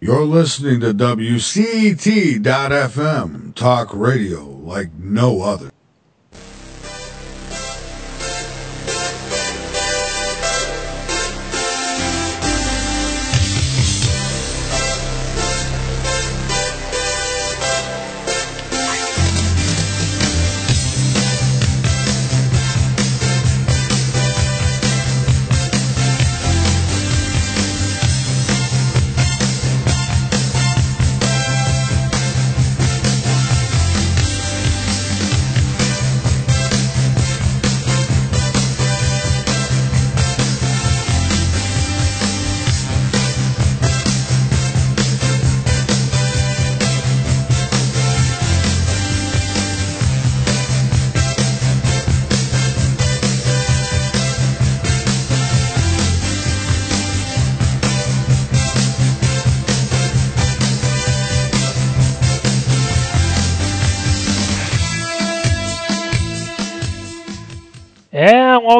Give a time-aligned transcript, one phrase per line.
[0.00, 2.44] You're listening to WCT.FM,
[3.56, 5.72] talk radio like no other.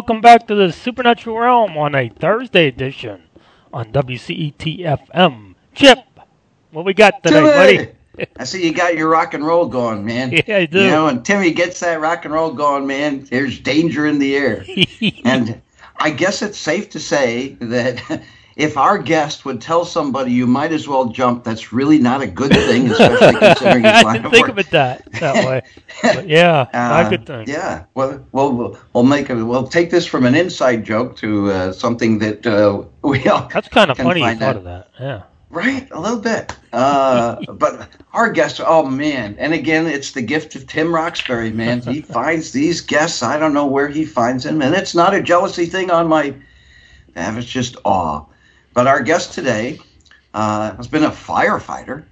[0.08, 3.24] Welcome back to the Supernatural Realm on a Thursday edition
[3.74, 5.54] on WCET FM.
[5.74, 5.98] Chip,
[6.70, 8.26] what we got today, buddy?
[8.38, 10.32] I see you got your rock and roll going, man.
[10.46, 10.80] Yeah, I do.
[10.80, 13.26] You know, and Timmy gets that rock and roll going, man.
[13.28, 14.64] There's danger in the air.
[15.26, 15.60] and
[15.98, 18.22] I guess it's safe to say that
[18.58, 22.26] if our guest would tell somebody you might as well jump, that's really not a
[22.26, 24.50] good thing, especially considering his I line didn't of think work.
[24.52, 25.62] of it that that way.
[26.02, 27.48] But yeah, not a Uh, good thing.
[27.48, 27.84] Yeah.
[27.94, 29.36] Well, well, we'll, we'll make it.
[29.36, 33.68] We'll take this from an inside joke to uh, something that uh, we all That's
[33.68, 34.56] kind of can funny you thought out.
[34.56, 34.88] of that.
[35.00, 35.22] Yeah.
[35.50, 36.54] Right, a little bit.
[36.74, 41.80] Uh, but our guest, oh man, and again, it's the gift of Tim Roxbury, man.
[41.80, 43.22] He finds these guests.
[43.22, 46.34] I don't know where he finds them, and it's not a jealousy thing on my.
[47.14, 48.26] That it's just awe.
[48.78, 49.80] But our guest today
[50.32, 52.04] uh, has been a firefighter.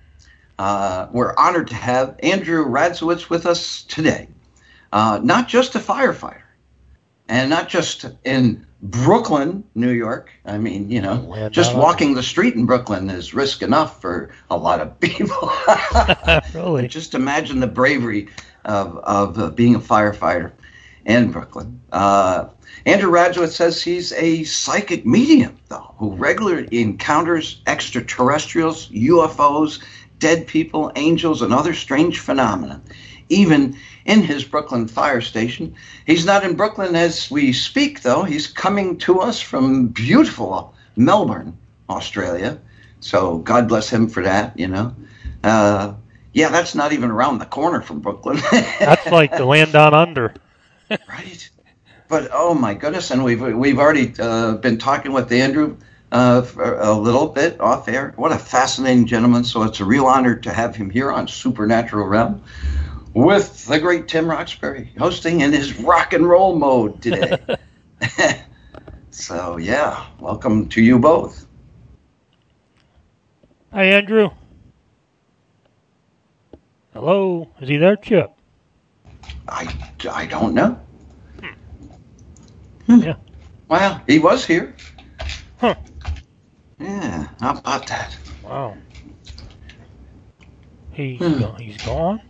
[0.59, 4.27] Uh, we're honored to have Andrew Radziewicz with us today.
[4.91, 6.43] Uh, not just a firefighter,
[7.29, 10.33] and not just in Brooklyn, New York.
[10.45, 14.57] I mean, you know, just walking the street in Brooklyn is risk enough for a
[14.57, 15.53] lot of people.
[16.53, 16.89] really?
[16.89, 18.27] just imagine the bravery
[18.65, 20.51] of, of uh, being a firefighter
[21.07, 21.81] in Brooklyn.
[21.93, 22.49] Uh,
[22.85, 29.83] Andrew Radziewicz says he's a psychic medium, though, who regularly encounters extraterrestrials, UFOs,
[30.19, 32.83] dead people, angels, and other strange phenomena.
[33.29, 35.75] Even in his Brooklyn fire station.
[36.07, 38.23] He's not in Brooklyn as we speak, though.
[38.23, 41.59] He's coming to us from beautiful Melbourne,
[41.91, 42.59] Australia.
[43.01, 44.95] So God bless him for that, you know.
[45.43, 45.95] Uh,
[46.33, 48.39] yeah, that's not even around the corner from Brooklyn.
[48.79, 50.33] That's like the land down under.
[50.91, 51.51] right.
[52.09, 55.77] But oh my goodness, and we've we've already uh, been talking with Andrew
[56.13, 58.13] uh, for a little bit off air.
[58.17, 59.45] What a fascinating gentleman!
[59.45, 62.43] So it's a real honor to have him here on Supernatural Realm
[63.13, 67.39] with the great Tim Roxbury hosting in his rock and roll mode today.
[69.11, 71.47] so yeah, welcome to you both.
[73.73, 74.31] Hi, Andrew.
[76.93, 78.36] Hello, is he there, Chip?
[79.49, 79.73] I,
[80.11, 80.79] I don't know.
[82.89, 83.15] Yeah.
[83.69, 84.75] Well, he was here.
[85.61, 85.75] Huh.
[86.79, 88.17] Yeah, how about that?
[88.45, 88.77] Wow.
[90.93, 91.39] He Hmm.
[91.41, 92.21] go- he's gone.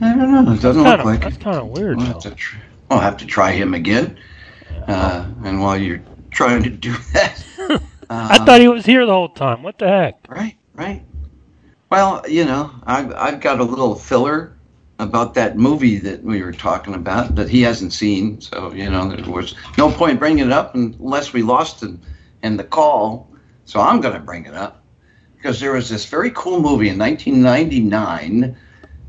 [0.00, 0.52] I don't know.
[0.52, 1.40] It doesn't Kinda- look like that's it.
[1.42, 1.96] kind of weird.
[1.96, 2.12] We'll though.
[2.12, 2.56] have to, tr-
[2.88, 4.16] we'll have to try him again.
[4.86, 6.00] Uh, and while you're
[6.30, 7.44] trying to do that,
[8.10, 9.62] I thought he was here the whole time.
[9.62, 10.14] What the heck?
[10.28, 11.02] right, right.
[11.90, 14.52] Well, you know, I've I've got a little filler
[14.98, 18.40] about that movie that we were talking about that he hasn't seen.
[18.40, 22.00] So you know, there was no point bringing it up unless we lost in,
[22.42, 23.28] in the call.
[23.64, 24.82] So I'm going to bring it up
[25.36, 28.56] because there was this very cool movie in 1999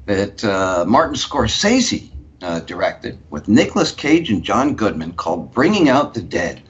[0.05, 2.09] that uh, Martin Scorsese
[2.41, 6.61] uh, directed with Nicolas Cage and John Goodman called Bringing Out the Dead.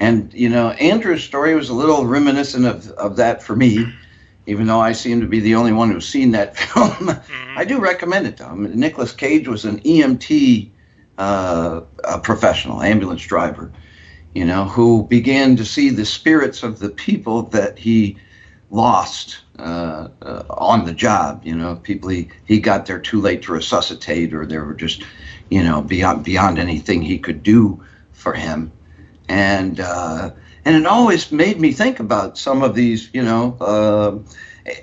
[0.00, 3.92] And, you know, Andrew's story was a little reminiscent of, of that for me,
[4.48, 7.10] even though I seem to be the only one who's seen that film.
[7.56, 8.46] I do recommend it, though.
[8.46, 10.70] I mean, Nicolas Cage was an EMT
[11.18, 13.72] uh, a professional, ambulance driver,
[14.34, 18.16] you know, who began to see the spirits of the people that he
[18.70, 21.42] lost uh, uh, on the job.
[21.44, 25.02] You know, people he, he got there too late to resuscitate, or they were just,
[25.50, 28.70] you know, beyond beyond anything he could do for him.
[29.28, 30.30] And uh,
[30.68, 34.18] and it always made me think about some of these, you know, uh,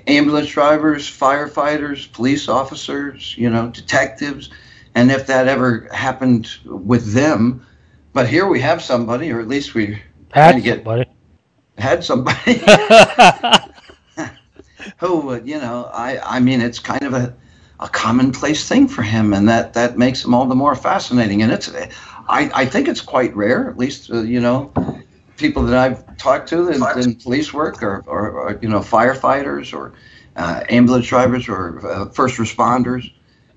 [0.08, 4.50] ambulance drivers, firefighters, police officers, you know, detectives,
[4.96, 7.64] and if that ever happened with them.
[8.12, 10.02] But here we have somebody, or at least we
[10.32, 11.04] Had to get- somebody.
[11.78, 12.54] had somebody
[14.98, 17.34] who, uh, you know, I, I mean, it's kind of a,
[17.80, 21.42] a commonplace thing for him, and that, that makes him all the more fascinating.
[21.42, 21.70] And it's,
[22.28, 24.72] I, I think it's quite rare, at least, uh, you know,
[25.36, 29.72] people that I've talked to in, in police work or, or, or, you know, firefighters
[29.76, 29.92] or
[30.36, 33.10] uh, ambulance drivers or uh, first responders.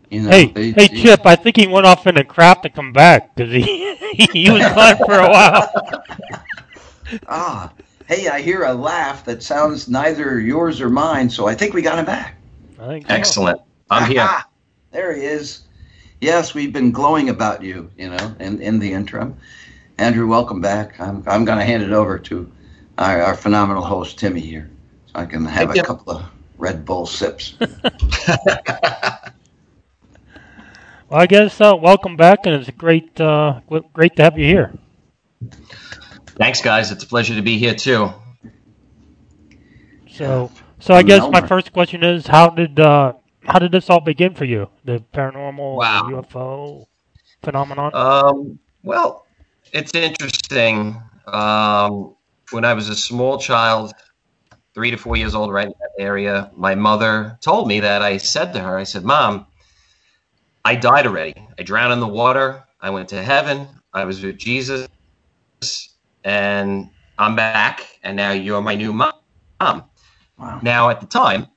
[0.09, 1.21] You know, Hey, they- hey, they- Chip.
[1.25, 3.61] I think he went off in a crap to come back because he
[4.13, 6.03] he was gone for a while.
[7.27, 7.73] Ah,
[8.07, 11.81] hey, I hear a laugh that sounds neither yours or mine, so I think we
[11.81, 12.35] got him back.
[12.79, 13.13] I think so.
[13.15, 13.61] Excellent.
[13.89, 14.21] I'm here.
[14.21, 14.45] Aha,
[14.91, 15.61] there he is.
[16.21, 19.35] Yes, we've been glowing about you, you know, in, in the interim.
[19.99, 20.99] Andrew, welcome back.
[20.99, 22.49] I'm, I'm going to hand it over to
[22.97, 24.69] our, our phenomenal host, Timmy, here,
[25.07, 25.83] so I can have Thank a you.
[25.83, 26.25] couple of
[26.57, 27.55] Red Bull sips.
[31.09, 33.61] Well, I guess uh, welcome back, and it's great uh,
[33.93, 34.71] great to have you here.
[36.37, 36.91] Thanks, guys.
[36.91, 38.13] It's a pleasure to be here too.
[40.11, 43.13] So, so I guess my first question is, how did uh,
[43.43, 44.69] how did this all begin for you?
[44.85, 46.09] The paranormal, Wow.
[46.11, 46.85] UFO
[47.41, 47.89] phenomenon.
[47.95, 49.25] Um, well,
[49.73, 51.01] it's interesting.
[51.27, 52.15] Um,
[52.51, 53.93] when I was a small child,
[54.73, 58.17] three to four years old, right in that area, my mother told me that I
[58.17, 59.45] said to her, I said, Mom,
[60.65, 61.33] I died already.
[61.57, 62.63] I drowned in the water.
[62.81, 63.67] I went to heaven.
[63.93, 64.87] I was with Jesus.
[66.23, 67.87] And I'm back.
[68.03, 69.13] And now you're my new mom.
[69.59, 70.59] Wow.
[70.61, 71.47] Now, at the time,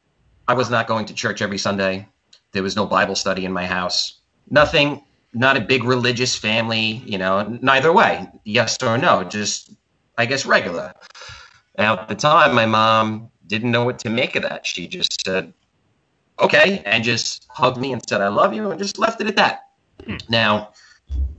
[0.49, 2.09] I was not going to church every Sunday.
[2.53, 4.21] There was no Bible study in my house.
[4.51, 9.71] Nothing, not a big religious family, you know, neither way, yes or no, just,
[10.19, 10.93] I guess, regular.
[11.79, 14.67] Now, at the time, my mom didn't know what to make of that.
[14.67, 15.53] She just said,
[16.39, 19.37] okay, and just hugged me and said, I love you, and just left it at
[19.37, 19.63] that.
[20.05, 20.17] Hmm.
[20.29, 20.73] Now,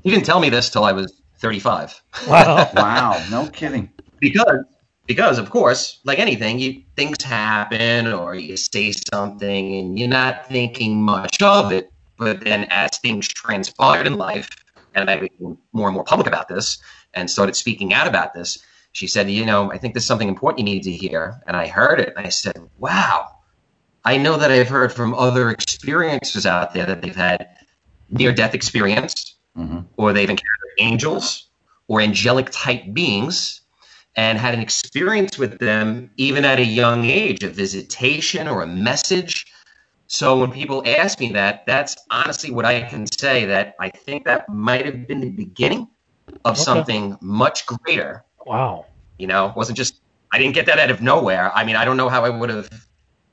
[0.03, 2.71] he didn't tell me this till I was 35 wow.
[2.75, 3.91] Wow, no kidding.
[4.19, 4.63] because
[5.05, 10.47] because of course like anything you things happen or you say something and you're not
[10.47, 14.49] thinking much of it but then as things transpired in life
[14.95, 16.77] and i became more and more public about this
[17.13, 18.59] and started speaking out about this
[18.91, 21.41] she said you know i think there's something important you need to hear.
[21.47, 22.13] And i heard it.
[22.15, 23.29] And i said wow.
[24.05, 27.47] I know that i've heard from other experiences out there that they've had
[28.09, 31.49] near death experience hmm or they've encountered angels
[31.87, 33.61] or angelic type beings
[34.15, 38.67] and had an experience with them even at a young age, a visitation or a
[38.67, 39.45] message.
[40.13, 44.25] So when people ask me that, that's honestly what I can say that I think
[44.25, 45.87] that might have been the beginning
[46.45, 46.63] of Okay.
[46.63, 48.23] something much greater.
[48.45, 48.85] Wow.
[49.17, 50.01] You know, it wasn't just
[50.31, 51.51] I didn't get that out of nowhere.
[51.55, 52.69] I mean, I don't know how I would have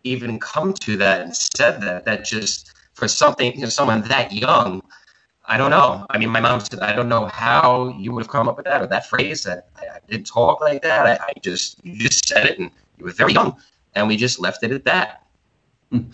[0.04, 2.06] even come to that and said that.
[2.06, 4.80] That just for something, you know, someone that young,
[5.44, 6.06] I don't know.
[6.08, 8.64] I mean, my mom said, I don't know how you would have come up with
[8.64, 9.42] that or that phrase.
[9.44, 11.06] That I, I didn't talk like that.
[11.06, 13.58] I, I just you just said it, and you were very young,
[13.94, 15.26] and we just left it at that.
[15.90, 16.08] Hmm.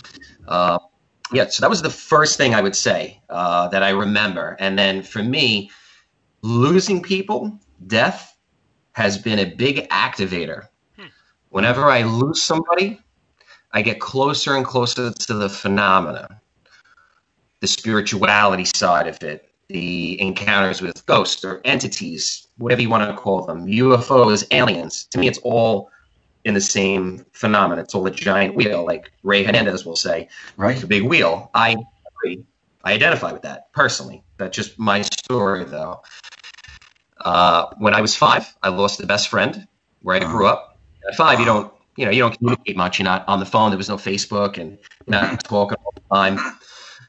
[0.47, 0.53] Hmm.
[0.53, 0.79] Uh,
[1.33, 4.57] yeah, so that was the first thing I would say uh, that I remember.
[4.61, 5.71] And then for me,
[6.43, 8.37] losing people, death,
[8.93, 10.69] has been a big activator.
[11.51, 13.01] Whenever I lose somebody,
[13.73, 16.41] I get closer and closer to the phenomena,
[17.61, 23.17] the spirituality side of it, the encounters with ghosts or entities, whatever you want to
[23.17, 25.07] call them, UFOs, aliens.
[25.07, 25.91] To me, it's all
[26.47, 27.85] in the same phenomenon.
[27.85, 30.23] It's all a giant wheel, like Rey Hernandez will say.
[30.23, 30.81] It's Right?
[30.81, 31.51] a big wheel.
[31.55, 31.77] I
[32.23, 32.45] agree.
[32.85, 34.23] I identify with that personally.
[34.39, 36.03] That's just my story, though.
[37.25, 39.67] Uh, when I was five, I lost a best friend
[40.03, 40.79] where I grew up.
[41.09, 43.01] At five, you don't, you know, you don't communicate much.
[43.01, 43.71] You're not on the phone.
[43.71, 46.39] There was no Facebook, and you're not talking all the time.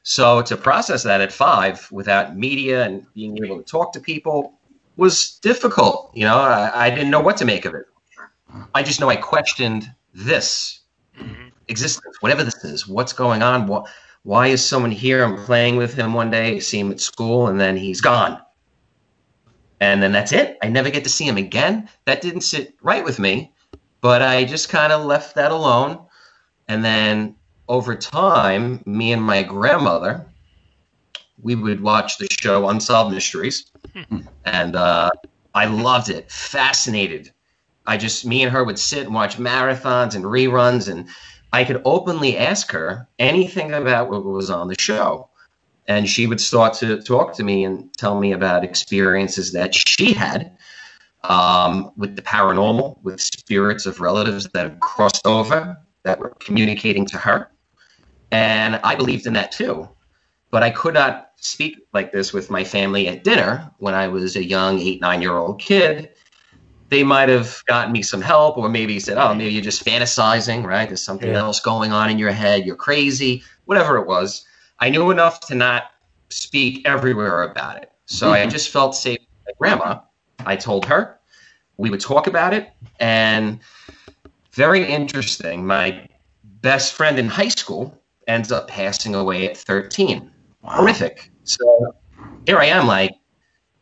[0.02, 4.54] So to process that at five without media and being able to talk to people
[4.96, 6.10] was difficult.
[6.14, 7.86] You know, I, I didn't know what to make of it.
[8.74, 10.80] I just know I questioned this
[11.68, 12.88] existence, whatever this is.
[12.88, 13.66] What's going on?
[13.66, 13.88] What,
[14.22, 15.22] why is someone here?
[15.22, 18.40] I'm playing with him one day, I see him at school, and then he's gone.
[19.80, 20.58] And then that's it.
[20.62, 21.88] I never get to see him again.
[22.04, 23.52] That didn't sit right with me,
[24.00, 26.04] but I just kind of left that alone.
[26.66, 27.36] And then
[27.68, 30.26] over time, me and my grandmother,
[31.40, 33.70] we would watch the show Unsolved Mysteries,
[34.44, 35.10] and uh,
[35.54, 36.30] I loved it.
[36.30, 37.32] Fascinated.
[37.88, 41.08] I just me and her would sit and watch marathons and reruns, and
[41.54, 45.30] I could openly ask her anything about what was on the show,
[45.88, 50.12] and she would start to talk to me and tell me about experiences that she
[50.12, 50.58] had
[51.24, 57.06] um, with the paranormal, with spirits of relatives that had crossed over that were communicating
[57.06, 57.50] to her.
[58.30, 59.88] And I believed in that too.
[60.50, 64.36] But I could not speak like this with my family at dinner when I was
[64.36, 66.10] a young eight, nine year old kid
[66.88, 70.64] they might have gotten me some help, or maybe said, "Oh, maybe you're just fantasizing,
[70.64, 70.88] right?
[70.88, 71.38] There's something Yeah.
[71.40, 72.64] else going on in your head.
[72.64, 74.44] You're crazy, whatever it was."
[74.80, 75.90] I knew enough to not
[76.30, 78.50] speak everywhere about it, so I mm-hmm.
[78.50, 79.18] just felt safe.
[79.20, 80.00] with My grandma,
[80.46, 81.18] I told her
[81.76, 83.60] we would talk about it, and
[84.52, 85.66] very interesting.
[85.66, 86.08] My
[86.60, 90.30] best friend in high school ends up passing away at 13.
[90.64, 91.30] Horrific.
[91.44, 91.94] So
[92.46, 93.12] here I am, like,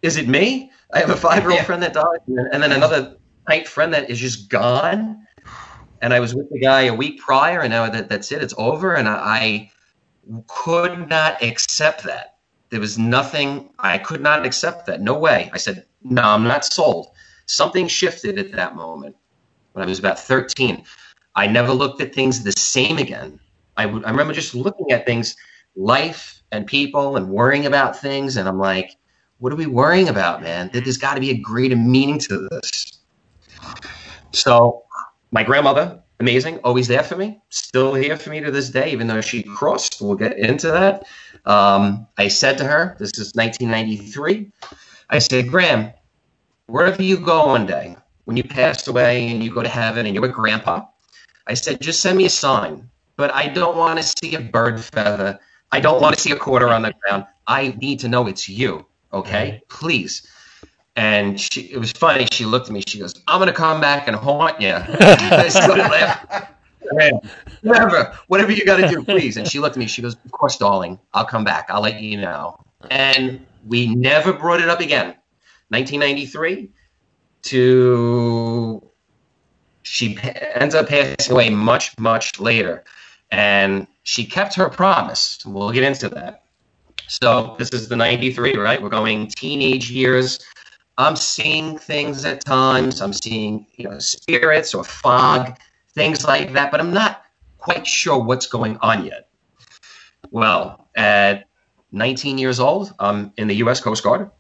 [0.03, 0.71] is it me?
[0.93, 1.65] I have a five year old Yeah.
[1.65, 3.17] friend that died, and then- another
[3.49, 5.27] tight friend that is just gone.
[6.03, 8.55] And I was with the guy a week prior, and now that, that's it, it's
[8.59, 8.95] over.
[8.95, 9.71] And I, I
[10.47, 12.37] could not accept that.
[12.71, 15.01] There was nothing, I could not accept that.
[15.01, 15.51] No way.
[15.53, 17.09] I said, no, I'm not sold.
[17.47, 19.17] Something shifted at that moment
[19.73, 20.85] when I was about 13.
[21.35, 23.39] I never looked at things the same again.
[23.77, 25.37] I, would, I remember just looking at things,
[25.77, 28.37] life and people, and worrying about things.
[28.37, 28.97] And I'm like,
[29.39, 30.71] what are we worrying about, man?
[30.73, 32.99] There- There's got to be a greater meaning to this.
[34.33, 34.83] So,
[35.31, 39.07] my grandmother, amazing, always there for me, still here for me to this day, even
[39.07, 40.01] though she crossed.
[40.01, 41.05] We'll get into that.
[41.45, 44.51] Um, I said to her, this is 1993,
[45.11, 45.93] I said, Graham,
[46.67, 50.15] wherever you go one day, when you pass away and you go to heaven and
[50.15, 50.85] you're with grandpa,
[51.47, 52.91] I said, just send me a sign.
[53.17, 55.39] But I don't want to see a bird feather.
[55.73, 57.25] I don't want to see a quarter on the ground.
[57.47, 58.85] I need to know it's you.
[59.13, 60.27] Okay, please.
[60.95, 62.27] And she, it was funny.
[62.33, 62.83] She looked at me.
[62.87, 66.49] She goes, "I'm gonna come back and haunt you." I started laughing.
[66.91, 67.21] "Graham,
[67.63, 69.37] Whatever, whatever you got to do, please.
[69.37, 69.87] And she looked at me.
[69.87, 70.99] She goes, "Of course, darling.
[71.13, 71.67] I'll come back.
[71.69, 72.59] I'll let you know."
[72.91, 75.15] And we never brought it up again.
[75.69, 76.71] 1993
[77.43, 78.83] to
[79.83, 80.19] she
[80.55, 82.85] ends up passing away much, much later.
[83.31, 85.45] And she kept her promise.
[85.45, 86.43] We'll get into that.
[87.09, 88.81] So this is the 93, right?
[88.83, 90.45] We're going teenage years.
[90.99, 93.01] I'm seeing things at times.
[93.01, 95.59] I'm seeing, you know, spirits or fog,
[95.95, 97.23] things like that, but I'm not
[97.59, 99.29] quite sure what's going on yet.
[100.31, 101.49] Well, at
[101.93, 103.81] 19 years old, I'm in the U.S.
[103.81, 104.31] Coast Guard,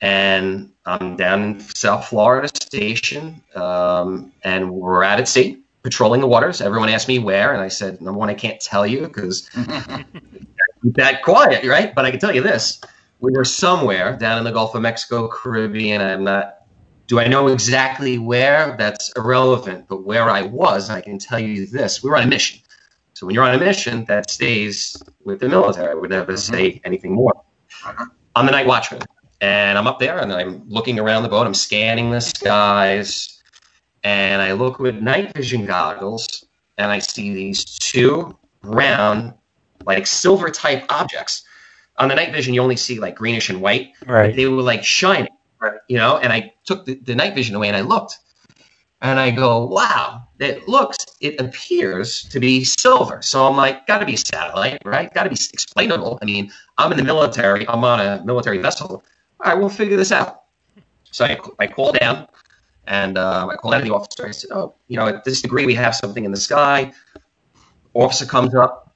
[0.00, 6.26] and I'm down in South Florida Station, um, and we're out at sea patrolling the
[6.26, 6.60] waters.
[6.60, 9.48] Everyone asked me where, and I said, number one, I can't tell you because
[10.82, 11.94] that quiet, right?
[11.94, 12.80] But I can tell you this:
[13.20, 16.00] we were somewhere down in the Gulf of Mexico, Caribbean.
[16.00, 16.54] I'm not.
[17.06, 18.76] Do I know exactly where?
[18.76, 19.86] That's irrelevant.
[19.88, 22.60] But where I was, I can tell you this: we were on a mission.
[23.14, 25.90] So when you're on a mission, that stays with the military.
[25.90, 26.54] I would never mm-hmm.
[26.54, 27.42] say anything more.
[28.36, 29.02] I'm the night watchman,
[29.40, 31.46] and I'm up there, and I'm looking around the boat.
[31.46, 33.42] I'm scanning the skies,
[34.04, 36.44] and I look with night vision goggles,
[36.76, 39.34] and I see these two round,
[39.84, 41.44] like silver type objects.
[41.96, 43.92] On the night vision, you only see like greenish and white.
[44.06, 44.34] Right.
[44.34, 45.32] they were like shining,
[45.88, 46.18] you know.
[46.18, 48.18] And I took the, the night vision away, and I looked,
[49.00, 53.98] and I go, "Wow, it looks, it appears to be silver." So I'm like, "Got
[53.98, 55.12] to be a satellite, right?
[55.12, 57.68] Got to be explainable." I mean, I'm in the military.
[57.68, 59.02] I'm on a military vessel.
[59.40, 60.42] All right, we'll figure this out.
[61.10, 62.28] So I, I call down,
[62.86, 64.26] and uh, I call down the officer.
[64.26, 66.92] I said, "Oh, you know, at this degree, we have something in the sky."
[67.94, 68.87] Officer comes up,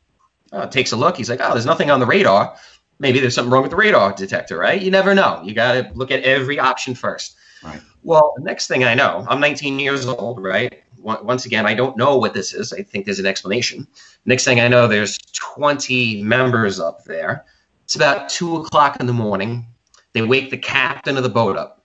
[0.53, 1.17] uh, takes a look.
[1.17, 2.57] He's like, "Oh, there's nothing on the radar."
[2.99, 4.81] Maybe there's something wrong with the radar detector, right?
[4.81, 5.43] You never know.
[5.45, 7.37] You got to look at every option first.
[7.65, 7.81] Right.
[8.05, 10.83] Well, the next thing I know, I'm 19 years old, right?
[10.99, 12.73] Once again, I don't know what this is.
[12.73, 13.89] I think there's an explanation.
[14.25, 17.45] Next thing I know, there's 20 members up there.
[17.85, 19.67] It's about two o'clock in the morning.
[20.13, 21.85] They wake the captain of the boat up.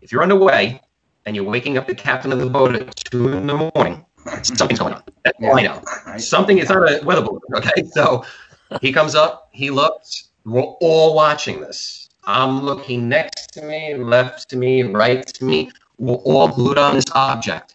[0.00, 0.80] If you're underway
[1.26, 4.06] and you're waking up the captain of the boat at two in the morning,
[4.42, 5.02] something's going on.
[5.24, 5.82] That's all I know.
[6.18, 7.40] Something is not a weather balloon.
[7.54, 8.24] Okay, so
[8.80, 10.28] he comes up, he looks.
[10.44, 12.08] We're all watching this.
[12.24, 15.70] I'm looking next to me, left to me, right to me.
[15.98, 17.74] We're all glued on this object.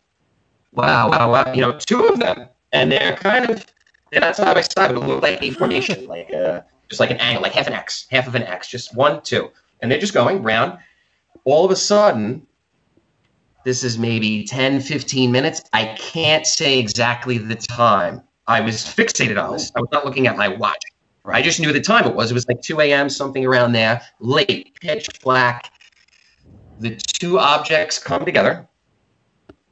[0.72, 1.54] Wow, wow, wow.
[1.54, 3.66] You know, two of them, and they're kind of
[4.12, 7.18] they're not side by side, but look like a formation, like uh, just like an
[7.18, 9.50] angle, like half an X, half of an X, just one, two,
[9.82, 10.78] and they're just going round.
[11.46, 12.46] All of a sudden,
[13.64, 15.64] this is maybe 10, 15 minutes.
[15.74, 18.22] I can't say exactly the time.
[18.48, 19.72] I was fixated on this.
[19.76, 20.82] I was not looking at my watch.
[21.26, 22.32] I just knew the time it was.
[22.32, 25.72] It was like 2 a.m., something around there, late, pitch black.
[26.80, 28.68] The two objects come together,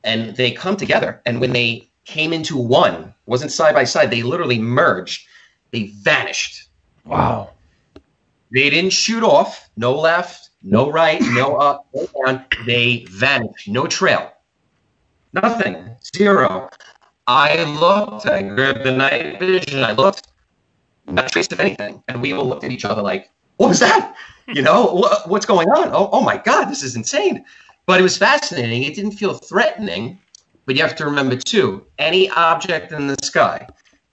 [0.06, 1.22] and they come together.
[1.26, 5.28] And when they came into one, wasn't side by side, they literally merged.
[5.72, 6.70] They vanished.
[7.06, 7.50] Wow.
[8.54, 9.70] They didn't shoot off.
[9.76, 12.46] No left, no right, no up, no down.
[12.66, 13.68] They vanished.
[13.68, 14.32] No trail.
[15.34, 15.96] Nothing.
[16.16, 16.70] Zero.
[17.28, 18.26] I looked.
[18.26, 19.84] I grabbed the night vision.
[19.84, 20.28] I looked.
[21.08, 22.04] Not trace of anything.
[22.08, 24.16] And we all looked at each other like, "What was that?
[24.48, 25.90] You know, what, what's going on?
[25.94, 27.46] Oh, oh my God, this is insane."
[27.86, 28.84] But it was fascinating.
[28.84, 30.20] It didn't feel threatening.
[30.66, 33.68] But you have to remember, too, any object in the sky,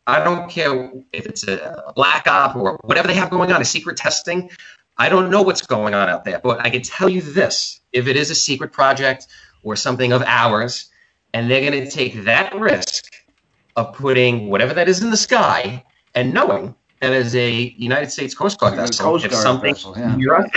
[0.06, 3.66] I don't care if it's a black op or whatever they have going on, a
[3.66, 4.50] secret testing.
[4.98, 8.08] I don't know what's going on out there, but I can tell you this if
[8.08, 9.28] it is a secret project
[9.62, 10.90] or something of ours,
[11.32, 13.04] and they're going to take that risk
[13.76, 18.34] of putting whatever that is in the sky and knowing that as a United States
[18.34, 20.16] Coast Guard vessel, Coast if Guard something vessel, yeah.
[20.34, 20.50] us,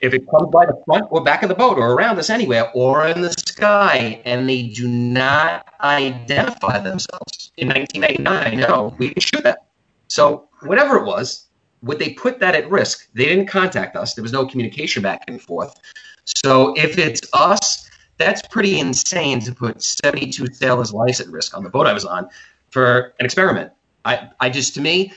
[0.00, 2.70] if it comes by the front or back of the boat or around us anywhere
[2.74, 9.20] or in the sky and they do not identify themselves in 1999, no, we can
[9.20, 9.66] shoot that.
[10.08, 11.45] So whatever it was,
[11.86, 13.08] would they put that at risk?
[13.14, 14.14] They didn't contact us.
[14.14, 15.78] There was no communication back and forth.
[16.24, 17.88] So if it's us,
[18.18, 22.04] that's pretty insane to put 72 sailors' lives at risk on the boat I was
[22.04, 22.28] on
[22.70, 23.72] for an experiment.
[24.04, 25.12] I, I just, to me,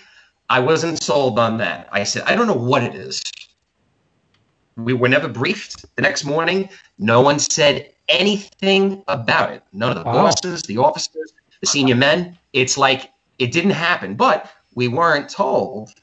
[0.49, 1.89] I wasn't sold on that.
[1.91, 3.21] I said, I don't know what it is.
[4.77, 5.85] We were never briefed.
[5.95, 9.63] The next morning, no one said anything about it.
[9.73, 10.23] None of the Wow.
[10.23, 12.37] bosses, the officers, the senior men.
[12.53, 15.93] It's like it didn't happen, but we weren't told,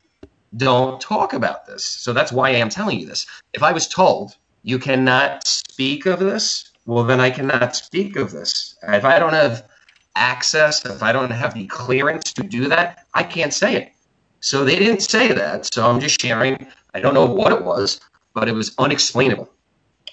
[0.57, 1.85] don't talk about this.
[1.85, 3.27] So that's why I am telling you this.
[3.53, 8.31] If I was told, you cannot speak of this, well, then I cannot speak of
[8.31, 8.77] this.
[8.83, 9.69] If I don't have
[10.15, 13.93] access, if I don't have the clearance to do that, I can't say it.
[14.41, 15.73] So they didn't say that.
[15.73, 16.67] So I'm just sharing.
[16.95, 18.01] I don't know what it was,
[18.35, 19.51] but it was unexplainable.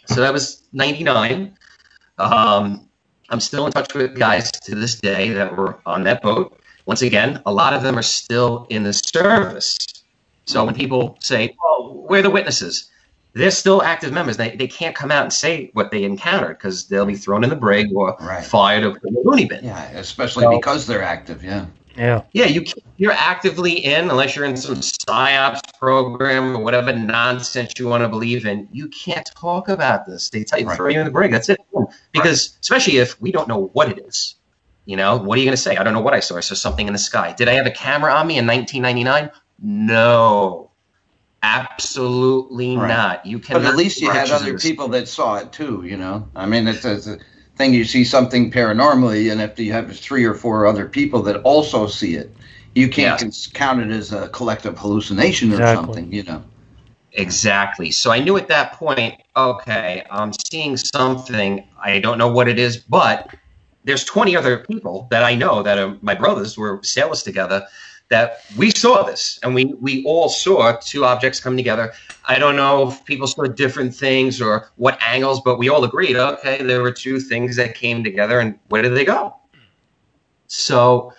[0.08, 1.56] So that was 99.
[2.18, 2.90] Um,
[3.30, 6.60] I'm still in touch with guys to this day that were on that boat.
[6.86, 9.78] Once again, a lot of them are still in the service.
[10.46, 12.90] So when people say, well, we're the witnesses,"
[13.34, 14.38] they're still active members.
[14.38, 17.50] They, they can't come out and say what they encountered because they'll be thrown in
[17.50, 18.44] the brig or Right.
[18.46, 19.64] fired or put in the loony bin.
[19.66, 21.44] Yeah, especially So- because they're active.
[21.44, 21.66] Yeah.
[21.96, 22.22] Yeah.
[22.32, 22.64] Yeah, you
[22.98, 28.10] you're actively in unless you're in some psyops program or whatever nonsense you want to
[28.10, 28.68] believe in.
[28.72, 30.30] You can't talk about this.
[30.30, 30.76] They tell you Right.
[30.76, 31.32] throw you in the brig.
[31.32, 31.60] That's it.
[32.12, 34.36] Because especially if we don't know what it is,
[34.86, 35.78] you know, what are you going to say?
[35.78, 36.36] I don't know what I saw.
[36.36, 37.34] I saw something in the sky.
[37.38, 39.30] Did I have a camera on me in 1999?
[39.62, 40.72] No,
[41.42, 42.88] absolutely Right.
[42.88, 43.26] not.
[43.26, 43.62] You can.
[43.62, 46.28] But at least you had other people that saw it too, you know.
[46.36, 47.18] I mean, it's, it's a
[47.56, 51.38] thing you see something paranormally, and if you have three or four other people that
[51.42, 52.36] also see it,
[52.76, 53.48] you can't Yes.
[53.48, 55.76] count it as a collective hallucination or Exactly.
[55.76, 56.44] something, you know.
[57.14, 57.92] Exactly.
[57.92, 61.64] So I knew at that point, okay, I'm seeing something.
[61.80, 63.30] I don't know what it is, but
[63.84, 67.68] there's 20 other people that I know that are my brothers were sailors together
[68.14, 71.94] that we saw this and we we all saw two objects come together.
[72.26, 76.16] I don't know if people saw different things or what angles, but we all agreed,
[76.16, 79.36] okay, there were two things that came together and where did they go?
[80.48, 81.14] So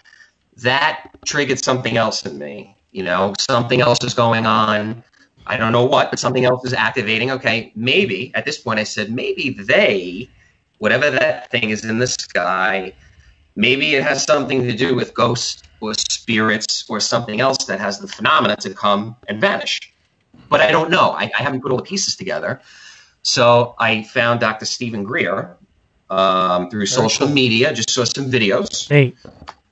[0.59, 2.77] that triggered something else in me.
[2.93, 5.03] You know, something else is going on.
[5.47, 7.33] I don't know what, but something else is activating.
[7.33, 10.29] Okay, maybe at this point I said, maybe they,
[10.79, 12.93] whatever that thing is in the sky,
[13.57, 17.99] maybe it has something to do with ghosts or spirits or something else that has
[18.01, 19.93] the phenomena to come and vanish.
[20.49, 21.11] But I don't know.
[21.11, 22.61] I, I haven't put all the pieces together.
[23.23, 24.65] So I found Dr.
[24.67, 25.57] Steven Greer
[26.11, 29.15] um, through social media, just saw some videos Hey.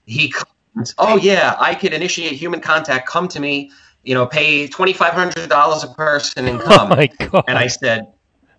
[0.06, 3.06] he comes, oh yeah, I could initiate human contact.
[3.08, 3.70] Come to me,
[4.02, 6.88] you know, pay twenty five hundred dollars a person and Oh come.
[6.88, 7.44] my god.
[7.48, 8.12] and I said,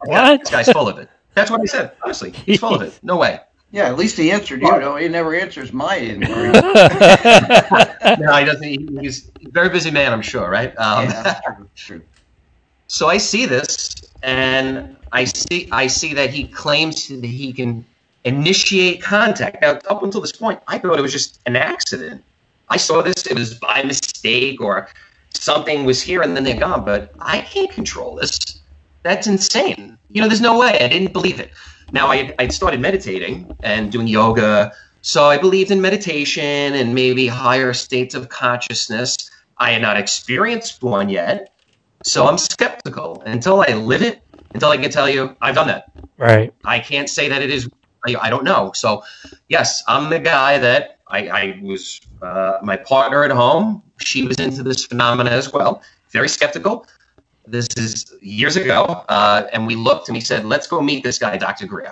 [0.05, 0.41] What?
[0.41, 1.09] This guy's full of it.
[1.33, 1.93] That's what I said.
[2.03, 2.99] Honestly, he's full of it.
[3.01, 3.39] No way.
[3.73, 4.97] Yeah, at least he answered you, though.
[4.97, 6.51] He never answers my inquiry.
[8.19, 8.99] No, he doesn't.
[9.01, 10.77] He's a very busy man, I'm sure, right?
[10.77, 12.01] Um, yeah, true, true.
[12.88, 17.83] So I see this, and I see I see that he claims that he can
[18.23, 19.63] initiate contact.
[19.63, 22.23] Now, up until this point, I thought it was just an accident.
[22.69, 24.89] I saw this; it was by mistake, or
[25.33, 26.86] something was here and then they're gone.
[26.86, 28.59] But I can't control this.
[29.01, 29.97] That's insane.
[30.12, 30.77] You know, there's no way.
[30.79, 31.51] I didn't believe it.
[31.93, 37.27] Now I I started meditating and doing yoga, so I believed in meditation and maybe
[37.27, 39.32] higher states of consciousness.
[39.58, 41.53] I had not experienced one yet.
[42.03, 44.21] So I'm skeptical until I live it,
[44.53, 45.91] until I can tell you I've done that.
[46.17, 46.53] right.
[46.65, 47.69] I can't say that it is.
[48.06, 48.73] I, I don't know.
[48.75, 49.03] So,
[49.47, 52.01] yes, I'm the guy that I, I was.
[52.21, 55.82] Uh, my partner at home, she was into this phenomena as well.
[56.12, 56.86] Very skeptical.
[57.45, 61.19] This is years ago, uh, and we looked and we said, "Let's go meet this
[61.19, 61.67] guy, Dr.
[61.67, 61.91] Greer."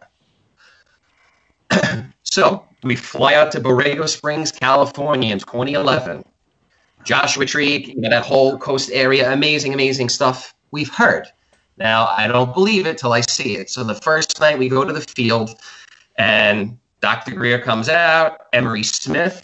[2.24, 6.24] so we fly out to Borrego Springs, California, in 2011.
[7.04, 11.28] Joshua Tree, you know, that whole coast area, amazing, amazing stuff we've heard.
[11.78, 13.70] Now, I don't believe it till I see it.
[13.70, 15.56] So the first night we go to the field,
[16.18, 17.34] and Dr.
[17.34, 18.38] Greer comes out.
[18.54, 19.44] Emery Smith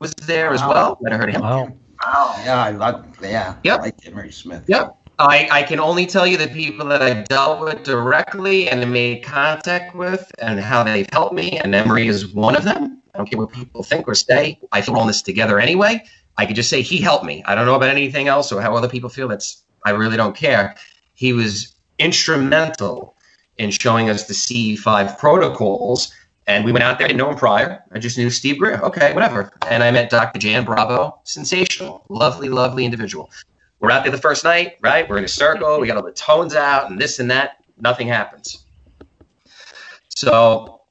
[0.00, 0.98] was there as well.
[1.00, 1.42] Never heard of him.
[1.42, 1.72] Wow.
[2.04, 2.34] Wow.
[2.44, 3.06] Yeah, I love.
[3.22, 3.56] Yeah.
[3.64, 3.78] Yep.
[3.78, 4.64] I like Emery Smith.
[4.66, 4.96] Yep.
[5.18, 9.24] I, I can only tell you the people that I dealt with directly and made
[9.24, 13.02] contact with and how they've helped me, and Emery is one of them.
[13.14, 14.60] I don't care what people think or say.
[14.70, 16.04] I feel all this together anyway.
[16.36, 17.42] I could just say he helped me.
[17.46, 19.26] I don't know about anything else or how other people feel.
[19.26, 20.76] That's I really don't care.
[21.14, 23.16] He was instrumental
[23.56, 26.12] in showing us the CE5 protocols.
[26.46, 27.82] And we went out there, I didn't know him prior.
[27.92, 28.80] I just knew Steve Greer.
[28.82, 29.50] Okay, whatever.
[29.68, 30.38] And I met Dr.
[30.38, 31.20] Jan Bravo.
[31.24, 32.04] Sensational.
[32.08, 33.30] Lovely, lovely individual.
[33.80, 35.08] We're out there the first night, right?
[35.08, 35.80] We're in a circle.
[35.80, 37.56] We got all the tones out and this and that.
[37.80, 38.64] Nothing happens.
[40.08, 40.82] So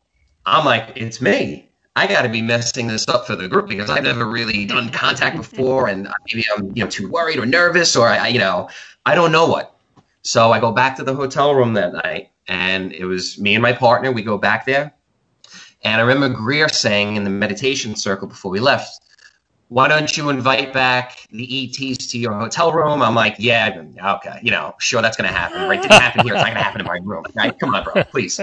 [0.46, 1.68] I'm like, it's me.
[1.98, 4.90] I got to be messing this up for the group because I've never really done
[4.90, 8.70] contact before, and maybe I'm you know too worried or nervous, or I you know
[9.06, 9.76] I don't know what.
[10.22, 13.64] So I go back to the hotel room that night, and it was me and
[13.64, 14.12] my partner.
[14.12, 14.94] We go back there,
[15.84, 19.02] and I remember Greer saying in the meditation circle before we left,
[19.70, 23.84] "Why don't you invite back the ETs to your hotel room?" I'm like, "Yeah,
[24.16, 25.68] okay, you know, sure, that's gonna happen.
[25.68, 25.80] Right?
[25.80, 26.34] It didn't happen here.
[26.34, 27.26] It's not gonna happen in my room.
[27.36, 27.58] Right?
[27.60, 28.40] Come on, bro, please."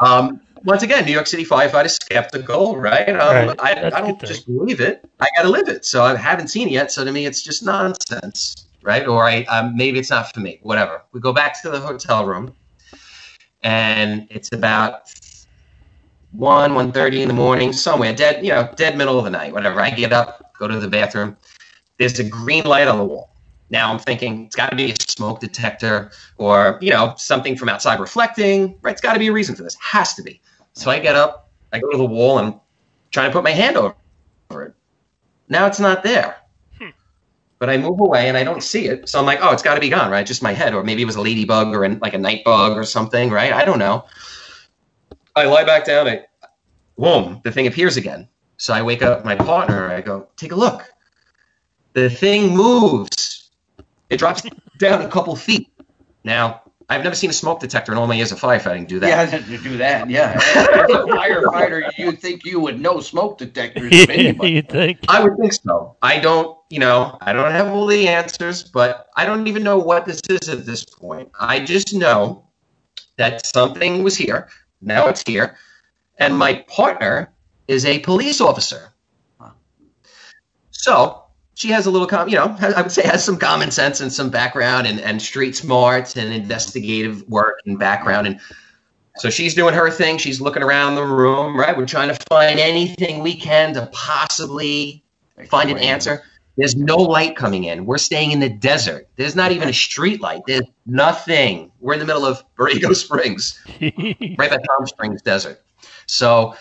[0.00, 3.08] Um, once again, New York City firefighters skeptical, right?
[3.08, 3.60] Um, Right.
[3.60, 5.04] I, I don't just believe it.
[5.20, 5.84] I got to live it.
[5.84, 6.90] So I haven't seen it yet.
[6.92, 9.06] So to me, it's just nonsense, right?
[9.06, 10.58] Or I um, maybe it's not for me.
[10.62, 11.02] Whatever.
[11.12, 12.54] We go back to the hotel room,
[13.62, 15.02] and it's about
[16.32, 19.52] one, one thirty in the morning, somewhere dead, you know, dead middle of the night,
[19.52, 19.80] whatever.
[19.80, 21.36] I get up, go to the bathroom.
[21.98, 23.30] There's a green light on the wall.
[23.70, 27.68] Now I'm thinking it's got to be a smoke detector or you know something from
[27.68, 28.78] outside reflecting.
[28.82, 28.92] Right?
[28.92, 29.76] It's got to be a reason for this.
[29.80, 30.40] Has to be.
[30.74, 32.54] So I get up, I go to the wall, and
[33.10, 33.94] trying to put my hand over
[34.50, 34.74] it.
[35.48, 36.36] Now it's not there.
[36.78, 36.90] Hmm.
[37.58, 39.08] But I move away and I don't see it.
[39.08, 40.26] So I'm like, oh, it's got to be gone, right?
[40.26, 42.76] Just my head, or maybe it was a ladybug or an, like a night bug
[42.76, 43.52] or something, right?
[43.52, 44.04] I don't know.
[45.40, 46.08] I lie back down.
[46.08, 46.24] I,
[46.96, 48.28] boom, the thing appears again.
[48.58, 49.90] So I wake up my partner.
[49.90, 50.84] I go, take a look.
[51.94, 53.50] The thing moves.
[54.10, 54.42] It drops
[54.78, 55.68] down a couple feet.
[56.24, 59.08] Now, I've never seen a smoke detector in all my years of firefighting do that.
[59.32, 60.10] Yeah, to do that.
[60.10, 64.52] Yeah, as a firefighter, you think you would know smoke detectors if anybody.
[64.54, 64.98] you think?
[65.08, 65.96] I would think so.
[66.02, 69.78] I don't, you know, I don't have all the answers, but I don't even know
[69.78, 71.30] what this is at this point.
[71.38, 72.44] I just know
[73.16, 74.48] that something was here.
[74.80, 75.56] Now it's here.
[76.18, 77.32] And my partner
[77.68, 78.92] is a police officer.
[80.70, 81.22] So
[81.54, 84.12] she has a little, com- you know, I would say has some common sense and
[84.12, 88.26] some background and, and street smarts and investigative work and background.
[88.26, 88.40] And
[89.16, 90.18] so she's doing her thing.
[90.18, 91.76] She's looking around the room, right?
[91.76, 95.04] We're trying to find anything we can to possibly
[95.48, 96.22] find an answer.
[96.60, 97.86] There's no light coming in.
[97.86, 99.08] We're staying in the desert.
[99.16, 100.42] There's not even a street light.
[100.46, 101.72] There's nothing.
[101.80, 105.62] We're in the middle of Borrego Springs, right by Palm Springs Desert.
[106.04, 106.54] So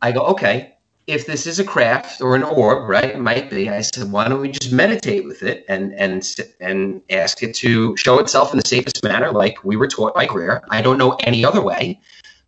[0.00, 3.04] I go, okay, if this is a craft or an orb, right?
[3.04, 3.68] It might be.
[3.68, 6.26] I said, why don't we just meditate with it and and
[6.58, 10.24] and ask it to show itself in the safest manner, like we were taught by
[10.24, 10.64] Greer.
[10.70, 12.00] I don't know any other way,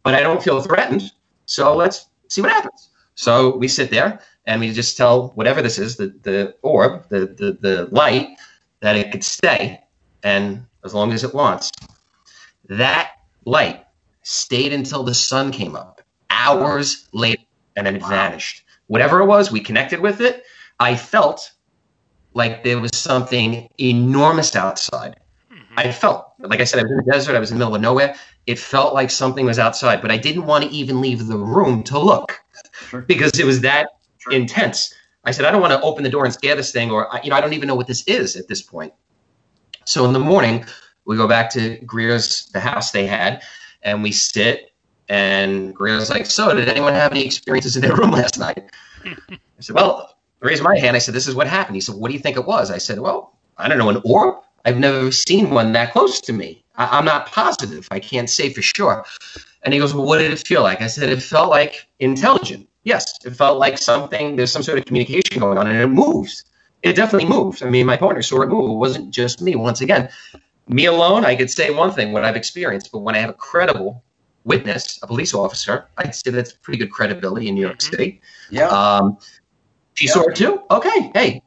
[0.02, 1.12] but I don't feel threatened.
[1.44, 2.88] So let's see what happens.
[3.16, 7.26] So we sit there and we just tell whatever this is, the the orb, the
[7.26, 8.28] the, the light,
[8.80, 9.80] that it could stay,
[10.22, 11.70] and as long as it wants.
[12.68, 13.10] That
[13.44, 13.84] light
[14.22, 16.02] stayed until the sun came up.
[16.30, 17.42] Hours later
[17.76, 18.64] and then it vanished.
[18.86, 20.44] Whatever it was, we connected with it.
[20.78, 21.52] I felt
[22.34, 25.16] like there was something enormous outside.
[25.52, 25.74] Mm-hmm.
[25.76, 27.74] I felt, like I said, I was in the desert, I was in the middle
[27.74, 28.14] of nowhere.
[28.46, 31.82] It felt like something was outside, but I didn't want to even leave the room
[31.84, 32.40] to look
[32.88, 33.02] Sure.
[33.02, 33.88] because it was that
[34.20, 34.32] Sure.
[34.32, 34.94] intense.
[35.24, 37.30] I said, I don't want to open the door and scare this thing, or you
[37.30, 38.92] know, I don't even know what this is at this point.
[39.84, 40.64] So in the morning,
[41.06, 43.42] we go back to Greer's, the house they had,
[43.82, 44.72] and we sit.
[45.08, 48.70] And Greer's like, "So, did anyone have any experiences in their room last night?"
[49.04, 50.96] I said, "Well, I raised my hand.
[50.96, 52.78] I said, "This is what happened." He said, "What do you think it was?" I
[52.78, 54.36] said, "Well, I don't know, an orb.
[54.64, 56.64] I've never seen one that close to me.
[56.76, 57.88] I- I'm not positive.
[57.90, 59.04] I can't say for sure."
[59.62, 62.68] And he goes, "Well, what did it feel like?" I said, "It felt like intelligent.
[62.84, 64.36] Yes, it felt like something.
[64.36, 66.44] There's some sort of communication going on, and it moves.
[66.82, 67.62] It definitely moves.
[67.62, 68.70] I mean, my partner saw it move.
[68.70, 69.54] It wasn't just me.
[69.54, 70.08] Once again,
[70.66, 73.34] me alone, I could say one thing, what I've experienced, but when I have a
[73.34, 74.02] credible
[74.44, 77.90] witness, a police officer, I'd say that's pretty good credibility in New York Mhm.
[77.90, 78.20] City.
[78.48, 78.68] Yeah.
[78.68, 79.18] Um,
[79.94, 80.12] she Yeah.
[80.12, 80.62] saw it too.
[80.70, 81.42] Okay, hey,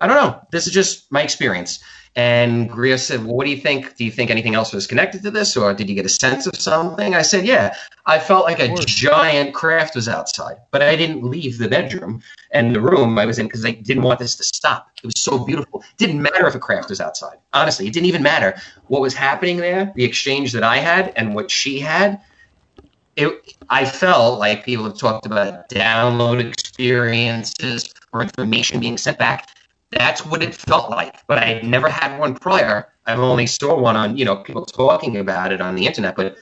[0.00, 0.40] I don't know.
[0.52, 1.80] This is just my experience.
[2.16, 3.94] And Greer said, "Well, what do you think?
[3.96, 6.46] Do you think anything else was connected to this, or did you get a sense
[6.46, 7.74] of something?" I said, "Yeah,
[8.06, 12.74] I felt like a giant craft was outside, but I didn't leave the bedroom and
[12.74, 14.88] the room I was in because I didn't want this to stop.
[15.02, 15.80] It was so beautiful.
[15.80, 17.36] It didn't matter if a craft was outside.
[17.52, 19.92] Honestly, it didn't even matter what was happening there.
[19.94, 22.20] The exchange that I had and what she had."
[23.16, 23.32] It,
[23.68, 29.48] I felt like people have talked about download experiences or information being sent back.
[29.90, 32.92] That's what it felt like, but I never had one prior.
[33.06, 36.36] I've only saw one on, you know, people talking about it on the internet, but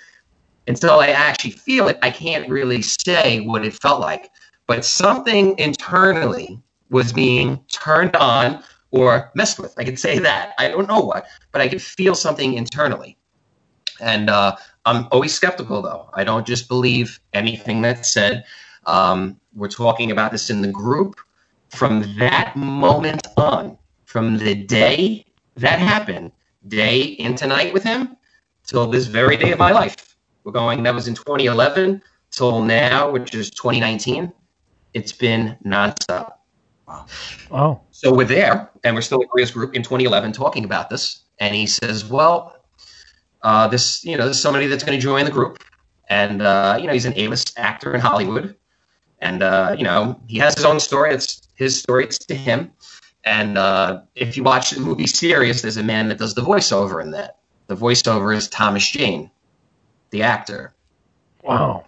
[0.66, 4.30] until I actually feel it, I can't really say what it felt like.
[4.66, 9.74] But something internally was being turned on or messed with.
[9.76, 10.54] I could say that.
[10.58, 13.18] I don't know what, but I could feel something internally.
[14.00, 16.08] And uh, I'm always skeptical, though.
[16.14, 18.44] I don't just believe anything that's said.
[18.86, 21.20] Um, we're talking about this in the group.
[21.74, 26.32] From that moment on, from the day that happened,
[26.68, 28.16] day into night with him,
[28.64, 30.16] till this very day of my life.
[30.44, 34.32] We're going, that was in 2011 till now, which is 2019.
[34.92, 36.34] It's been nonstop.
[36.86, 37.06] Wow.
[37.50, 37.80] Oh.
[37.90, 41.20] So we're there, and we're still in Maria's group in 2011 talking about this.
[41.40, 42.54] And he says, "Well,
[43.42, 45.64] uh, this you know, there's somebody that's going to join the group,
[46.08, 48.54] and uh, you know, he's an A-list actor in Hollywood,
[49.20, 51.14] and uh, you know, he has his own story.
[51.14, 52.04] It's his story.
[52.04, 52.72] It's to him.
[53.24, 57.02] And uh, if you watch the movie Sirius, there's a man that does the voiceover
[57.02, 57.38] in that.
[57.66, 59.30] The voiceover is Thomas Jane,
[60.10, 60.74] the actor.
[61.42, 61.84] Wow.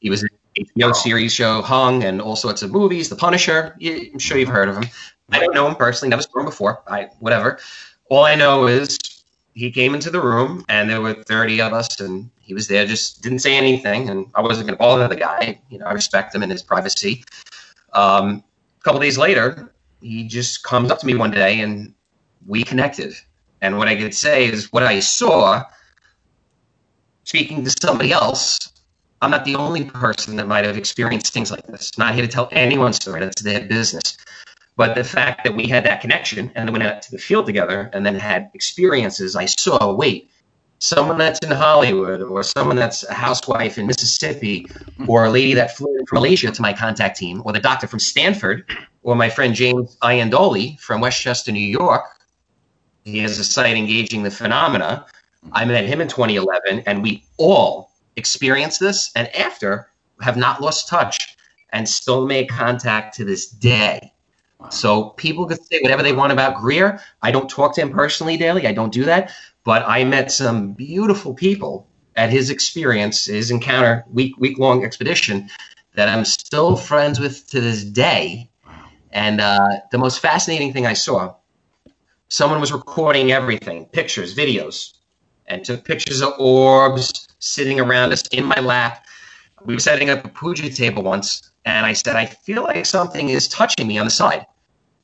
[0.00, 3.08] He was in the HBO series show Hung and all sorts of movies.
[3.08, 3.76] The Punisher.
[3.80, 4.90] I'm sure you've heard of him.
[5.30, 6.10] I don't know him personally.
[6.10, 6.82] Never saw him before.
[6.88, 7.58] I whatever.
[8.10, 8.98] All I know is
[9.54, 12.84] he came into the room and there were 30 of us and he was there.
[12.84, 15.60] Just didn't say anything and I wasn't going to bother the guy.
[15.70, 17.24] You know, I respect him and his privacy.
[17.92, 18.42] Um,
[18.82, 21.94] a couple days later, he just comes up to me one day and
[22.46, 23.14] we connected.
[23.60, 25.64] And what I could say is what I saw
[27.24, 28.72] speaking to somebody else
[29.22, 31.96] I'm not the only person that might have experienced things like this.
[31.96, 33.20] Not here to tell anyone's story.
[33.20, 34.16] That's their business.
[34.74, 37.46] But the fact that we had that connection and then went out to the field
[37.46, 40.28] together and then had experiences, I saw, wait,
[40.82, 44.66] someone that's in Hollywood or someone that's a housewife in Mississippi
[45.06, 47.86] or a lady that flew in from Malaysia to my contact team or the doctor
[47.86, 48.68] from Stanford
[49.04, 52.02] or my friend James Iandoli from Westchester, New York.
[53.04, 55.06] He has a site engaging the phenomena.
[55.52, 59.88] I met him in 2011 and we all experienced this and after
[60.20, 61.36] have not lost touch
[61.70, 64.12] and still make contact to this day.
[64.70, 67.00] So people can say whatever they want about Greer.
[67.22, 68.66] I don't talk to him personally daily.
[68.66, 69.32] I don't do that.
[69.64, 75.48] But I met some beautiful people at his experience, his encounter, week week long expedition
[75.94, 78.50] that I'm still friends with to this day.
[79.12, 81.34] And uh, the most fascinating thing I saw,
[82.28, 84.94] someone was recording everything, pictures, videos,
[85.46, 89.04] and took pictures of orbs, sitting around us in my lap.
[89.64, 93.28] We were setting up a puja table once, and I said, I feel like something
[93.28, 94.46] is touching me on the side.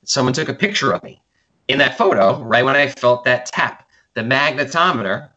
[0.04, 1.20] Someone took a picture of me.
[1.68, 3.77] In that photo, right when I felt that tap,
[4.18, 5.28] the magnetometer,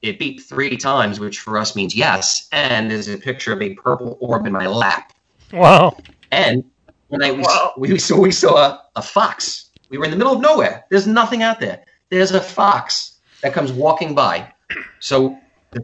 [0.00, 3.74] it beeped three times, which for us means yes, and there's a picture of a
[3.74, 5.12] purple orb in my lap.
[5.52, 5.96] Wow.
[6.30, 6.62] And
[7.08, 7.32] when I
[7.76, 9.70] we, we saw we saw a, a fox.
[9.90, 10.84] We were in the middle of nowhere.
[10.88, 11.84] There's nothing out there.
[12.10, 14.52] There's a fox that comes walking by.
[15.00, 15.36] So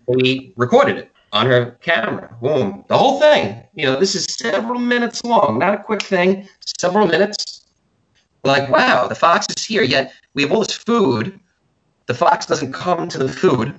[0.06, 2.36] we recorded it on her camera.
[2.40, 2.84] Boom.
[2.86, 3.64] The whole thing.
[3.74, 6.48] You know, this is several minutes long, not a quick thing.
[6.78, 7.66] Several minutes.
[8.44, 9.82] We're like, wow, the fox is here.
[9.82, 11.40] Yet we have all this food.
[12.06, 13.74] The fox doesn't come to the food.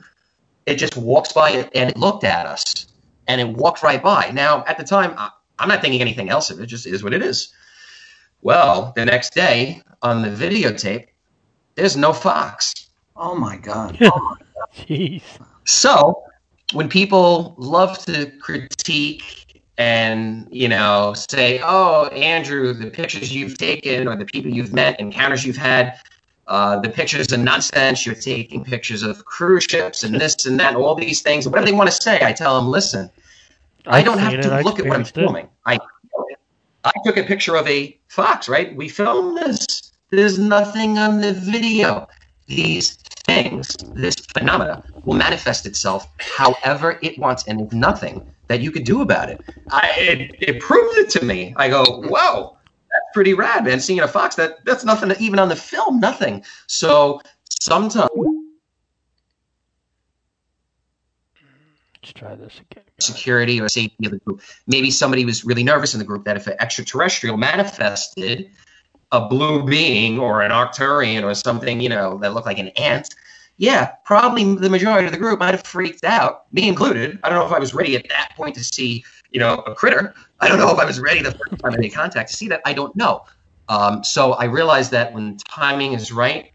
[0.66, 2.88] It just walks by it and it looked at us
[3.28, 4.32] and it walked right by.
[4.34, 6.64] Now, at the time, I, I'm not thinking anything else of it.
[6.64, 7.54] It just is what it is.
[8.42, 11.08] Well, the next day on the videotape,
[11.76, 12.74] there's no fox.
[13.16, 13.98] Oh my God.
[14.02, 14.36] Oh,
[14.76, 15.22] Jeez.
[15.66, 16.24] So
[16.74, 24.08] when people love to critique and you know say, "Oh, Andrew, the pictures you've taken
[24.08, 26.00] or the people you've met, encounters you've had,
[26.48, 28.06] uh, the pictures are nonsense.
[28.06, 31.66] You're taking pictures of cruise ships and this and that, and all these things, whatever
[31.66, 33.10] they want to say." I tell them, "Listen,
[33.86, 35.08] I I've don't have to look at what I'm it.
[35.08, 35.48] filming.
[35.66, 35.80] I
[36.84, 38.76] I took a picture of a fox, right?
[38.76, 39.92] We filmed this.
[40.12, 42.08] There's nothing on the video.
[42.48, 48.70] These things, this phenomena, will manifest itself however it wants, and there's nothing that you
[48.70, 49.42] could do about it.
[49.72, 51.56] I, it, it proved it to me.
[51.58, 52.55] I go, whoa,
[52.96, 53.80] that's pretty rad, man.
[53.80, 56.44] Seeing a fox, that that's nothing even on the film, nothing.
[56.68, 58.10] So sometimes
[62.06, 62.84] Let's try this again.
[63.00, 64.42] security or safety of the group.
[64.68, 68.52] Maybe somebody was really nervous in the group that if an extraterrestrial manifested
[69.12, 73.16] a blue being or an Arcturian or something, you know, that looked like an ant,
[73.58, 77.18] yeah, probably the majority of the group might have freaked out, me included.
[77.24, 79.04] I don't know if I was ready at that point to see,
[79.36, 80.16] you know, a critter.
[80.40, 82.48] I don't know if I was ready the first time I made contact to see
[82.48, 82.62] that.
[82.66, 83.24] I don't know.
[83.68, 86.52] Um, so I realized that when timing is right,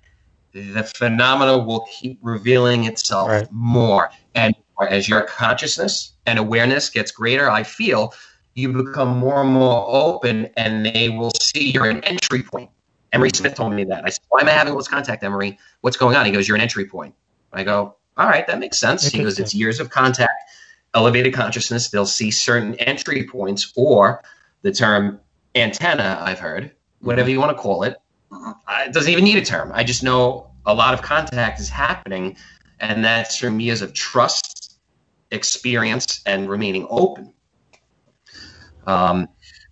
[0.54, 3.46] the phenomena will keep revealing itself Right.
[3.52, 4.10] more.
[4.34, 4.54] And
[4.88, 8.14] as your consciousness and awareness gets greater, I feel
[8.54, 12.70] you become more and more open, and they will see you're an entry point.
[13.12, 14.06] Emery Smith told me that.
[14.06, 15.58] I said, "Why am I having lost contact, Emery?
[15.82, 17.14] What's going on?" He goes, "You're an entry point."
[17.52, 20.32] I go, "All right, that makes sense." He goes, "It's years of contact,
[20.94, 21.90] elevated consciousness.
[21.90, 24.22] They'll see certain entry points, or
[24.62, 25.20] the term
[25.55, 26.18] antenna.
[26.20, 27.96] I've heard, whatever you want to call it.
[28.33, 29.72] It doesn't even need a term.
[29.74, 32.37] I just know a lot of contact is happening,
[32.79, 34.79] and that's from years of trust,
[35.31, 37.33] experience, and remaining open."
[38.87, 39.29] Um,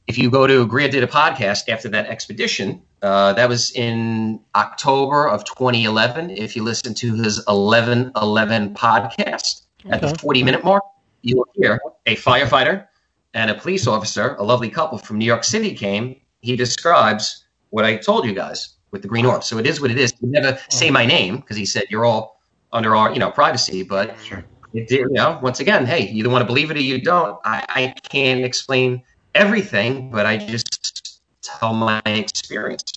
[0.07, 4.41] if you go to Grant did a podcast after that expedition, uh, that was in
[4.57, 6.31] October of 2011.
[6.31, 10.83] If you listen to his 1111 podcast at the 40 minute mark,
[11.23, 12.87] you will hear a firefighter
[13.35, 16.17] and a police officer, a lovely couple from New York City came.
[16.41, 19.45] He describes what I told you guys with the green orb.
[19.45, 20.13] So it is what it is.
[20.21, 22.41] He never say my name because he said you're all
[22.73, 24.45] under our you know privacy, but Sure.
[24.73, 27.39] it you know, once again, hey, you either want to believe it or you don't.
[27.45, 29.03] I, I can't explain
[29.35, 32.93] everything, but I just tell my experience.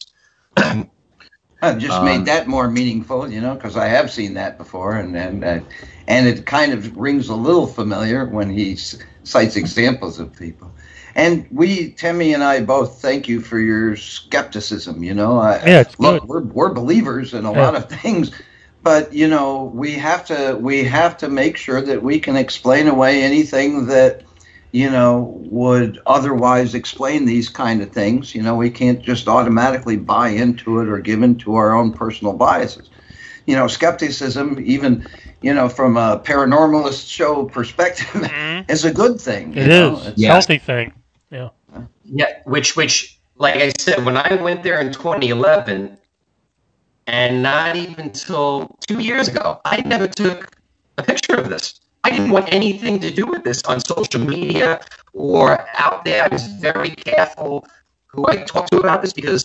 [1.63, 4.95] It just Um, made that more meaningful, you know, because I have seen that before,
[4.95, 5.59] and and uh,
[6.11, 10.75] and it kind of rings a little familiar when he s- cites examples of people.
[11.15, 15.03] And we, Timmy and I, both thank you for your skepticism.
[15.03, 16.23] You know, I, Yeah, look, good.
[16.23, 17.63] we're we're believers in a Yeah.
[17.63, 18.31] lot of things,
[18.83, 22.87] but you know, we have to we have to make sure that we can explain
[22.89, 24.23] away anything that
[24.71, 28.35] you know, would otherwise explain these kind of things.
[28.35, 32.33] You know, we can't just automatically buy into it or give into our own personal
[32.35, 32.91] biases.
[33.47, 35.07] You know, skepticism, even,
[35.41, 38.69] you know, from a paranormalist show perspective, Mhm.
[38.69, 39.53] is a good thing.
[39.55, 39.93] you It know?
[39.97, 40.33] It's- Yeah.
[40.33, 40.93] Healthy thing.
[41.31, 41.49] Yeah.
[42.05, 45.97] Yeah, which which like I said, when I went there in 2011,
[47.07, 50.51] and not even till two years ago, I never took
[50.97, 51.79] a picture of this.
[52.03, 54.81] I didn't want anything to do with this on social media
[55.13, 56.23] or out there.
[56.23, 57.65] I was very careful
[58.07, 59.43] who I talked to about this because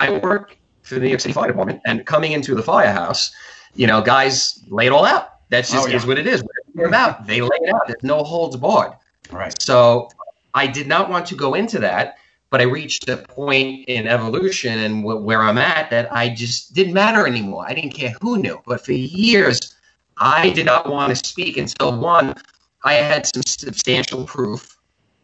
[0.00, 3.30] I work for the New York City Fire Department, and coming into the firehouse,
[3.78, 5.34] you know, guys lay it all out.
[5.50, 5.96] That's just Oh, yeah.
[5.96, 6.42] is what it is.
[6.72, 7.86] Whatever about, they lay it out.
[7.86, 8.92] There's no holds barred.
[9.30, 9.54] Right.
[9.62, 10.10] So
[10.52, 12.16] I did not want to go into that,
[12.50, 16.74] but I reached a point in evolution and wh- where I'm at that I just
[16.74, 17.64] didn't matter anymore.
[17.68, 18.60] I didn't care who knew.
[18.66, 19.76] But for years,
[20.16, 22.34] I did not want to speak until one,
[22.82, 24.76] I had some substantial proof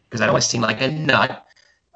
[0.05, 1.45] because I don't want to seem like a nut.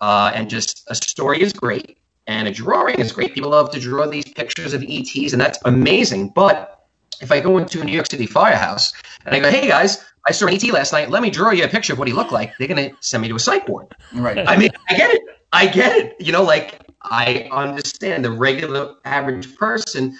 [0.01, 1.97] Uh, and just a story is great
[2.29, 3.33] and a drawing is great.
[3.33, 6.29] People love to draw these pictures of ETs, and that's amazing.
[6.29, 6.85] But
[7.21, 8.93] if I go into a New York City firehouse
[9.25, 11.09] and I go, hey guys, I saw an ET last night.
[11.09, 12.55] Let me draw you a picture of what he looked like.
[12.57, 13.87] They're going to send me to a psych ward.
[14.13, 14.47] Right.
[14.47, 15.21] I mean, I get it.
[15.51, 16.15] I get it.
[16.19, 20.15] You know, like I understand the regular average person,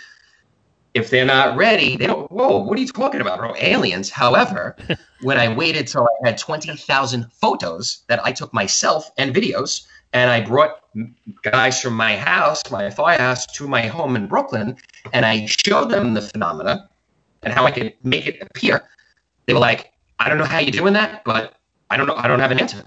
[0.96, 3.54] if they're not ready, they don't, whoa, what are you talking about, bro?
[3.60, 4.10] Aliens.
[4.10, 4.76] However,
[5.22, 10.30] when I waited till I had 20,000 photos that I took myself and videos, and
[10.30, 10.82] I brought
[11.44, 14.76] guys from my house, my firehouse, to my home in Brooklyn,
[15.14, 16.90] and I showed them the phenomena
[17.44, 18.84] and how I could make it appear,
[19.46, 21.56] they were like, I don't know how you're doing that, but
[21.90, 22.16] I don't know.
[22.16, 22.84] I don't have an answer.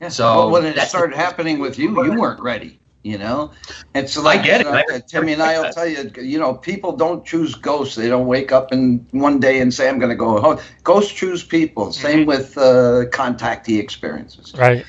[0.00, 0.08] Yeah.
[0.08, 2.78] So well, when it that's- started happening with you, you weren't ready.
[3.04, 3.50] You know,
[3.94, 4.66] and so like get it.
[4.68, 7.96] uh, Timmy and I will tell you, you know, people don't choose ghosts.
[7.96, 11.12] They don't wake up and one day and say, "I'm going to go home." Ghosts
[11.12, 11.92] choose people.
[11.92, 14.54] Same with uh, contactee experiences.
[14.56, 14.86] Right.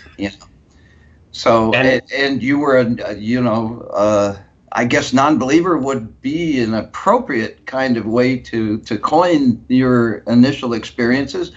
[1.33, 4.37] So, And- and, and you were, a, you know, uh,
[4.71, 10.73] I guess non-believer would be an appropriate kind of way to to coin your initial
[10.73, 11.51] experiences.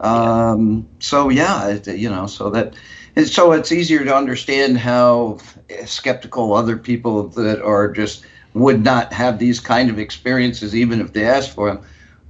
[0.00, 2.74] Um, so yeah, you know, so that,
[3.16, 5.38] and so it's easier to understand how
[5.84, 11.12] skeptical other people that are just would not have these kind of experiences, even if
[11.12, 11.80] they asked for them,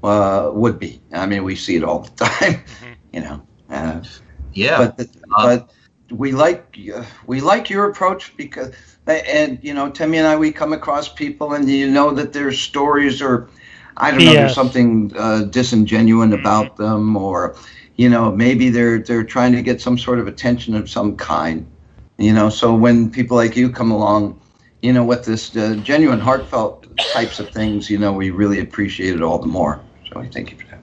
[0.03, 1.01] uh, would be.
[1.13, 2.63] I mean, we see it all the time,
[3.13, 3.43] you know.
[3.71, 4.03] Uh,
[4.53, 4.79] Yeah.
[4.79, 5.71] but the, Uh, but
[6.11, 6.79] we like
[7.27, 8.75] we like your approach because
[9.07, 12.53] and you know Timmy and I we come across people and you know that their
[12.53, 13.49] stories are
[13.97, 17.57] I don't know there's something uh, disingenuine about them or
[17.97, 21.67] you know maybe they're they're trying to get some sort of attention of some kind
[22.19, 22.51] you know.
[22.51, 24.41] So when people like you come along
[24.83, 29.15] you know with this uh, genuine heartfelt types of things you know we really appreciate
[29.15, 29.81] it all the more.
[30.13, 30.81] So I thank you for that.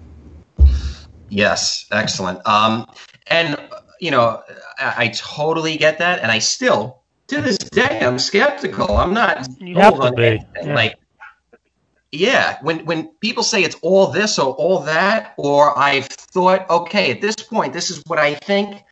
[1.30, 2.46] Yes, excellent.
[2.48, 2.90] Um,
[3.28, 3.58] and
[4.00, 4.44] you know,
[4.78, 8.98] I, I totally get that, and I still, to this day, I'm skeptical.
[8.98, 9.48] I'm not.
[9.60, 10.48] You have to sold on anything.
[10.64, 10.76] yeah.
[10.76, 10.96] Like,
[12.12, 17.12] yeah, when when people say it's all this or all that, or I've thought, okay,
[17.12, 18.84] at this point, this is what I think.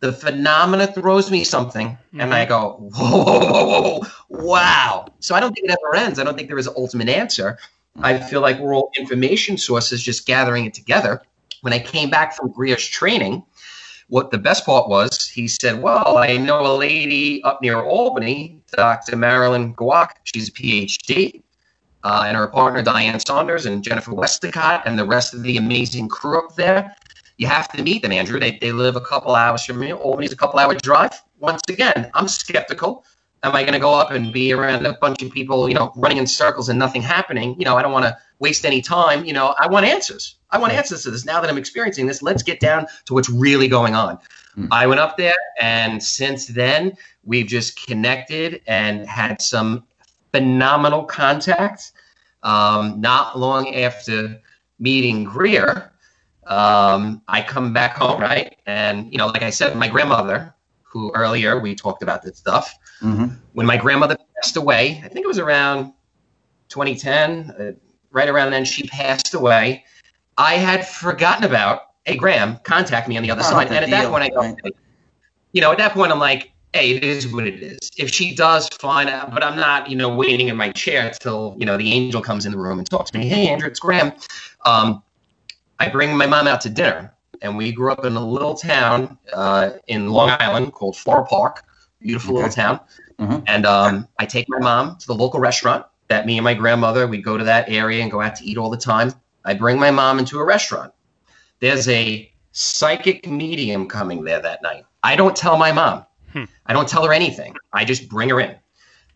[0.00, 2.48] The phenomena throws me something, and I mm-hmm.
[2.50, 5.06] go, whoa, whoa, whoa, whoa, whoa, wow.
[5.20, 6.18] So I don't think it ever ends.
[6.18, 7.58] I don't think there is an ultimate answer.
[7.98, 11.22] I feel like we're all information sources just gathering it together.
[11.62, 13.44] When I came back from Greer's training,
[14.08, 18.60] what the best part was, he said, Well, I know a lady up near Albany,
[18.72, 19.16] Dr.
[19.16, 20.16] Marilyn Gewacke.
[20.24, 21.42] She's a PhD.
[22.04, 26.08] Uh, and her partner, Diane Saunders, and Jennifer Westacott, and the rest of the amazing
[26.08, 26.94] crew up there.
[27.36, 28.38] You have to meet them, Andrew.
[28.38, 29.92] They, they live a couple hours from me.
[29.92, 31.20] Albany's a couple hour drive.
[31.40, 33.04] Once again, I'm skeptical.
[33.46, 35.92] Am I going to go up and be around a bunch of people, you know,
[35.94, 37.54] running in circles and nothing happening?
[37.60, 39.24] You know, I don't want to waste any time.
[39.24, 40.34] You know, I want answers.
[40.50, 41.24] I want answers to this.
[41.24, 44.18] Now that I'm experiencing this, let's get down to what's really going on.
[44.56, 44.66] Mm.
[44.72, 49.84] I went up there, and since then, we've just connected and had some
[50.32, 51.92] phenomenal contact.
[52.42, 54.40] Um, not long after
[54.80, 55.92] meeting Greer,
[56.48, 58.56] um, I come back home, right?
[58.66, 62.74] And, you know, like I said, my grandmother, who earlier we talked about this stuff,
[63.00, 65.94] hmm when my grandmother passed away, I think it was around
[66.68, 67.72] 2010, uh,
[68.10, 69.84] right around then she passed away.
[70.36, 73.68] I had forgotten about, hey, Graham, contact me on the other Oh, side.
[73.68, 74.74] And at that deal, point, I go, right.
[75.52, 77.78] you know, at that point, I'm like, hey, it is what it is.
[77.96, 79.08] If she does, fine.
[79.08, 82.20] uh, But I'm not, you know, waiting in my chair till, you know, the angel
[82.20, 83.26] comes in the room and talks to me.
[83.26, 84.12] Hey, Andrew, it's Graham.
[84.66, 85.02] Um,
[85.78, 87.14] I bring my mom out to dinner.
[87.42, 91.64] And we grew up in a little town uh, in Long Island called Floral Park.
[92.00, 92.54] Beautiful little Okay.
[92.62, 92.80] town.
[93.18, 93.44] Mhm.
[93.46, 97.06] And um, I take my mom to the local restaurant that me and my grandmother,
[97.06, 99.12] we go to that area and go out to eat all the time.
[99.44, 100.92] I bring my mom into a restaurant.
[101.60, 104.84] There's a psychic medium coming there that night.
[105.02, 106.04] I don't tell my mom.
[106.32, 106.44] Hmm.
[106.66, 107.54] I don't tell her anything.
[107.72, 108.54] I just bring her in.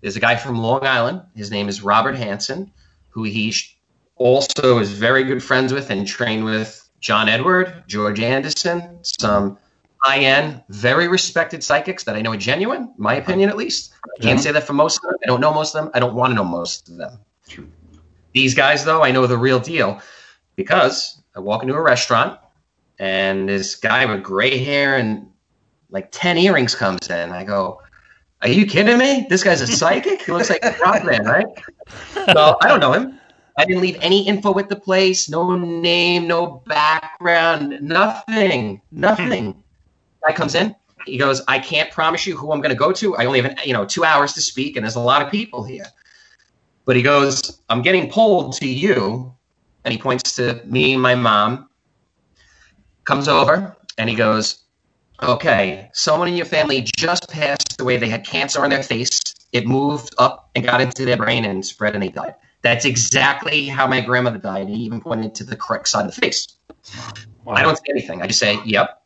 [0.01, 1.23] There's a guy from Long Island.
[1.35, 2.73] His name is Robert Hansen,
[3.11, 3.55] who he
[4.17, 9.59] also is very good friends with and trained with John Edward, George Anderson, some
[10.03, 13.93] high-end, very respected psychics that I know are genuine, my opinion at least.
[14.19, 15.15] I can't say that for most of them.
[15.23, 15.91] I don't know most of them.
[15.95, 17.19] I don't want to know most of them.
[17.49, 17.69] True.
[18.33, 20.01] These guys, though, I know the real deal
[20.57, 22.39] because I walk into a restaurant
[22.99, 25.29] and this guy with gray hair and
[25.91, 27.31] like 10 earrings comes in.
[27.31, 27.83] I go,
[28.43, 29.27] Are you kidding me?
[29.29, 30.23] This guy's a psychic?
[30.23, 31.47] He looks like a rock man, right?
[32.33, 33.19] So I don't know him.
[33.59, 39.63] I didn't leave any info with the place, no name, no background, nothing, nothing.
[40.27, 40.75] Guy comes in.
[41.07, 43.17] He goes, I can't promise you who I'm going to go to.
[43.17, 45.65] I only have, you know, two hours to speak, and there's a lot of people
[45.65, 45.87] here.
[46.85, 49.35] But he goes, I'm getting pulled to you,
[49.85, 51.69] and he points to me and my mom.
[53.05, 54.59] Comes over, and he goes,
[55.23, 57.97] Okay, someone in your family just passed away.
[57.99, 59.21] They had cancer on their face.
[59.53, 62.35] It moved up and got into their brain and spread, and they died.
[62.63, 64.69] That's exactly how my grandmother died.
[64.69, 66.57] He even pointed to the correct side of the face.
[67.45, 67.55] Wow.
[67.55, 68.23] I don't say anything.
[68.23, 69.00] I just say, "Yep."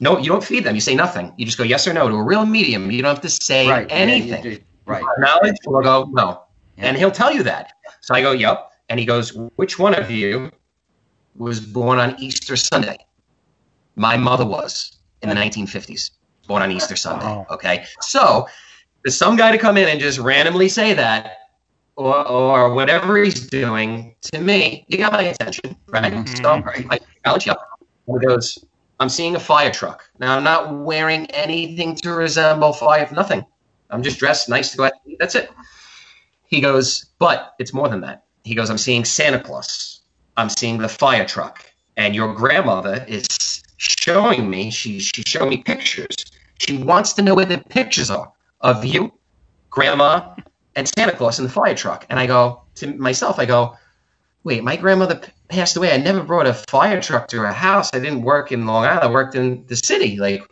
[0.00, 0.74] No, you don't feed them.
[0.74, 1.32] You say nothing.
[1.36, 2.90] You just go yes or no to a real medium.
[2.90, 3.88] You don't have to say Right.
[3.88, 4.42] yeah, anything.
[4.42, 4.58] do.
[4.86, 5.04] Right.
[5.18, 6.42] Knowledge, we'll go no,
[6.76, 6.86] Yeah.
[6.86, 7.72] and he'll tell you that.
[8.00, 10.50] So I go, "Yep," and he goes, "Which one of you
[11.36, 12.98] was born on Easter Sunday?"
[13.96, 14.92] My mother was
[15.22, 16.10] in the 1950s,
[16.48, 17.24] born on Easter Sunday.
[17.24, 17.46] Wow.
[17.50, 18.46] Okay, so
[19.04, 21.38] there's some guy to come in and just randomly say that.
[21.96, 26.12] Or, or whatever he's doing to me, you got my attention, right?
[26.12, 26.42] Mhm.
[26.42, 26.88] So.
[26.90, 26.98] I.
[28.06, 28.58] He goes,
[29.04, 30.10] I'm seeing a fire truck.
[30.18, 33.44] Now, I'm not wearing anything to resemble fire, nothing.
[33.90, 34.94] I'm just dressed nice to go out.
[35.18, 35.50] That's it.
[36.46, 38.24] He goes, but it's more than that.
[38.44, 40.00] He goes, I'm seeing Santa Claus.
[40.38, 41.70] I'm seeing the fire truck.
[41.98, 43.26] And your grandmother is
[43.76, 46.16] showing me, she, she's showing me pictures.
[46.58, 48.32] She wants to know where the pictures are
[48.62, 49.12] of you,
[49.68, 50.34] grandma,
[50.76, 52.06] and Santa Claus in the fire truck.
[52.08, 53.76] And I go to myself, I go,
[54.44, 55.20] wait, my grandmother
[55.54, 55.92] passed away.
[55.92, 57.90] I never brought a fire truck to her house.
[57.94, 59.04] I didn't work in Long Island.
[59.04, 60.16] I worked in the city.
[60.16, 60.42] Like,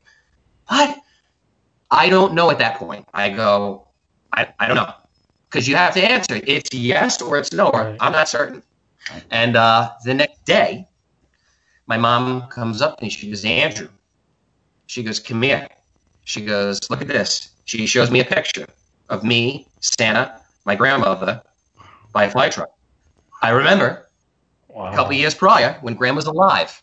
[0.68, 0.96] what?
[1.90, 3.06] I don't know at that point.
[3.12, 3.88] I go,
[4.32, 4.94] I, I don't know.
[5.50, 6.40] Because you have to answer.
[6.46, 7.68] It's yes or it's no.
[7.68, 7.96] Or Right.
[8.00, 8.62] I'm not certain.
[9.30, 10.86] And uh, the next day,
[11.86, 13.88] my mom comes up and she goes, Andrew.
[14.86, 15.68] She goes, come here.
[16.24, 17.50] She goes, look at this.
[17.64, 18.66] She shows me a picture
[19.08, 21.42] of me, Santa, my grandmother,
[22.12, 22.70] by a fire truck.
[23.42, 24.08] I remember
[24.72, 24.92] Wow.
[24.92, 26.82] a couple of years prior when Graham was alive.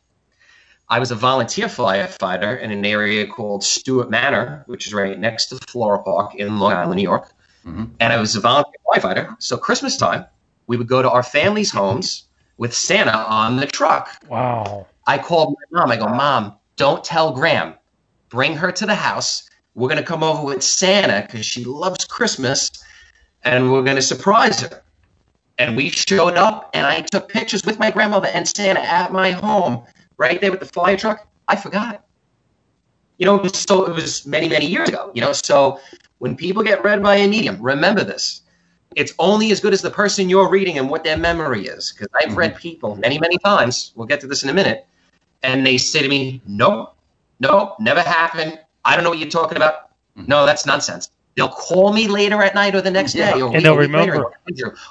[0.90, 5.48] I was a volunteer firefighter in an area called Stewart Manor, which is right next
[5.48, 7.32] to Floral Park in Long Island, New York.
[7.66, 7.92] Mhm.
[8.00, 9.36] And I was a volunteer firefighter.
[9.40, 10.26] So Christmas time,
[10.68, 12.24] we would go to our families' homes
[12.58, 14.10] with Santa on the truck.
[14.28, 14.88] Wow.
[15.06, 15.92] I called my mom.
[15.92, 17.76] I go, Mom, don't tell Graham.
[18.30, 19.50] Bring her to the house.
[19.76, 22.72] We're going to come over with Santa because she loves Christmas
[23.44, 24.82] and we're going to surprise her.
[25.60, 29.32] And we showed up and I took pictures with my grandmother and Santa at my
[29.32, 29.84] home
[30.18, 31.28] right there with the fire truck.
[31.47, 32.03] I forgot.
[33.18, 35.12] You know, so it was many, many years ago.
[35.14, 35.80] You know, so
[36.20, 38.41] when people get read by a medium, remember this.
[38.95, 41.91] It's only as good as the person you're reading and what their memory is.
[41.91, 42.60] Because I've read mm-hmm.
[42.60, 43.91] people many, many times.
[43.95, 44.88] We'll get to this in a minute
[45.43, 46.93] and they say to me, "No,
[47.39, 48.60] No, never happened.
[48.84, 49.91] I don't know what you're talking about.
[50.18, 50.26] Mm-hmm.
[50.28, 51.10] No, that's nonsense.
[51.36, 53.34] They'll call me later at night or the next Yeah.
[53.34, 54.34] day, or And they'll week later, remember.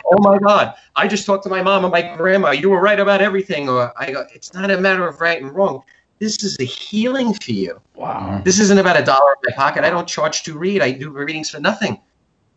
[0.06, 0.74] Oh my God!
[0.96, 2.50] I just talked to my mom and my grandma.
[2.50, 3.68] You were right about everything.
[3.68, 5.82] Or I go, it's not a matter of right and wrong.
[6.20, 7.80] This is a healing for you.
[7.94, 8.40] Wow.
[8.44, 9.84] This isn't about a dollar in my pocket.
[9.84, 10.82] I don't charge to read.
[10.82, 12.00] I do readings for nothing.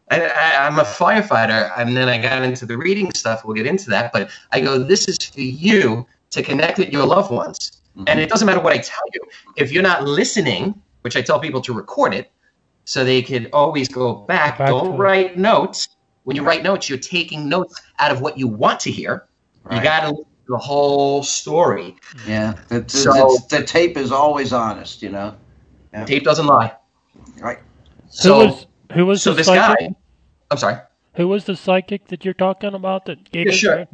[0.09, 3.45] I, I, I'm a firefighter, and then I got into the reading stuff.
[3.45, 7.05] We'll get into that, but I go, this is for you to connect with your
[7.05, 7.81] loved ones.
[8.07, 9.21] And it doesn't matter what I tell you.
[9.57, 12.31] If you're not listening, which I tell people to record it,
[12.85, 14.57] so they could always go back.
[14.57, 15.89] Back don't to- write notes.
[16.23, 19.25] When you write notes, you're taking notes out of what you want to hear.
[19.71, 21.95] You got to the whole story.
[22.27, 23.11] Yeah, the, the, So-
[23.49, 25.35] the, the tape is always honest, you know.
[25.93, 26.05] Yeah.
[26.05, 26.73] Tape doesn't lie.
[27.39, 27.57] Right.
[27.57, 27.63] Who
[28.09, 29.89] So, was who was so the this psychic?
[29.89, 29.95] guy.
[30.51, 30.77] I'm sorry.
[31.15, 33.55] Who was the psychic that you're talking about that gave Yeah, it?
[33.55, 33.87] sure.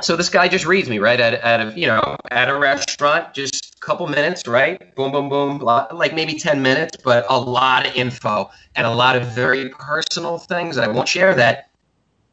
[0.00, 3.34] So this guy just reads me right at, at a you know at a restaurant,
[3.34, 4.94] just a couple minutes, right?
[4.94, 8.90] Boom, boom, boom, lot, like maybe ten minutes, but a lot of info and a
[8.94, 10.78] lot of very personal things.
[10.78, 11.68] I won't share that.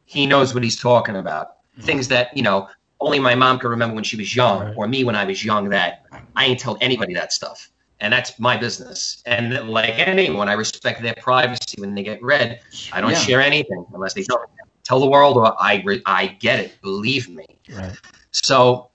[0.06, 1.48] He knows what he's talking about.
[1.72, 1.82] Mm-hmm.
[1.82, 2.68] Things that you know
[3.00, 4.74] only my mom could remember when she was young, Right.
[4.76, 5.68] or me when I was young.
[5.70, 6.04] That
[6.36, 7.68] I ain't told anybody that stuff,
[8.00, 9.22] and that's my business.
[9.26, 12.60] And like anyone, I respect their privacy when they get read.
[12.92, 13.18] I don't Yeah.
[13.18, 14.46] share anything unless they tell me.
[14.84, 16.80] Tell the world, or I re- I get it.
[16.82, 17.46] Believe me.
[17.72, 17.96] Right.
[18.32, 18.89] So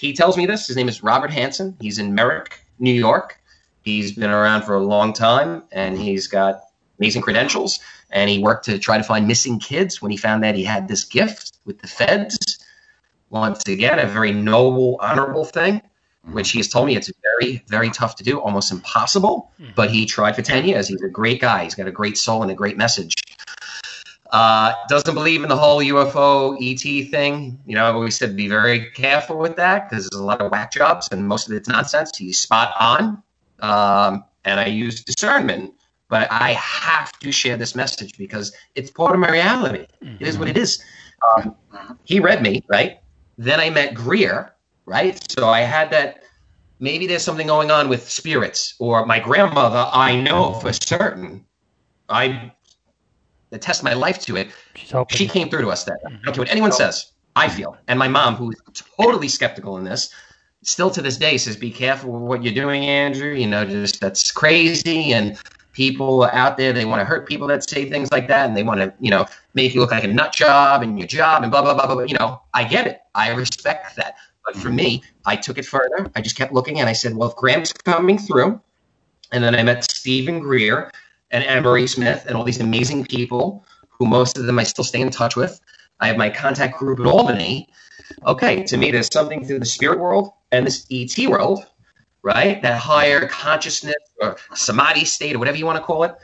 [0.00, 0.66] he tells me this.
[0.66, 1.76] His name is Robert Hansen.
[1.78, 3.38] He's in Merrick, New York.
[3.82, 6.62] He's been around for a long time, and he's got
[6.98, 7.80] amazing credentials.
[8.10, 10.00] And he worked to try to find missing kids.
[10.00, 12.64] When he found that he had this gift with the feds,
[13.28, 16.32] once again, a very noble, honorable thing, mm-hmm.
[16.32, 19.50] which he has told me it's very, very tough to do, almost impossible.
[19.60, 19.72] Mm-hmm.
[19.76, 20.88] But he tried for 10 years.
[20.88, 21.64] He's a great guy.
[21.64, 23.14] He's got a great soul and a great message.
[24.32, 27.58] Uh, doesn't believe in the whole UFO ET thing.
[27.66, 30.52] You know, I've always said be very careful with that because there's a lot of
[30.52, 32.16] whack jobs and most of it's nonsense.
[32.16, 33.22] He's spot on.
[33.60, 35.74] Um, and I use discernment,
[36.08, 39.86] but I have to share this message because it's part of my reality.
[40.00, 40.82] It is what it is.
[41.36, 41.56] Um,
[42.04, 42.98] he read me, right?
[43.36, 44.54] Then I met Greer,
[44.86, 45.20] right?
[45.30, 46.22] So I had that.
[46.78, 49.90] Maybe there's something going on with spirits or my grandmother.
[49.92, 51.44] I know for certain.
[52.08, 52.52] I
[53.52, 54.50] attest my life to it.
[55.08, 55.98] She came through to us that.
[56.06, 57.12] I don't care what anyone says.
[57.36, 58.60] I feel, and my mom, who is
[58.98, 60.12] totally skeptical in this,
[60.62, 63.32] still to this day says, "Be careful with what you're doing, Andrew.
[63.32, 65.38] You know, just that's crazy." And
[65.72, 68.64] people out there, they want to hurt people that say things like that, and they
[68.64, 71.52] want to, you know, make you look like a nut job and your job and
[71.52, 71.94] blah blah blah blah.
[71.94, 72.04] blah.
[72.04, 73.00] You know, I get it.
[73.14, 74.16] I respect that.
[74.44, 76.10] But for me, I took it further.
[76.16, 78.60] I just kept looking, and I said, "Well, if Graham's coming through,"
[79.30, 80.90] and then I met Steven Greer
[81.30, 85.00] and Emery Smith and all these amazing people who most of them I still stay
[85.00, 85.60] in touch with.
[86.00, 87.68] I have my contact group at Albany.
[88.26, 91.64] Okay, to me, there's something through the spirit world and this ET world,
[92.22, 92.60] right?
[92.62, 96.14] That higher consciousness or samadhi state or whatever you want to call it.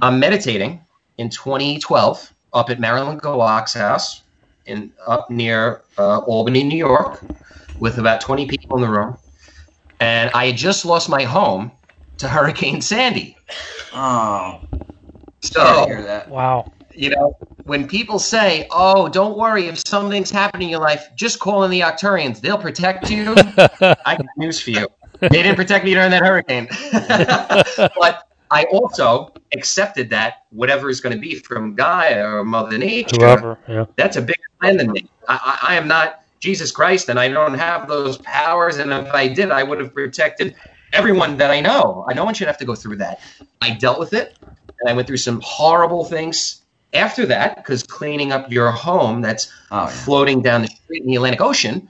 [0.00, 0.80] I'm meditating
[1.18, 4.22] in 2012 up at Marilyn Gewacke's house
[4.66, 7.22] in up near uh, Albany, New York,
[7.80, 9.18] with about 20 people in the room.
[10.00, 11.72] And I had just lost my home
[12.18, 13.33] to Hurricane Sandy.
[13.92, 14.60] Oh,
[15.40, 16.28] So sorry to hear that.
[16.28, 16.72] Wow.
[16.94, 21.38] you know, when people say, "Oh, don't worry if something's happening in your life, just
[21.38, 23.34] call in the Arcturians; they'll protect you."
[23.80, 24.88] I got news for you:
[25.20, 26.68] they didn't protect me during that hurricane.
[27.98, 33.16] but I also accepted that whatever is going to be from Gaia or Mother Nature,
[33.16, 33.58] Whoever.
[33.68, 33.86] Yeah.
[33.96, 35.08] that's a bigger plan than me.
[35.28, 38.76] I, I, I am not Jesus Christ, and I don't have those powers.
[38.76, 40.54] And if I did, I would have protected
[40.94, 42.06] everyone that I know.
[42.14, 43.20] No one should have to go through that.
[43.60, 44.36] I dealt with it,
[44.80, 49.52] and I went through some horrible things after that because cleaning up your home that's
[49.70, 49.86] Oh, yeah.
[49.88, 51.88] floating down the street in the Atlantic Ocean,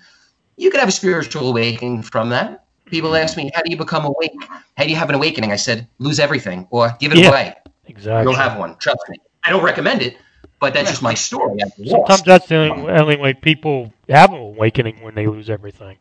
[0.56, 2.64] you could have a spiritual awakening from that.
[2.86, 3.22] People mm-hmm.
[3.22, 4.32] ask me, "How do you become awake?
[4.76, 7.28] How do you have an awakening?" I said, "Lose everything or give it Yeah.
[7.28, 7.54] away.
[7.86, 8.22] Exactly.
[8.24, 8.76] You'll have one.
[8.76, 9.18] Trust me.
[9.42, 10.16] I don't recommend it,
[10.58, 11.58] but that's just my story.
[11.86, 15.98] Sometimes that's the only, only way people have an awakening when they lose everything.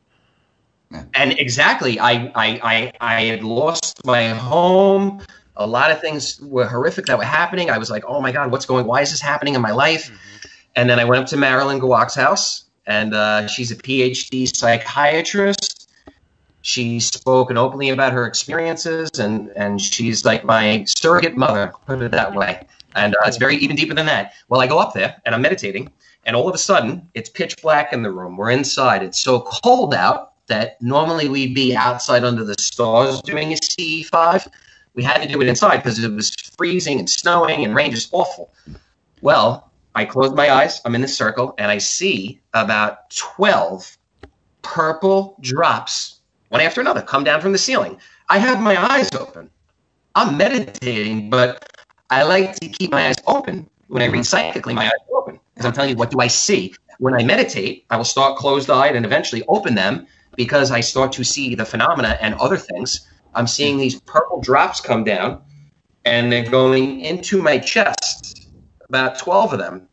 [1.13, 5.21] And exactly I, I i i had lost my home.
[5.55, 7.69] A lot of things were horrific that were happening.
[7.69, 10.11] I was like oh my god what's going why is this happening in my life?
[10.75, 15.89] And then i went up to marilyn Gewacke's house and uh, she's a phd psychiatrist.
[16.61, 22.11] She's spoken openly about her experiences and and she's like my surrogate mother put it
[22.11, 22.67] that way.
[22.95, 24.33] And uh, it's very even deeper than that.
[24.49, 25.91] Well i go up there and i'm meditating
[26.25, 28.37] and all of a sudden it's pitch black in the room.
[28.37, 29.03] We're inside.
[29.03, 34.47] It's so cold out that normally we'd be outside under the stars doing a ce5
[34.95, 38.09] we had to do it inside because it was freezing and snowing and rain just
[38.13, 38.51] awful
[39.21, 43.97] well i close my eyes i'm in the circle and i see about 12
[44.61, 46.19] purple drops
[46.53, 47.97] one after another, come down from the ceiling.
[48.29, 49.49] I have my eyes open.
[50.13, 51.67] I'm meditating, but
[52.11, 54.75] I like to keep my eyes open when I read psychically.
[54.75, 56.75] My eyes open because I'm telling you, what do I see?
[56.99, 61.23] When I meditate, I will start closed-eyed and eventually open them because I start to
[61.23, 63.07] see the phenomena and other things.
[63.35, 65.41] I'm seeing these purple drops come down,
[66.05, 68.49] and they're going into my chest.
[68.89, 69.87] About twelve of them,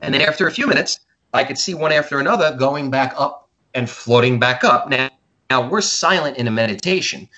[0.00, 0.98] and then after a few minutes,
[1.32, 4.88] I could see one after another going back up and floating back up.
[4.88, 5.10] Now,
[5.50, 7.28] now we're silent in a meditation.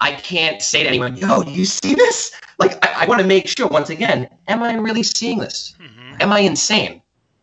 [0.00, 2.38] I can't say to anyone, yo, do you see this?
[2.58, 5.74] Like, I, I want to make sure, once again, am I really seeing this?
[5.80, 6.22] Mhm.
[6.22, 7.02] Am I insane?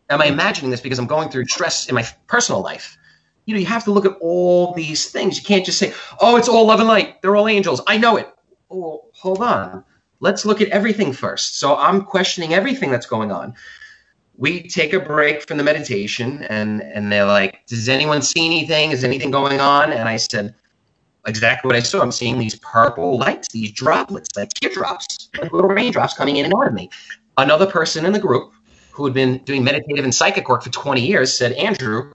[0.09, 2.97] Am I imagining this because I'm going through stress in my personal life?
[3.45, 5.37] You know, you have to look at all these things.
[5.37, 7.21] You can't just say, oh, it's all love and light.
[7.21, 7.81] They're all angels.
[7.87, 8.33] I know it.
[8.69, 9.83] Oh, hold on.
[10.19, 11.59] Let's look at everything first.
[11.59, 13.55] So I'm questioning everything that's going on
[14.41, 18.91] we take a break from the meditation and and they're like does anyone see anything
[18.91, 20.55] is anything going on and i said
[21.27, 25.69] exactly what i saw i'm seeing these purple lights these droplets like teardrops like little
[25.69, 26.89] raindrops coming in and out of me
[27.37, 28.51] another person in the group
[28.91, 32.11] who had been doing meditative and psychic work for 20 years said andrew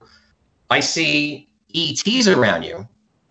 [0.69, 2.87] i see ets around you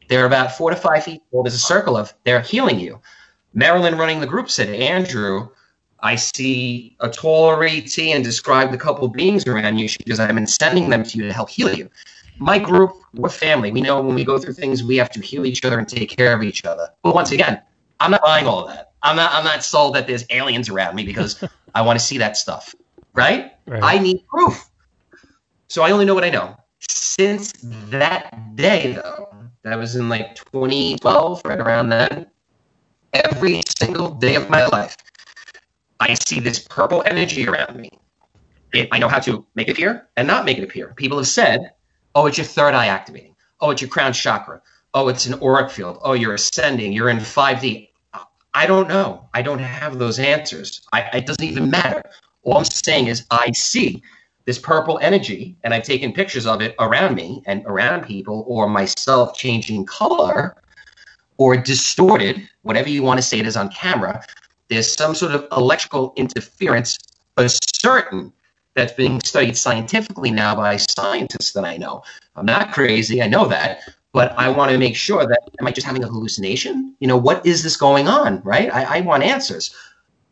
[0.09, 3.01] they're about four to five feet tall there's a circle of they're healing you
[3.55, 5.49] marilyn running the group said andrew
[6.01, 10.47] I see a taller ET and described a couple beings around you because I've been
[10.47, 11.91] sending them to you to help heal you.
[12.39, 13.73] My group, we're family.
[13.73, 16.11] We know when we go through things, we have to heal each other and take
[16.11, 16.91] care of each other.
[17.03, 17.63] But once again,
[17.99, 18.93] I'm not buying all of that.
[19.03, 19.33] I'm not.
[19.33, 21.43] I'm not sold that there's aliens around me because
[21.75, 22.75] I want to see that stuff.
[23.15, 23.53] Right?
[23.67, 23.83] Right.
[23.83, 24.69] I need proof.
[25.69, 26.57] So I only know what I know.
[26.81, 27.53] Since
[27.91, 29.29] that day, though,
[29.63, 32.27] that was in like 2012, right around then.
[33.13, 34.97] Every single day of my life,
[35.99, 37.91] I see this purple energy around me.
[38.73, 40.93] It, I know how to make it appear and not make it appear.
[40.97, 41.73] People have said,
[42.15, 43.35] oh, it's your third eye activating.
[43.61, 44.61] Oh, it's your crown chakra.
[44.93, 45.99] Oh, it's an auric field.
[46.03, 46.93] Oh, you're ascending.
[46.93, 47.91] You're in 5D.
[48.55, 49.29] I don't know.
[49.35, 50.81] I don't have those answers.
[50.93, 52.03] I, it doesn't even matter.
[52.43, 54.03] All I'm saying is I see
[54.47, 58.69] this purple energy, and I've taken pictures of it around me and around people, or
[58.69, 60.57] myself changing color,
[61.37, 64.25] or distorted, whatever you want to say it is on camera
[64.69, 66.99] there's some sort of electrical interference,
[67.35, 68.33] but certain
[68.75, 72.03] that's being studied scientifically now by scientists that I know.
[72.35, 73.81] I'm not crazy, I know that,
[74.13, 76.95] but I want to make sure that am I just having a hallucination?
[77.01, 78.73] You know, what is this going on, right?
[78.73, 79.75] I, I want answers.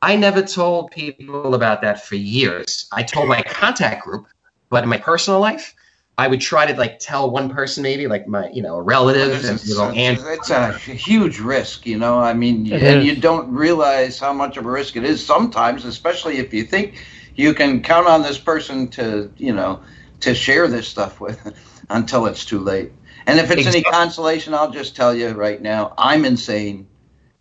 [0.02, 2.86] I never told people about that for years.
[2.92, 4.26] I told my contact group,
[4.68, 5.74] but in my personal life,
[6.16, 9.44] I would try to like tell one person maybe like my you know a relative
[9.44, 12.20] and It's, you know, and it's a huge risk, you know.
[12.20, 13.06] I mean, It and is.
[13.06, 17.02] you don't realize how much of a risk it is sometimes, especially if you think
[17.34, 19.80] you can count on this person to, you know,
[20.20, 21.38] to share this stuff with
[21.90, 22.92] until it's too late.
[23.26, 26.86] And if it's any consolation, I'll just tell you right now, I'm insane.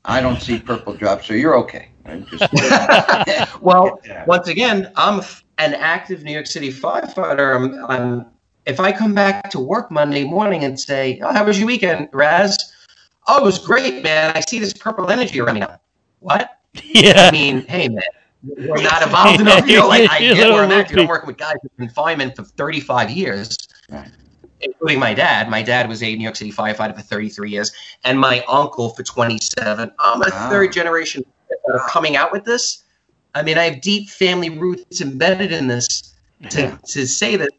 [0.05, 1.89] I don't see purple drops, so you're okay.
[2.05, 2.51] I'm just,
[3.61, 4.25] well, Yeah.
[4.25, 5.21] once again, I'm
[5.57, 7.55] an active New York City firefighter.
[7.55, 8.25] I'm, I'm,
[8.65, 12.09] if I come back to work Monday morning and say, oh, "How was your weekend,
[12.13, 12.57] Raz?"
[13.27, 14.31] Oh, it was great, man.
[14.35, 15.65] I see this purple energy around me.
[16.19, 16.49] What?
[16.83, 17.27] yeah.
[17.27, 18.03] I mean, hey, man,
[18.43, 19.67] we're not evolved enough.
[19.67, 20.89] You know, like I get where I'm little at.
[20.89, 23.57] 'cause I'm working with guys in confinement for 35 years,
[23.89, 24.09] Right.
[24.61, 25.49] including my dad.
[25.49, 27.71] My dad was a New York City firefighter for 33 years,
[28.03, 29.91] and my uncle for 27.
[29.99, 30.49] I'm a Wow.
[30.49, 31.23] third generation
[31.65, 32.83] that are coming out with this.
[33.35, 36.13] I mean, I have deep family roots embedded in this.
[36.49, 36.77] To, Yeah.
[36.87, 37.49] to say that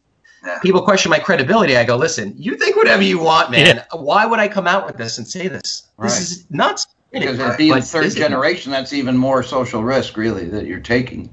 [0.44, 0.58] Yeah.
[0.58, 3.82] people question my credibility, I go, listen, you think whatever you want, man.
[3.92, 5.62] Why would I come out with this and say this?
[5.62, 6.20] This Right.
[6.20, 6.86] is nuts.
[7.12, 10.80] because it being But third this generation, that's even more social risk, really, that you're
[10.80, 11.30] taking.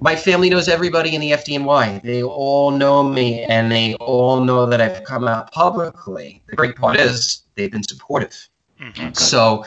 [0.00, 2.00] My family knows everybody in the FDNY.
[2.02, 6.42] They all know me, and they all know that I've come out publicly.
[6.46, 8.48] The great part is they've been supportive.
[8.80, 9.14] Mhm.
[9.14, 9.66] So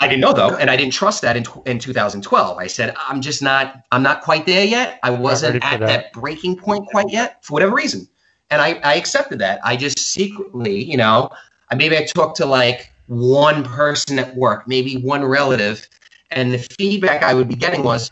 [0.00, 2.56] I didn't know though, and I didn't trust that in, in 2012.
[2.58, 3.82] I said I'm just not.
[3.90, 5.00] I'm not quite there yet.
[5.02, 5.86] I wasn't at that.
[5.86, 6.12] that.
[6.12, 8.08] breaking point quite yet for whatever reason,
[8.50, 9.60] and I, I accepted that.
[9.64, 11.30] I just secretly, you know,
[11.70, 15.88] I maybe I talked to like one person at work, maybe one relative,
[16.30, 18.10] and the feedback I would be getting was,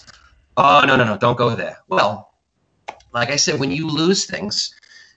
[0.56, 2.32] "Oh no, no, no, don't go there." Well,
[3.12, 4.74] like I said, when you lose things,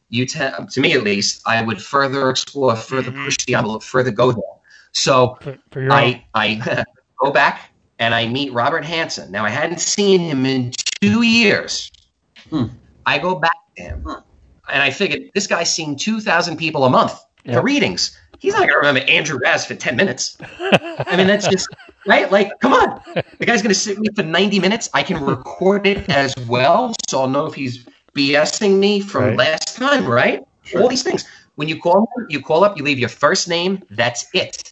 [0.09, 3.25] you tend, to me at least, I would further explore, further Mhm.
[3.25, 4.43] push the envelope, further go there.
[4.93, 5.87] So For, for.
[5.91, 6.83] I I
[7.23, 9.31] go back and I meet Robert Hansen.
[9.31, 10.71] Now I hadn't seen him in
[11.01, 11.91] two years.
[12.49, 12.65] Hmm.
[13.05, 14.19] I go back to him, Hmm.
[14.71, 17.13] and I figured this guy's seeing two thousand people a month
[17.43, 17.53] Yeah.
[17.55, 18.17] for readings.
[18.39, 20.37] He's not gonna remember Andrew Raz for ten minutes.
[20.59, 21.67] I mean, that's just
[22.07, 22.31] right.
[22.31, 23.01] Like, come on,
[23.37, 24.89] the guy's gonna sit with me for ninety minutes.
[24.93, 27.85] I can record it as well, so I'll know if he's
[28.15, 29.37] BSing me from Right.
[29.37, 30.39] last time, right?
[30.63, 30.81] Sure.
[30.83, 31.25] All these things.
[31.55, 33.83] When you call you call up, you leave your first name.
[33.89, 34.71] That's it.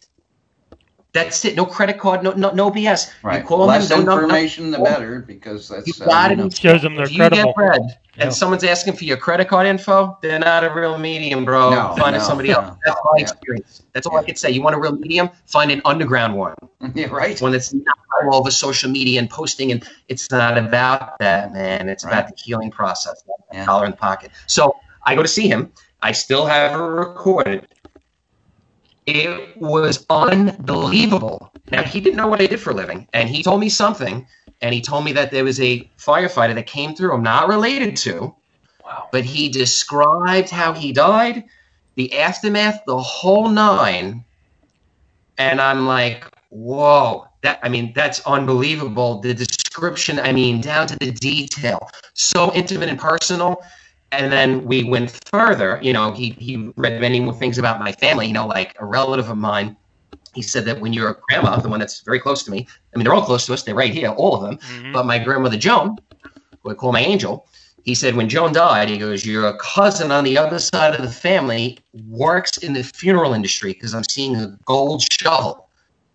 [1.14, 1.56] That's it.
[1.56, 2.22] No credit card.
[2.22, 3.10] No no no BS.
[3.22, 3.40] Right.
[3.40, 4.00] You call Less them.
[4.00, 7.04] no- no- no- information, the better, because that's You uh, gotta you Shows them they're
[7.06, 7.44] if you credible.
[7.46, 7.80] get bread
[8.16, 8.24] Yeah.
[8.24, 11.70] and someone's asking for your credit card info, they're not a real medium, bro.
[11.70, 12.76] No, find no, somebody else.
[12.84, 13.22] That's my Yeah.
[13.22, 13.82] experience.
[13.94, 14.50] That's all I could say.
[14.50, 15.30] You want a real medium?
[15.46, 16.54] Find an underground one,
[16.94, 17.40] yeah, right.
[17.40, 19.72] one that's not all over social media and posting.
[19.72, 21.88] And it's not about that, man.
[21.88, 23.64] It's about the healing process, not the Yeah.
[23.64, 24.30] collar in the pocket.
[24.46, 25.72] So I go to see him.
[26.02, 27.66] I still have it recorded.
[29.08, 31.50] It was unbelievable.
[31.70, 34.26] Now he didn't know what I did for a living, and he told me something,
[34.60, 37.14] and he told me that there was a firefighter that came through.
[37.14, 38.34] I'm not related to,
[38.84, 39.08] Wow.
[39.10, 41.44] but he described how he died,
[41.94, 44.24] the aftermath, the whole nine,
[45.38, 47.24] and I'm like, whoa.
[47.42, 49.20] That I mean, that's unbelievable.
[49.20, 53.62] The description, I mean, down to the detail, so intimate and personal.
[54.10, 55.78] And then we went further.
[55.82, 58.26] You know, he he read many more things about my family.
[58.26, 59.76] You know, like a relative of mine.
[60.34, 63.04] He said that when your grandma, the one that's very close to me, I mean,
[63.04, 63.62] they're all close to us.
[63.64, 64.58] They're right here, all of them.
[64.58, 64.92] Mhm.
[64.92, 65.96] But my grandmother Joan,
[66.62, 67.46] who I call my angel,
[67.82, 71.10] he said when Joan died, he goes, Your cousin on the other side of the
[71.10, 75.68] family works in the funeral industry because I'm seeing a gold shovel.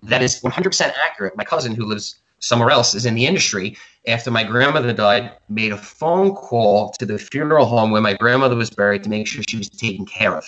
[0.04, 1.36] That is 100% accurate.
[1.36, 3.78] My cousin, who lives somewhere else, is in the industry.
[4.06, 8.56] After my grandmother died, made a phone call to the funeral home where my grandmother
[8.56, 10.46] was buried to make sure she was taken care of.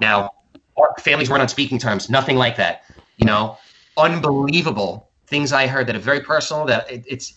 [0.00, 0.30] Now,
[0.76, 2.84] our families weren't on speaking terms, nothing like that.
[3.16, 3.58] You know,
[3.96, 6.66] unbelievable things I heard that are very personal.
[6.66, 7.34] That it, it's,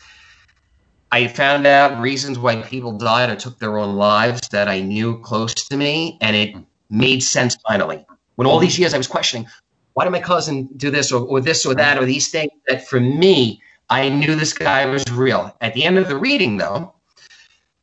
[1.12, 5.20] I found out reasons why people died or took their own lives that I knew
[5.22, 6.56] close to me, and it
[6.92, 8.06] made sense finally.
[8.36, 9.48] When all these years I was questioning,
[9.94, 12.88] why did my cousin do this or, or this or that or these things that
[12.88, 15.56] for me, I knew this guy was real.
[15.62, 16.94] At the end of the reading, though,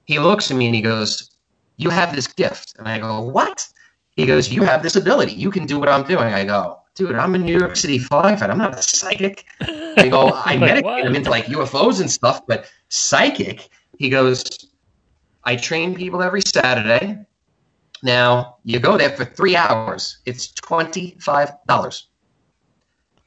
[0.04, 1.30] he looks at me and he goes,
[1.76, 2.74] You have this gift.
[2.78, 3.66] And I go, What?
[4.16, 5.32] He goes, You have this ability.
[5.32, 6.32] You can do what I'm doing.
[6.32, 8.50] I go, Dude, I'm a New York City firefighter.
[8.50, 9.44] I'm not a psychic.
[9.61, 10.82] I go, I Like, medicate.
[10.84, 11.04] what?
[11.07, 13.68] I'm into like UFOs and stuff, but psychic.
[13.98, 14.70] He goes,
[15.44, 17.18] I train people every Saturday.
[18.02, 20.18] Now you go there for three hours.
[20.26, 22.07] It's twenty five dollars.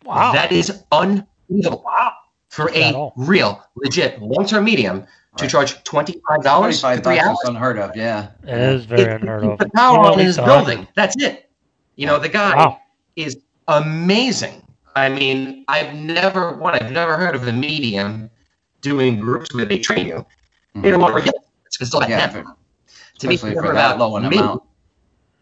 [0.05, 0.31] Wow.
[0.33, 1.83] That is unbelievable.
[1.85, 2.13] wow.
[2.59, 5.05] For Not a real, legit, long term medium
[5.37, 5.49] to Right.
[5.49, 7.49] charge twenty five dollars for Twenty-five three bucks hours.
[7.49, 7.95] unheard of.
[7.95, 8.27] Yeah.
[8.43, 9.57] It is very It- unheard of.
[9.59, 10.85] The power You know, on his building.
[10.95, 11.49] That's it.
[11.95, 12.79] You know, the guy Wow.
[13.15, 13.37] is
[13.69, 14.61] amazing.
[14.97, 18.29] I mean, I've never one, I've never heard of a medium
[18.81, 20.25] doing groups where they train you.
[20.75, 21.35] They don't want to forget.
[21.65, 22.27] It's because it's Yeah.
[22.27, 22.43] them.
[22.43, 22.55] for-
[23.19, 24.37] To me, for that low an me.
[24.37, 24.63] amount.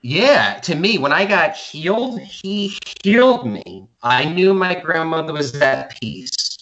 [0.01, 3.88] Yeah, to me, when I got healed, he healed me.
[4.03, 6.57] I knew my grandmother was at peace.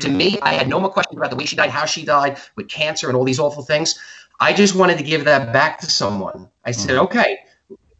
[0.00, 2.38] To me, I had no more questions about the way she died, how she died,
[2.56, 3.98] with cancer and all these awful things.
[4.38, 6.48] I just wanted to give that back to someone.
[6.64, 7.04] I said, Mhm.
[7.04, 7.38] okay,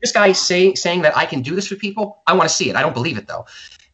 [0.03, 2.69] this guy say, saying that I can do this for people, I want to see
[2.69, 2.77] it.
[2.77, 3.47] I don't believe it though.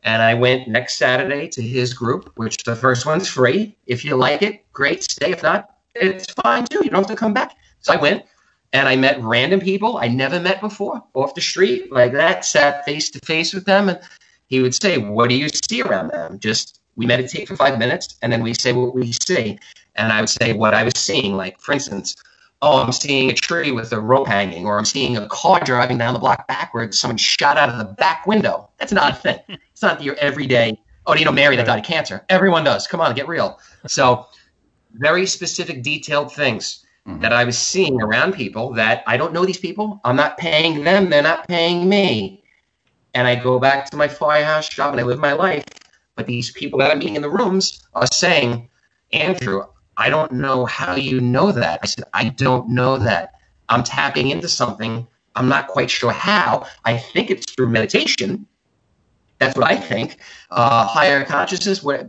[0.02, 3.76] And I went next Saturday to his group, which the first one's free.
[3.86, 5.30] If you like it, great, stay.
[5.30, 6.80] If not, it's fine too.
[6.82, 7.54] You don't have to come back.
[7.80, 8.24] So I went
[8.72, 12.84] and I met random people I never met before off the street like that, sat
[12.84, 13.88] face to face with them.
[13.90, 14.00] And
[14.46, 16.40] he would say, What do you see around them?
[16.40, 19.58] Just we meditate for five minutes and then we say what we see.
[19.94, 21.36] And I would say what I was seeing.
[21.36, 22.16] Like, for instance,
[22.62, 25.98] oh, I'm seeing a tree with a rope hanging, or I'm seeing a car driving
[25.98, 26.98] down the block backwards.
[26.98, 28.70] Someone shot out of the back window.
[28.78, 29.38] That's not a thing.
[29.48, 32.24] It's not your everyday, oh, you know Mary that died of cancer?
[32.28, 32.86] Everyone does.
[32.86, 33.58] Come on, get real.
[33.86, 34.26] So,
[34.92, 37.20] very specific, detailed things Mhm.
[37.20, 40.00] that I was seeing around people that I don't know these people.
[40.04, 41.10] I'm not paying them.
[41.10, 42.44] They're not paying me.
[43.14, 45.64] And I go back to my firehouse job and I live my life.
[46.14, 48.68] But these people that I'm meeting in the rooms are saying,
[49.12, 49.64] Andrew,
[49.96, 51.80] I don't know how you know that.
[51.82, 53.34] I said, I don't know that.
[53.68, 55.06] I'm tapping into something.
[55.34, 56.66] I'm not quite sure how.
[56.84, 58.46] I think it's through meditation.
[59.38, 60.18] That's what I think.
[60.50, 62.08] Uh, higher consciousness, what,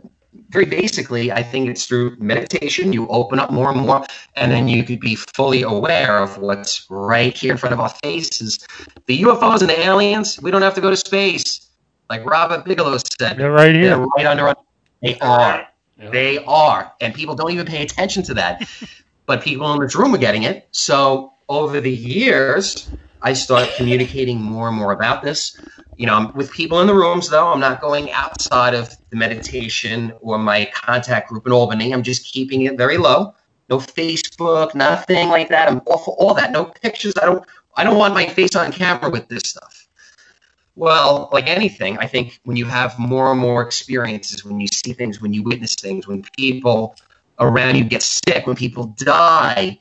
[0.50, 2.92] very basically, I think it's through meditation.
[2.92, 4.04] You open up more and more,
[4.36, 7.88] and then you could be fully aware of what's right here in front of our
[7.88, 8.66] faces.
[9.06, 11.68] The UFOs and the aliens, we don't have to go to space.
[12.10, 14.56] Like Robert Bigelow said, They're right here, they're right under us.
[15.02, 15.66] They are.
[15.98, 16.10] Yeah.
[16.10, 16.92] They are.
[17.00, 18.68] And people don't even pay attention to that.
[19.26, 20.68] but people in this room are getting it.
[20.72, 22.90] So over the years,
[23.22, 25.58] I start communicating more and more about this.
[25.96, 27.48] You know, I'm with people in the rooms, though.
[27.48, 31.92] I'm not going outside of the meditation or my contact group in Albany.
[31.92, 33.34] I'm just keeping it very low.
[33.70, 35.68] No Facebook, nothing like that.
[35.68, 36.52] I'm off all that.
[36.52, 37.14] No pictures.
[37.20, 37.44] I don't.
[37.76, 39.83] I don't want my face on camera with this stuff.
[40.76, 44.92] Well, like anything, I think when you have more and more experiences, when you see
[44.92, 46.96] things, when you witness things, when people
[47.38, 49.78] around you get sick, when people die,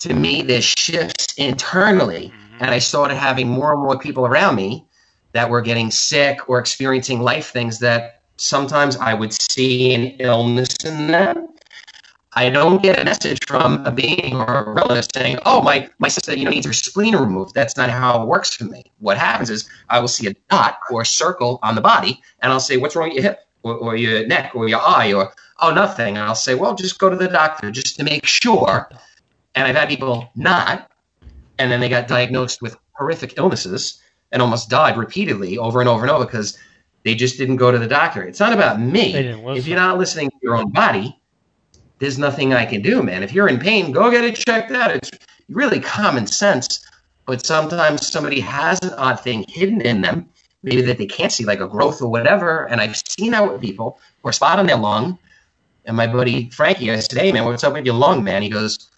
[0.00, 2.56] to me, there's shifts internally mm-hmm.
[2.64, 4.86] and I started having more and more people around me
[5.32, 10.74] that were getting sick or experiencing life things that sometimes I would see an illness
[10.84, 11.48] in them.
[12.36, 16.08] I don't get a message from a being or a relative saying, "Oh, my my
[16.08, 18.84] sister, you know, needs her spleen removed." That's not how it works for me.
[18.98, 22.52] What happens is I will see a dot or a circle on the body, and
[22.52, 25.32] I'll say, "What's wrong with your hip or, or your neck or your eye?" Or,
[25.60, 28.90] "Oh, nothing." And I'll say, "Well, just go to the doctor just to make sure."
[29.54, 30.90] And I've had people not,
[31.58, 34.00] and then they got diagnosed with horrific illnesses
[34.32, 36.58] and almost died repeatedly over and over and over because
[37.04, 38.22] they just didn't go to the doctor.
[38.22, 39.12] It's not about me.
[39.12, 39.58] They didn't listen.
[39.58, 41.20] If you're not listening to your own body,
[42.04, 43.22] there's nothing I can do, man.
[43.22, 44.90] If you're in pain, go get it checked out.
[44.90, 45.10] It's
[45.48, 46.84] really common sense,
[47.24, 50.28] but sometimes somebody has an odd thing hidden in them,
[50.62, 52.66] maybe that they can't see, like a growth or whatever.
[52.66, 55.18] And I've seen that with people or spot on their lung.
[55.86, 58.50] And my buddy Frankie, I said, "Hey, man, what's up with your lung, man?" He
[58.50, 58.90] goes,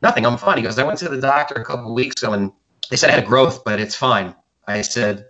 [0.00, 0.24] "Nothing.
[0.24, 2.52] I'm fine." He goes, "I went to the doctor a couple weeks ago, and
[2.88, 4.32] they said I had a growth, but it's fine."
[4.68, 5.26] I said,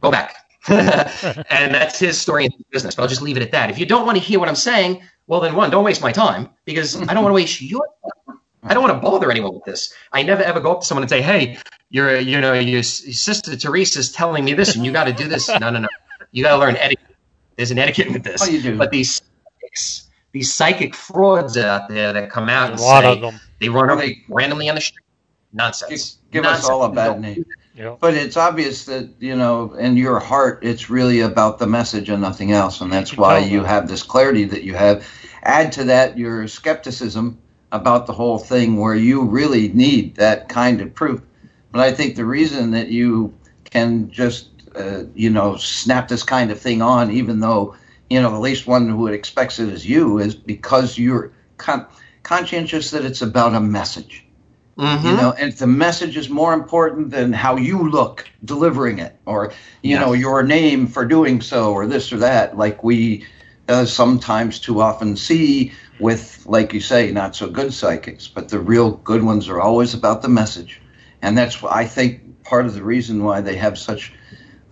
[0.00, 0.36] "Go back."
[0.68, 2.94] and that's his story in business.
[2.94, 3.68] But I'll just leave it at that.
[3.68, 6.12] If you don't want to hear what I'm saying, well, then one, don't waste my
[6.12, 7.86] time because I don't want to waste your
[8.26, 8.38] time.
[8.64, 9.92] I don't want to bother anyone with this.
[10.12, 11.58] I never ever go up to someone and say, "Hey,
[11.90, 15.26] you're, you know, your sister teresa is telling me this, and you got to do
[15.28, 15.88] this." No, no, no.
[16.30, 17.16] You got to learn etiquette.
[17.56, 18.40] There's an etiquette with this.
[18.42, 18.78] Oh, you do.
[18.78, 19.20] But these
[19.60, 23.40] psychics, these psychic frauds out there that come out A and lot say of them.
[23.60, 25.04] they run up They- randomly on the street.
[25.52, 26.18] Nonsense.
[26.30, 26.70] Give us Nonsense.
[26.70, 27.44] all a bad name.
[27.74, 27.98] Yep.
[28.00, 32.20] But it's obvious that, you know, in your heart, it's really about the message and
[32.20, 32.80] nothing else.
[32.80, 35.06] And that's You why you have this clarity that you have.
[35.42, 37.38] Add to that your skepticism
[37.72, 41.22] about the whole thing, where you really need that kind of proof.
[41.70, 43.32] But I think the reason that you
[43.64, 47.74] can just, uh, you know, snap this kind of thing on, even though,
[48.10, 51.86] you know, at least one who expects it is you, is because you're con-
[52.22, 54.26] conscientious that it's about a message
[54.82, 55.02] Mhm.
[55.02, 59.16] you know and if the message is more important than how you look delivering it
[59.26, 59.52] or
[59.82, 60.00] you Yeah.
[60.00, 63.24] know your name for doing so or this or that like we
[63.68, 68.60] uh, sometimes too often see with like you say not so good psychics but the
[68.60, 70.82] real good ones are always about the message
[71.22, 74.12] and that's i think part of the reason why they have such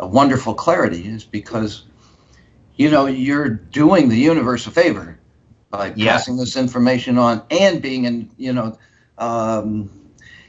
[0.00, 1.84] a wonderful clarity is because
[2.76, 5.18] you know you're doing the universe a favor
[5.70, 6.18] by Yeah.
[6.18, 8.76] passing this information on and being in you know
[9.18, 9.90] um,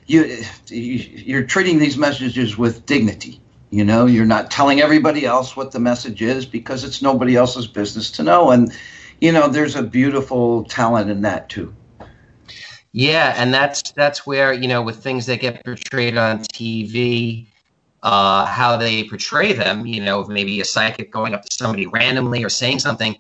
[0.08, 3.40] you you're treating these messages with dignity
[3.70, 7.68] you know you're not telling everybody else what the message is because it's nobody else's
[7.68, 8.74] business to know and
[9.20, 11.74] you know there's a beautiful talent in that too
[12.94, 17.48] Yeah, and that's that's where you know with things that get portrayed on TV,
[18.04, 19.86] uh, how they portray them.
[19.86, 23.16] You know, maybe a psychic going up to somebody randomly or saying something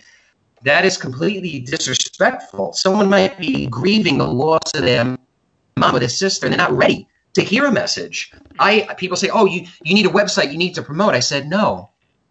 [0.63, 2.73] that is completely disrespectful.
[2.73, 5.17] Someone might be grieving the loss of their
[5.77, 8.31] mom or their sister, and they're not ready to hear a message.
[8.59, 11.47] I people say, "Oh, you you need a website, you need to promote." I said,
[11.49, 11.89] "No,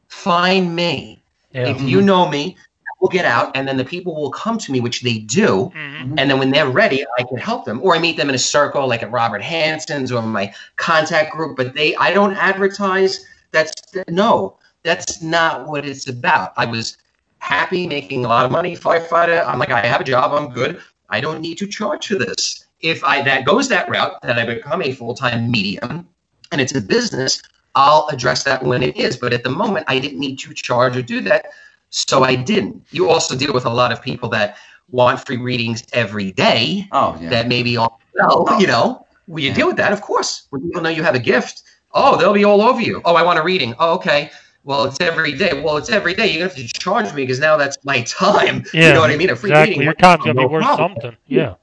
[0.09, 1.22] find me.
[1.53, 1.68] Yeah.
[1.68, 2.57] If you know me."
[3.01, 6.16] We'll get out, and then the people will come to me, which they do, Mhm.
[6.18, 8.38] and then when they're ready, I can help them, or I meet them in a
[8.38, 11.57] circle, like at Robert Hansen's or my contact group.
[11.57, 13.24] But they, I don't advertise.
[13.53, 13.72] That's
[14.09, 16.53] no, that's not what it's about.
[16.59, 16.99] I was
[17.38, 19.47] happy making a lot of money, firefighter.
[19.49, 20.78] I'm like, I have a job, I'm good.
[21.09, 22.66] I don't need to charge for this.
[22.81, 26.09] If I that goes that route, that I become a full time medium,
[26.53, 27.43] and it's a business,
[27.74, 29.16] I'll address that when it is.
[29.16, 31.51] But at the moment, I didn't need to charge or do that,
[31.91, 32.85] so I didn't.
[32.91, 34.57] You also deal with a lot of people that
[34.89, 39.53] want free readings every day oh yeah that maybe all know, you know, will you
[39.53, 39.93] deal with that?
[39.93, 40.47] Of course.
[40.51, 41.62] When people know you have a gift,
[41.93, 43.01] oh, they'll be all over you.
[43.05, 43.74] Oh, I want a reading.
[43.78, 44.31] Oh, okay.
[44.64, 45.62] Well, it's every day.
[45.62, 46.33] Well, it's every day.
[46.33, 48.64] You have to charge me because now that's my time.
[48.74, 49.31] Yeah, you know what I mean?
[49.31, 49.70] A free exactly.
[49.70, 49.83] reading.
[49.85, 50.93] Your time's gonna no be worth problem.
[51.01, 51.16] something.
[51.26, 51.55] Yeah.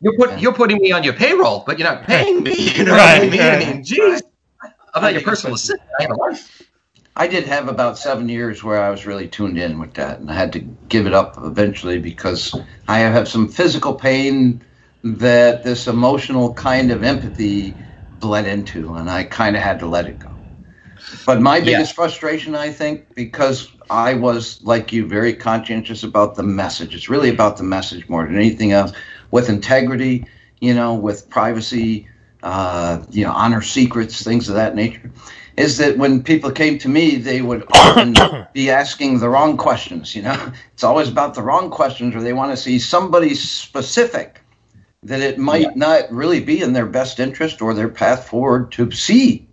[0.00, 2.70] You're put, you're putting me on your payroll, but you're not paying me.
[2.76, 3.40] You know Right, what I mean?
[3.40, 4.22] I mean, geez,
[4.94, 5.80] I'm not your personal assistant.
[5.98, 6.52] I have a life.
[7.16, 10.30] I did have about seven years where I was really tuned in with that, and
[10.30, 12.54] I had to give it up eventually because
[12.88, 14.62] I have some physical pain
[15.02, 17.78] that this emotional kind of empathy
[18.20, 20.28] bled into, and I kind of had to let it go.
[21.26, 21.64] But my Yeah.
[21.64, 26.94] biggest frustration, I think, because I was like you, very conscientious about the message.
[26.94, 28.92] It's really about the message more than anything else.
[29.30, 30.26] With integrity,
[30.60, 32.08] you know, with privacy,
[32.42, 35.10] uh, you know, honor secrets, things of that nature
[35.56, 38.14] is that when people came to me, they would often
[38.52, 40.14] be asking the wrong questions.
[40.14, 44.40] You know, it's always about the wrong questions, or they want to see somebody specific
[45.02, 48.90] that it might not really be in their best interest or their path forward to
[48.90, 49.45] see.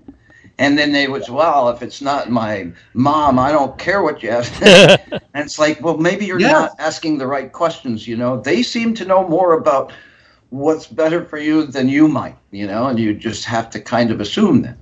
[0.59, 4.29] And then they would, well, if it's not my mom, I don't care what you
[4.29, 4.53] ask.
[4.61, 6.51] and it's like, well, maybe you're Yeah.
[6.51, 8.07] not asking the right questions.
[8.07, 9.91] You know, they seem to know more about
[10.49, 14.11] what's better for you than you might, you know, and you just have to kind
[14.11, 14.77] of assume that.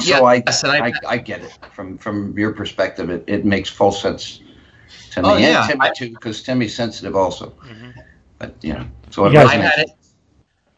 [0.00, 3.08] So Yeah, I, yes, I- I, I get it from from your perspective.
[3.08, 4.40] It, it makes full sense
[5.12, 7.54] to me Oh, yeah, and Timmy too, because Timmy's sensitive also.
[7.64, 7.94] Mhm.
[8.38, 9.90] But you know, so it I've had it.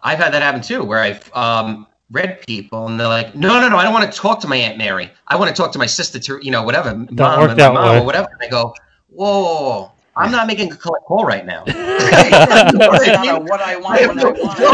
[0.02, 3.68] I've had that happen too, where I've um, read people and they're like, "No, no,
[3.68, 5.10] no, I don't want to talk to my aunt Mary.
[5.26, 7.74] I want to talk to my sister, to you know, whatever, mom, work and that
[7.74, 7.98] mom way.
[8.00, 8.74] or whatever." And I go,
[9.08, 11.64] "Whoa, I'm not making a collect call right now."
[12.76, 14.00] What I want when I want.
[14.00, 14.06] I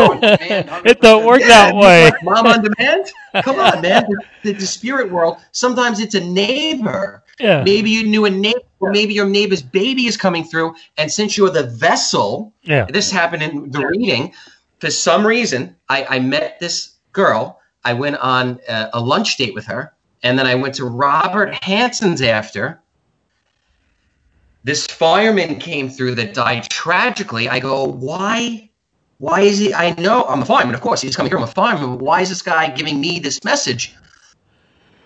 [0.09, 1.27] want demand It don't 100%.
[1.27, 2.11] work that way.
[2.23, 3.11] Mom on demand?
[3.43, 4.05] Come on, man.
[4.43, 5.39] The, the spirit world.
[5.53, 7.23] Sometimes it's a neighbor.
[7.41, 7.63] Yeah.
[7.65, 11.37] Maybe you knew a neighbor, or maybe your neighbor's baby is coming through, and since
[11.37, 12.85] you're the vessel, Yeah.
[12.87, 14.33] this happened in the reading.
[14.81, 17.61] For some reason, I, I met this girl.
[17.85, 19.93] I went on a, a lunch date with her,
[20.23, 22.81] and then I went to Robert Hansen's after.
[24.65, 27.49] This fireman came through that died tragically.
[27.49, 28.71] I go, why?
[29.19, 29.75] Why is he?
[29.75, 31.01] I know I'm a fireman, of course.
[31.01, 31.39] He's coming here.
[31.39, 31.99] I'm a fireman.
[31.99, 33.95] Why is this guy giving me this message?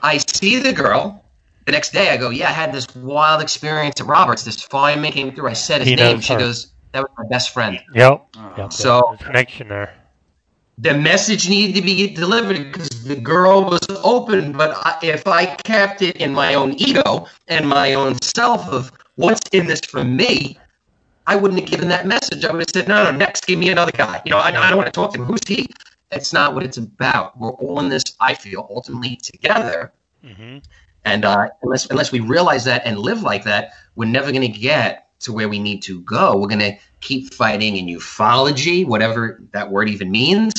[0.03, 1.25] I see the girl.
[1.65, 4.45] The next day, I go, yeah, I had this wild experience at Roberts.
[4.45, 5.49] This fireman came through.
[5.49, 6.21] I said his He name.
[6.21, 6.39] She her.
[6.39, 7.81] goes, that was my best friend.
[7.95, 8.27] Yep.
[8.37, 8.55] Oh.
[8.59, 8.73] yep.
[8.73, 9.93] So- connection there.
[10.79, 14.53] The message needed to be delivered because the girl was open.
[14.53, 18.93] But I, if I kept it in my own ego and my own self of
[19.15, 20.59] what's in this for me,
[21.27, 22.45] I wouldn't have given that message.
[22.45, 24.23] I would have said, no, no, next, give me another guy.
[24.25, 25.25] You know, I, I don't want to talk to him.
[25.25, 25.69] Who's he?
[26.11, 27.39] That's not what it's about.
[27.39, 29.93] We're all in this, I feel, ultimately together.
[30.23, 30.59] hmm
[31.05, 34.59] And uh, unless unless we realize that and live like that, we're never going to
[34.59, 36.37] get to where we need to go.
[36.37, 40.53] We're going to keep fighting in ufology, whatever that word even means.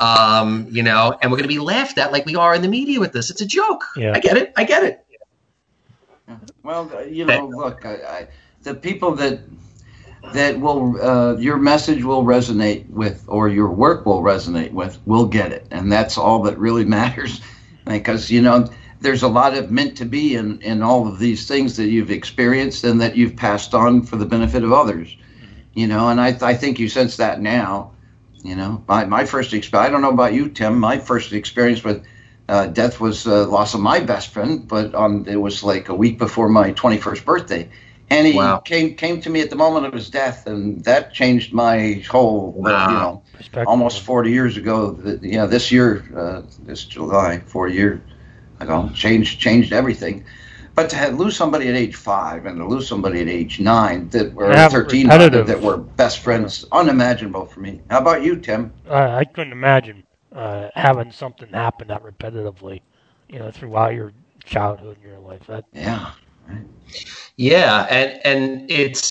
[0.00, 2.68] Um, you know, and we're going to be laughed at like we are in the
[2.68, 3.30] media with this.
[3.30, 3.84] It's a joke.
[3.96, 4.12] Yeah.
[4.14, 4.52] I get it.
[4.56, 5.04] I get it.
[6.62, 8.28] Well, uh, you know, look, I, I,
[8.62, 9.40] the people that
[10.32, 15.26] that will uh, your message will resonate with, or your work will resonate with, will
[15.26, 17.40] get it, and that's all that really matters.
[17.84, 18.68] Because you know,
[19.02, 22.10] there's a lot of meant to be in in all of these things that you've
[22.10, 25.16] experienced and that you've passed on for the benefit of others.
[25.74, 27.92] You know, and I I think you sense that now.
[28.42, 29.88] You know, my my first experience.
[29.88, 30.78] I don't know about you, Tim.
[30.78, 32.04] My first experience with
[32.48, 35.94] uh, death was uh, loss of my best friend, but on it was like a
[35.94, 37.68] week before my 21st birthday,
[38.10, 38.58] and he Wow.
[38.64, 42.54] came came to me at the moment of his death, and that changed my whole,
[42.58, 42.86] Wow.
[42.86, 43.22] you know,
[43.64, 44.94] almost 40 years ago.
[44.94, 48.00] th- Yeah, this year, uh, this July, 40 years
[48.62, 50.24] ago, changed changed everything.
[50.74, 54.08] But to have, lose somebody at age five and to lose somebody at age nine
[54.10, 55.46] that were Yeah, 13 repetitive.
[55.46, 57.80] that were best friends, unimaginable for me.
[57.90, 58.72] How about you, Tim?
[58.88, 60.04] I, I couldn't imagine
[60.34, 62.82] uh, having something happen that repetitively,
[63.28, 64.12] you know, throughout your
[64.44, 65.46] childhood and your life.
[65.46, 66.12] That Yeah.
[67.36, 69.10] Yeah, and and it's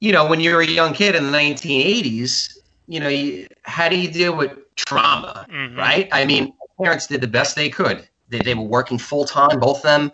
[0.00, 3.96] you know when you're a young kid in the 1980s, you know, you, how do
[3.98, 5.76] you deal with trauma, Mhm.
[5.78, 6.08] right?
[6.12, 6.52] I mean,
[6.82, 8.08] parents did the best they could.
[8.28, 10.12] They, they were working full time, both of them.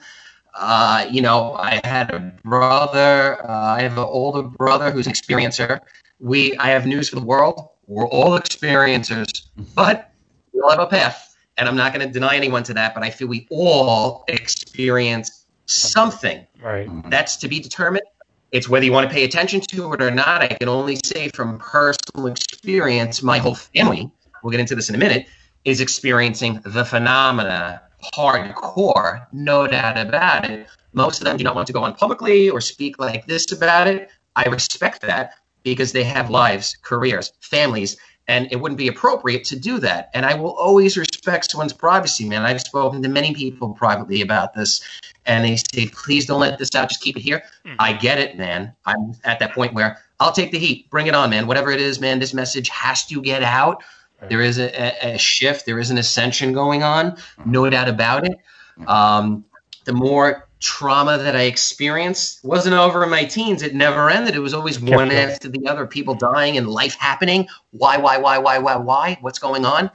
[0.54, 3.44] Uh, you know, I had a brother.
[3.44, 5.80] Uh, I have an older brother who's an experiencer.
[6.20, 7.70] We, I have news for the world.
[7.86, 10.12] We're all experiencers, but
[10.52, 12.94] we all have a path, and I'm not going to deny anyone to that.
[12.94, 16.88] But I feel we all experience something right.
[17.10, 18.06] that's to be determined.
[18.52, 20.42] It's whether you want to pay attention to it or not.
[20.42, 24.08] I can only say from personal experience, my whole family,
[24.42, 25.26] we'll get into this in a minute,
[25.64, 27.82] is experiencing the phenomena
[28.14, 30.66] hardcore, no doubt about it.
[30.92, 33.86] Most of them do not want to go on publicly or speak like this about
[33.86, 34.10] it.
[34.36, 37.96] I respect that because they have lives, careers, families,
[38.26, 40.10] and it wouldn't be appropriate to do that.
[40.14, 42.42] And I will always respect someone's privacy, man.
[42.42, 44.80] I've spoken to many people privately about this,
[45.26, 47.42] and they say, please don't let this out, just keep it here.
[47.66, 47.76] Mhm.
[47.78, 48.72] I get it, man.
[48.86, 51.46] I'm at that point where I'll take the heat, bring it on, man.
[51.46, 53.82] Whatever it is, man, this message has to get out.
[54.28, 58.38] There is a, a, shift, there is an ascension going on, no doubt about it.
[58.86, 59.44] Um,
[59.84, 63.62] the more trauma that I experienced wasn't over in my teens.
[63.62, 64.34] It never ended.
[64.34, 67.48] It was always one after the other, people dying and life happening.
[67.72, 69.18] Why, why, why, why, why, why?
[69.20, 69.90] What's going on?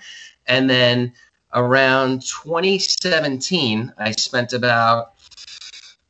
[0.46, 1.14] And then
[1.54, 5.14] around 2017, I spent about,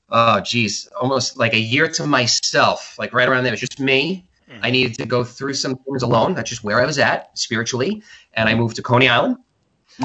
[0.09, 3.53] oh, geez, almost like a year to myself, like right around there.
[3.53, 4.25] It was just me.
[4.49, 4.59] Mhm.
[4.63, 6.33] I needed to go through some things alone.
[6.33, 8.01] That's just where I was at spiritually.
[8.33, 9.37] And I moved to Coney Island,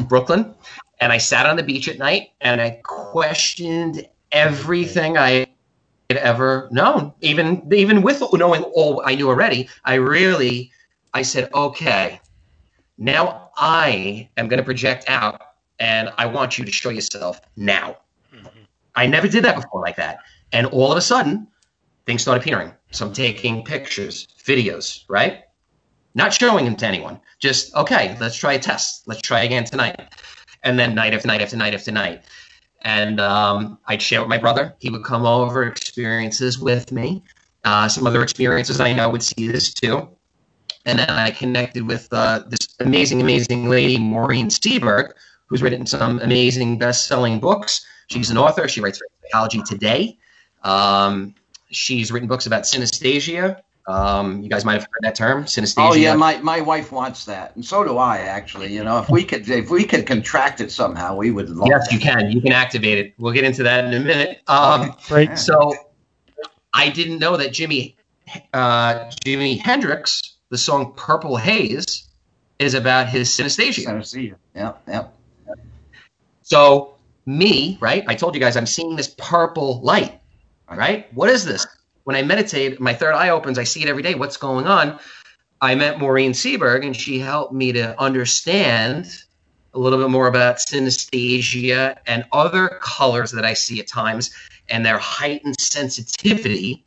[0.08, 0.54] Brooklyn,
[1.00, 5.46] and I sat on the beach at night and I questioned everything I
[6.10, 7.12] had ever known.
[7.20, 10.70] Even even with knowing all I knew already, I really
[11.14, 12.20] I said, okay,
[12.98, 15.40] now I am going to project out,
[15.78, 17.96] and I want you to show yourself now.
[18.34, 18.48] Mhm.
[18.96, 20.18] I never did that before like that.
[20.52, 21.46] And all of a sudden,
[22.06, 22.72] things start appearing.
[22.94, 25.44] So I'm taking pictures, videos, right?
[26.14, 27.20] not showing them to anyone.
[27.40, 29.06] Just okay, let's try a test.
[29.06, 30.00] Let's try again tonight,
[30.62, 32.22] and then night after night after night after night.
[32.82, 34.74] And um, I'd share with my brother.
[34.78, 37.22] He would come over, experiences with me.
[37.64, 40.08] Uh, some other experiences I know would see this too.
[40.84, 45.12] And then I connected with uh, this amazing, amazing lady, Maureen Seaberg,
[45.46, 47.86] who's written some amazing best-selling books.
[48.08, 48.68] She's an author.
[48.68, 50.18] She writes for Psychology Today.
[50.62, 51.34] Um,
[51.74, 53.60] she's written books about synesthesia.
[53.86, 55.90] Um, you guys might have heard that term, synesthesia.
[55.90, 58.18] Oh yeah, my, my wife wants that, and so do I.
[58.18, 61.68] Actually, you know, if we could if we could contract it somehow, we would love.
[61.68, 61.94] Yes, that.
[61.94, 62.30] you can.
[62.30, 63.14] You can activate it.
[63.18, 64.40] We'll get into that in a minute.
[64.48, 65.36] Um, Great.
[65.36, 65.74] So,
[66.72, 67.96] I didn't know that Jimmy
[68.52, 72.08] uh, Jimi Hendrix, the song "Purple Haze,"
[72.58, 73.86] is about his synesthesia.
[73.86, 74.36] Synesthesia.
[74.54, 75.06] Yeah, yeah.
[76.42, 76.94] So,
[77.26, 78.04] me, right?
[78.06, 80.20] I told you guys I'm seeing this purple light,
[80.76, 81.12] right?
[81.14, 81.66] What is this?
[82.04, 83.58] When I meditate, my third eye opens.
[83.58, 84.14] I see it every day.
[84.14, 84.98] What's going on?
[85.60, 89.24] I met Maureen Seaberg, and she helped me to understand
[89.72, 94.30] a little bit more about synesthesia and other colors that I see at times
[94.68, 96.84] and their heightened sensitivity.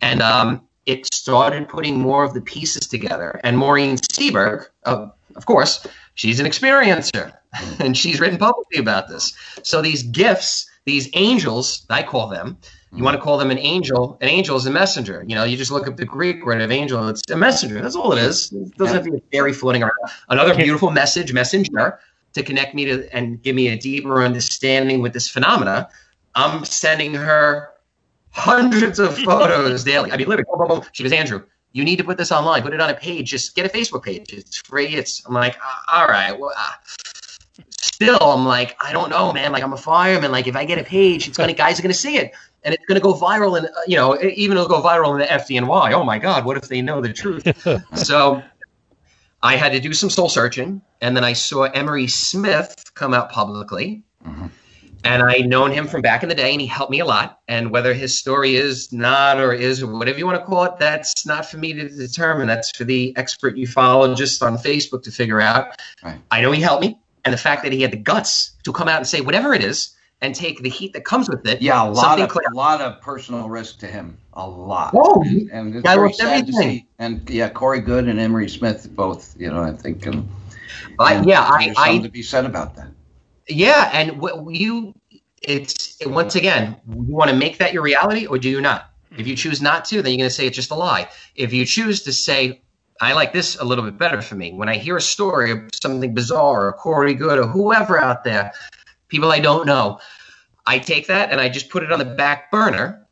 [0.00, 3.40] And um, it started putting more of the pieces together.
[3.44, 7.32] And Maureen Seaberg, uh, of course, she's an experiencer
[7.78, 9.34] and she's written publicly about this.
[9.62, 12.58] So these gifts, these angels, I call them,
[12.92, 14.18] you want to call them an angel.
[14.20, 15.24] An angel is a messenger.
[15.26, 17.80] You know, you just look up the Greek word of angel, it's a messenger.
[17.80, 18.52] That's all it is.
[18.52, 19.94] It doesn't have to be a fairy floating around.
[20.28, 22.00] Another beautiful message, messenger,
[22.32, 25.88] to connect me to and give me a deeper understanding with this phenomena.
[26.34, 27.70] I'm sending her
[28.30, 30.10] hundreds of photos daily.
[30.10, 30.88] I mean, literally, boom, boom, boom.
[30.92, 32.62] she goes, Andrew, you need to put this online.
[32.62, 33.30] Put it on a page.
[33.30, 34.32] Just get a Facebook page.
[34.32, 34.88] It's free.
[34.88, 35.24] It's.
[35.26, 35.56] I'm like,
[35.92, 36.36] all right.
[36.36, 36.72] Well, uh,
[37.70, 39.52] still, I'm like, I don't know, man.
[39.52, 40.32] Like, I'm a fireman.
[40.32, 42.32] Like, if I get a page, it's gonna guys are gonna see it,
[42.64, 43.58] and it's gonna go viral.
[43.58, 45.92] And you know, even it'll go viral in the FDNY.
[45.92, 47.46] Oh my God, what if they know the truth?
[47.94, 48.42] so,
[49.42, 53.30] I had to do some soul searching, and then I saw Emery Smith come out
[53.30, 54.02] publicly.
[54.24, 54.46] Mm-hmm.
[55.02, 57.40] And I known him from back in the day, and he helped me a lot.
[57.48, 60.78] And whether his story is not or is, or whatever you want to call it,
[60.78, 62.46] that's not for me to determine.
[62.46, 65.80] That's for the expert just on Facebook to figure out.
[66.04, 66.20] Right.
[66.30, 68.88] I know he helped me, and the fact that he had the guts to come
[68.88, 71.62] out and say whatever it is and take the heat that comes with it.
[71.62, 72.46] Yeah, a lot of clear.
[72.50, 74.18] a lot of personal risk to him.
[74.34, 74.92] A lot.
[74.94, 76.86] Oh, and it's very sad to see.
[76.98, 79.34] And yeah, Corey Goode and Emery Smith both.
[79.38, 80.06] You know, I think.
[80.06, 80.28] Um,
[80.98, 82.88] I, and yeah, I, I, to be said about that.
[83.48, 84.94] yeah, and what you,
[85.42, 88.90] it's once again, you want to make that your reality, or do you not?
[89.16, 91.08] If you choose not to, then you're going to say it's just a lie.
[91.34, 92.62] If you choose to say,
[93.00, 94.52] I like this a little bit better for me.
[94.52, 98.52] When I hear a story of something bizarre, or Corey Goode, or whoever out there,
[99.10, 100.00] people I don't know,
[100.66, 103.06] I take that and I just put it on the back burner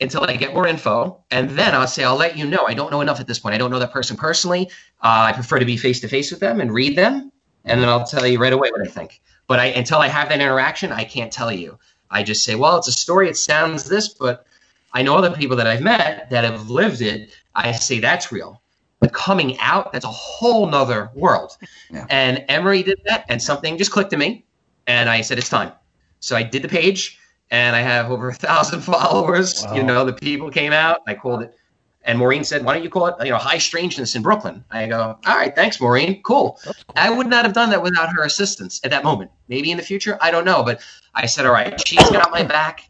[0.00, 2.66] until I get more info, and then I'll say I'll let you know.
[2.66, 3.54] I don't know enough at this point.
[3.54, 4.68] I don't know that person personally.
[5.00, 7.30] Uh, I prefer to be face to face with them and read them,
[7.64, 9.22] and then I'll tell you right away what I think.
[9.46, 11.78] But I, until I have that interaction, I can't tell you.
[12.10, 13.28] I just say, well, it's a story.
[13.28, 14.46] It sounds this, but
[14.92, 17.30] I know other people that I've met that have lived it.
[17.54, 18.60] I say that's real.
[19.00, 21.56] But coming out, that's a whole nother world.
[21.90, 22.06] Yeah.
[22.10, 24.44] And Emery did that, and something just clicked to me,
[24.86, 25.72] and I said it's time.
[26.20, 27.18] So I did the page,
[27.50, 29.64] and I have over a thousand followers.
[29.64, 29.74] Wow.
[29.74, 31.02] You know, the people came out.
[31.06, 31.54] I called it,
[32.02, 34.86] and Maureen said, "Why don't you call it, you know, high strangeness in Brooklyn?" I
[34.86, 36.22] go, "All right, thanks, Maureen.
[36.22, 36.74] Cool." Cool.
[36.96, 39.30] I would not have done that without her assistance at that moment.
[39.48, 40.62] Maybe in the future, I don't know.
[40.62, 40.80] But
[41.14, 42.88] I said, all right, she's got my back.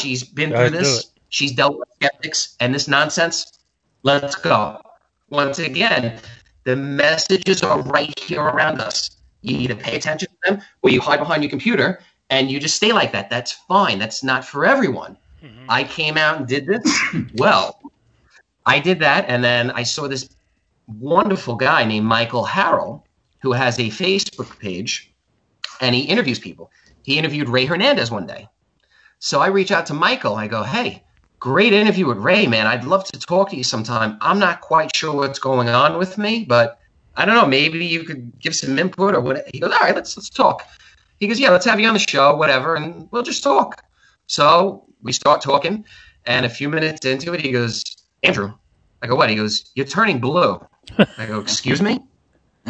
[0.00, 1.10] She's been through this.
[1.28, 3.58] She's dealt with skeptics and this nonsense.
[4.02, 4.80] Let's go.
[5.30, 6.18] Once again,
[6.64, 9.10] the messages are right here around us.
[9.44, 12.00] You either pay attention to them or you hide behind your computer
[12.30, 13.28] and you just stay like that.
[13.28, 13.98] That's fine.
[13.98, 15.18] That's not for everyone.
[15.44, 15.66] Mhm.
[15.68, 16.82] I came out and did this.
[17.34, 17.78] well,
[18.64, 20.30] I did that, and then I saw this
[20.98, 23.02] wonderful guy named Michael Harrell
[23.42, 25.12] who has a Facebook page,
[25.82, 26.70] and he interviews people.
[27.02, 28.48] He interviewed Rey Hernandez one day.
[29.18, 30.36] So I reach out to Michael.
[30.36, 31.02] I go, "Hey,
[31.40, 32.66] great interview with Ray, man.
[32.66, 34.16] I'd love to talk to you sometime.
[34.22, 36.78] I'm not quite sure what's going on with me, but
[37.16, 37.46] I don't know.
[37.46, 40.66] Maybe you could give some input or what." He goes, "All right, let's let's talk."
[41.18, 43.82] He goes, "Yeah, let's have you on the show, whatever, and we'll just talk."
[44.26, 45.84] So we start talking,
[46.26, 47.84] and a few minutes into it, he goes,
[48.22, 48.54] "Andrew,"
[49.02, 50.60] I go, "What?" He goes, "You're turning blue."
[51.18, 52.00] I go, "Excuse me."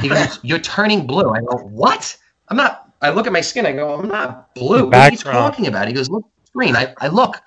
[0.01, 2.17] He goes, "You're turning blue." I go, "What?"
[2.49, 2.91] I'm not.
[3.01, 3.67] I look at my skin.
[3.67, 5.89] I go, "I'm not blue." What are you talking about?
[5.89, 7.41] He goes, "Look, at the screen." I, I look.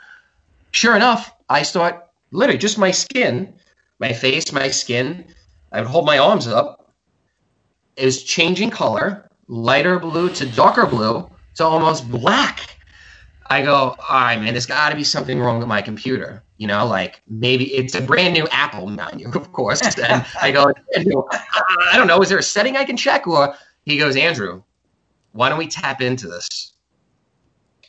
[0.71, 3.53] Sure enough, I start literally just my skin,
[3.99, 5.25] my face, my skin.
[5.71, 6.86] I would hold my arms up.
[7.97, 12.77] It was changing color, lighter blue to darker blue to almost black.
[13.49, 16.43] I go, all right, man, there's got to be something wrong with my computer.
[16.57, 19.81] You know, like maybe it's a brand new Apple, mind you, of course.
[19.97, 23.25] And I go, I don't know, is there a setting I can check?
[23.27, 24.63] Or he goes, Andrew,
[25.31, 26.73] why don't we tap into this?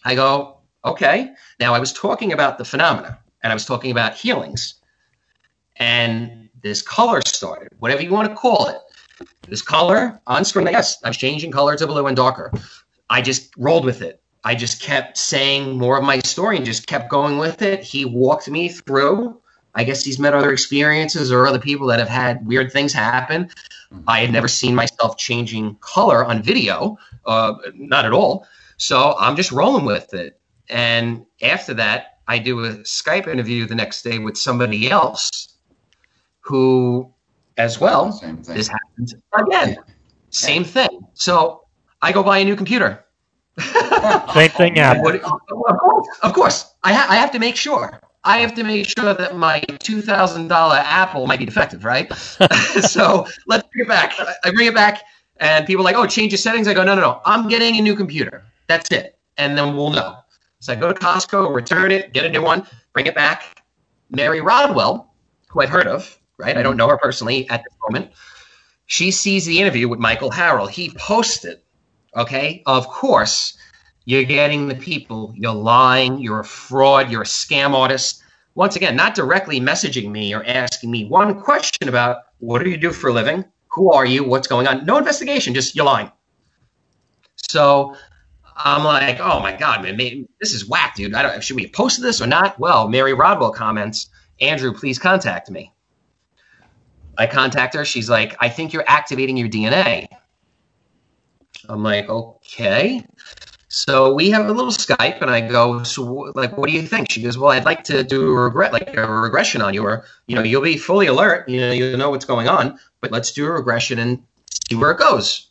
[0.04, 1.32] I go, okay.
[1.60, 4.74] Now I was talking about the phenomena and I was talking about healings.
[5.76, 8.78] And this color started, whatever you want to call it.
[9.48, 12.52] This color on screen, yes, I'm changing color to blue and darker.
[13.10, 14.22] I just rolled with it.
[14.44, 17.82] I just kept saying more of my story and just kept going with it.
[17.82, 19.40] He walked me through.
[19.74, 23.50] I guess he's met other experiences or other people that have had weird things happen.
[24.06, 28.46] I had never seen myself changing color on video, uh, not at all.
[28.76, 30.40] So I'm just rolling with it.
[30.68, 35.54] And after that, I do a Skype interview the next day with somebody else
[36.40, 37.12] who,
[37.58, 38.54] as well, Same thing.
[38.56, 39.76] this happens again.
[40.30, 40.88] Same thing.
[41.14, 41.64] So
[42.00, 43.04] I go buy a new computer.
[44.34, 45.04] Same thing happened.
[45.04, 46.74] What- of course, of course.
[46.84, 48.00] I, ha- I have to make sure.
[48.24, 52.12] I have to make sure that my two thousand dollar Apple might be defective, right?
[52.80, 54.14] so let's bring it back.
[54.44, 55.02] I bring it back,
[55.38, 57.20] and people are like, "Oh, change your settings." I go, "No, no, no.
[57.24, 58.44] I'm getting a new computer.
[58.66, 60.16] That's it, and then we'll know."
[60.60, 63.62] So I go to Costco, return it, get a new one, bring it back.
[64.10, 65.14] Mary Rodwell,
[65.48, 66.56] who I've heard of, right?
[66.56, 66.78] I don't mm-hmm.
[66.78, 68.12] know her personally at this moment.
[68.86, 70.70] She sees the interview with Michael Harrell.
[70.70, 71.60] He posted,
[72.16, 73.58] okay, of course,
[74.06, 78.22] you're getting the people, you're lying, you're a fraud, you're a scam artist.
[78.54, 82.78] Once again, not directly messaging me or asking me one question about what do you
[82.78, 83.44] do for a living?
[83.72, 84.24] Who are you?
[84.24, 84.86] What's going on?
[84.86, 86.10] No investigation, just you're lying.
[87.36, 87.94] So
[88.56, 91.14] I'm like, oh my God, man, maybe, this is whack, dude.
[91.14, 92.58] I don't, should we posted this or not?
[92.58, 94.08] Well, Mary Rodwell comments,
[94.40, 95.72] Andrew, please contact me.
[97.18, 97.84] I contact her.
[97.84, 100.08] She's like, I think you're activating your DNA.
[101.68, 103.04] I'm like, okay.
[103.68, 107.10] So we have a little Skype, and I go, so like, what do you think?
[107.10, 110.06] She goes, well, I'd like to do a regret, like a regression on you, or
[110.26, 113.32] you know, you'll be fully alert, you know, you know what's going on, but let's
[113.32, 114.22] do a regression and
[114.68, 115.48] see where it goes.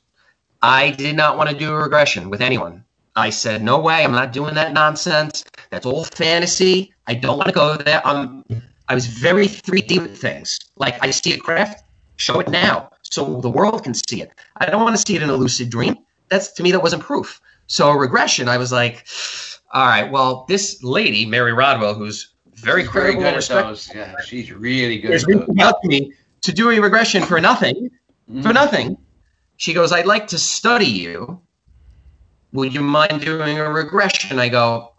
[0.64, 2.84] I did not want to do a regression with anyone.
[3.15, 5.44] I said, no way, I'm not doing that nonsense.
[5.69, 6.94] That's all fantasy.
[7.06, 8.02] I don't want to go there.
[8.06, 8.44] I'm,
[8.90, 10.60] I was very 3D with things.
[10.78, 11.84] Like I see a craft,
[12.16, 14.32] show it now, so the world can see it.
[14.58, 15.96] I don't want to see it in a lucid dream.
[16.30, 17.42] That's to me that wasn't proof.
[17.68, 19.06] So a regression, I was like,
[19.74, 23.92] all right, well, this lady, Mary Rodwell, who's very She's very good at those.
[23.94, 27.90] Yeah, she's really good is reaching out to me to do a regression for nothing.
[28.28, 28.54] For Mhm.
[28.54, 28.98] nothing.
[29.58, 31.42] She goes, I'd like to study you.
[32.54, 34.40] Would you mind doing a regression?
[34.40, 34.94] I go,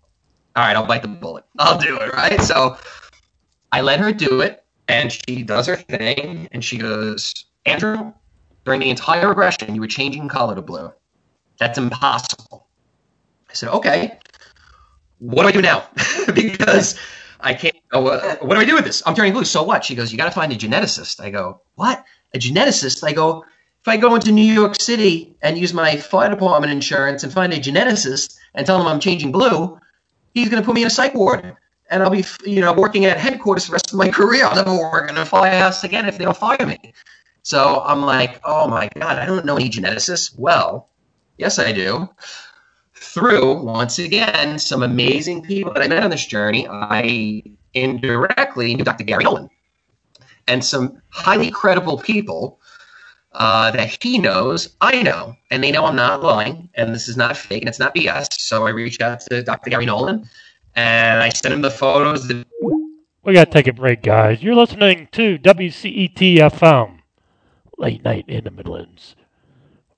[0.57, 1.45] all right, I'll bite the bullet.
[1.59, 2.41] I'll do it, right?
[2.43, 2.77] So
[3.73, 8.13] I let her do it, and she does her thing, and she goes, Andrew,
[8.65, 10.93] during the entire regression, you were changing color to blue.
[11.59, 12.67] That's impossible.
[13.51, 14.19] I said, okay.
[15.19, 15.89] What do I do now?
[16.35, 16.99] because
[17.41, 17.77] I can't.
[17.93, 19.03] Oh, uh, what do I do with this?
[19.07, 19.45] I'm turning blue.
[19.45, 19.85] So what?
[19.85, 21.21] She goes, you got to find a geneticist.
[21.21, 22.05] I go, what?
[22.35, 23.03] A geneticist?
[23.03, 23.45] I go,
[23.81, 27.53] if I go into New York City and use my fire department insurance and find
[27.53, 29.79] a geneticist and tell him I'm changing blue,
[30.35, 31.57] he's going to put me in a psych ward.
[31.91, 34.45] And I'll be, you know, working at headquarters the rest of my career.
[34.45, 36.93] I'll never work in a firehouse again if they don't fire me.
[37.43, 40.39] So I'm like, oh my God, I don't know any geneticists.
[40.39, 40.91] Well,
[41.39, 42.09] yes, I do.
[42.95, 47.43] Through, once again, some amazing people that I met on this journey, I
[47.73, 49.05] indirectly knew Dr.
[49.05, 49.49] Garry Nolan
[50.49, 52.59] and some highly credible people
[53.33, 57.17] uh, that he knows, I know, and they know I'm not lying, and this is
[57.17, 58.33] not fake, and it's not BS.
[58.41, 59.71] So I reached out to Dr.
[59.71, 60.29] Garry Nolan,
[60.79, 62.29] and I sent him the photos.
[62.29, 62.45] The,
[63.25, 64.43] We got to take a break, guys.
[64.43, 67.01] You're listening to WCET FM,
[67.77, 69.17] late night in the Midlands,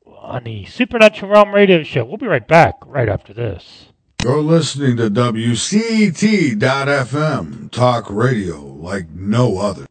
[0.07, 2.07] on the Supernatural Realm Radio Show.
[2.07, 3.89] We'll be right back right after this.
[4.23, 6.61] You're listening to WCET.FM,
[7.71, 9.87] talk radio like no other.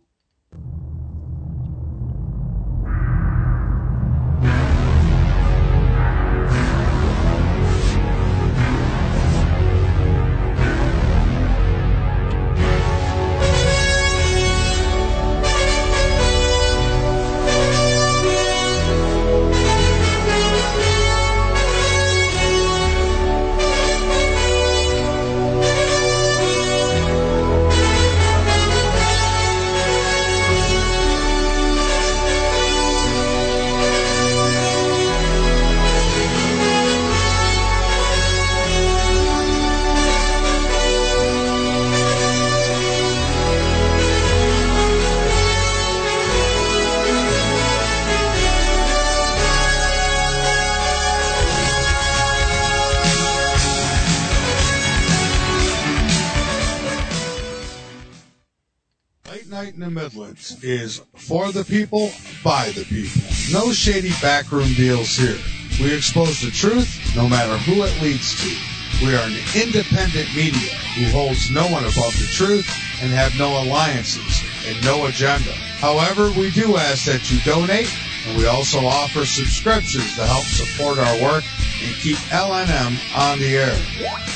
[60.30, 62.12] Midlands is for the people,
[62.44, 63.22] by the people.
[63.52, 65.38] No shady backroom deals here.
[65.82, 69.06] We expose the truth, no matter who it leads to.
[69.06, 72.68] We are an independent media who holds no one above the truth
[73.02, 75.52] and have no alliances and no agenda.
[75.80, 77.90] However, we do ask that you donate,
[78.28, 81.44] and we also offer subscriptions to help support our work
[81.82, 83.78] and keep LNM on the air.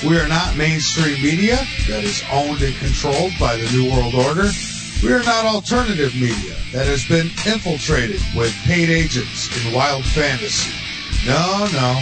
[0.07, 1.57] We are not mainstream media
[1.89, 4.49] that is owned and controlled by the New World Order.
[5.03, 10.71] We are not alternative media that has been infiltrated with paid agents in wild fantasy.
[11.27, 11.99] No, no.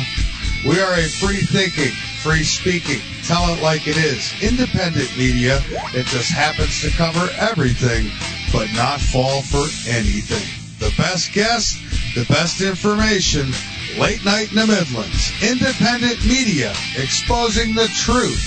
[0.69, 5.65] We are a free thinking, free speaking, tell it like it is, independent media
[5.97, 8.05] that just happens to cover everything
[8.53, 10.45] but not fall for anything.
[10.77, 11.81] The best guests,
[12.13, 13.49] the best information,
[13.97, 16.69] late night in the Midlands, independent media
[17.01, 18.45] exposing the truth,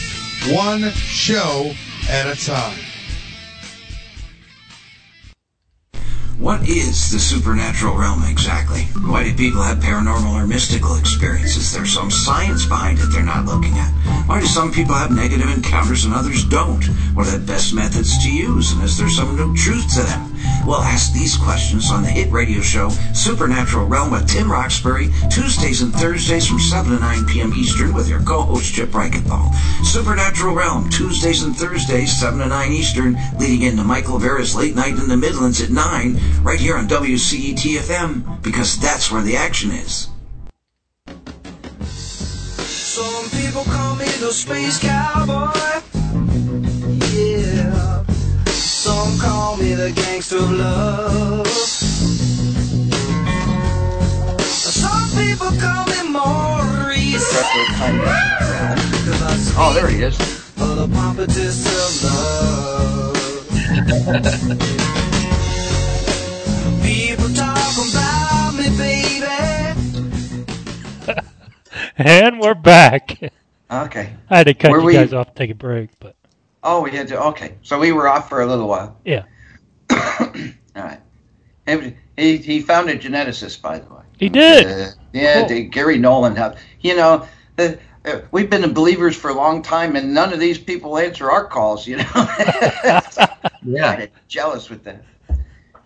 [0.55, 1.75] one show
[2.09, 2.94] at a time.
[6.39, 8.83] What is the supernatural realm exactly?
[9.07, 11.73] Why do people have paranormal or mystical experiences?
[11.73, 13.91] There's some science behind it they're not looking at.
[14.27, 16.85] Why do some people have negative encounters and others don't?
[17.15, 18.73] What are the best methods to use?
[18.73, 20.34] And is there some new truth to them?
[20.67, 25.83] We'll ask these questions on the hit radio show Supernatural Realm with Tim Roxbury, Tuesdays
[25.83, 27.53] and Thursdays from 7 to 9 p.m.
[27.55, 29.55] Eastern with your co-host Chip Reichenthal.
[29.85, 34.95] Supernatural Realm, Tuesdays and Thursdays, 7 to 9 Eastern, leading into Michael Vara's Late Night
[34.95, 40.09] in the Midlands at 9, right here on WCET-FM, because that's where the action is.
[42.67, 45.94] Some people call me the space cowboy.
[49.05, 51.47] Some call me the gangster of love.
[54.49, 57.29] Some people call me Maurice.
[59.57, 60.17] Oh, there he is.
[60.17, 63.15] For the pompous of love.
[66.83, 69.27] People talk about me, baby.
[71.99, 73.19] And we're back.
[73.71, 74.15] Okay.
[74.31, 76.17] I had to cut Were you we- guys off to take a break, but
[76.65, 77.23] Oh, we had to.
[77.27, 78.97] Okay, so we were off for a little while.
[79.05, 79.25] yeah,
[79.91, 80.27] All
[80.75, 81.01] right.
[81.67, 84.03] He, he, he found a geneticist, by the way.
[84.19, 84.67] he did.
[84.67, 85.49] Uh, yeah, Cool.
[85.49, 86.35] the- Garry Nolan.
[86.37, 87.27] Have, you know,
[87.57, 91.31] the, uh, we've been believers for a long time, and none of these people answer
[91.31, 91.87] our calls.
[91.87, 92.05] You know,
[93.63, 94.07] Yeah.
[94.29, 95.03] Jealous with that.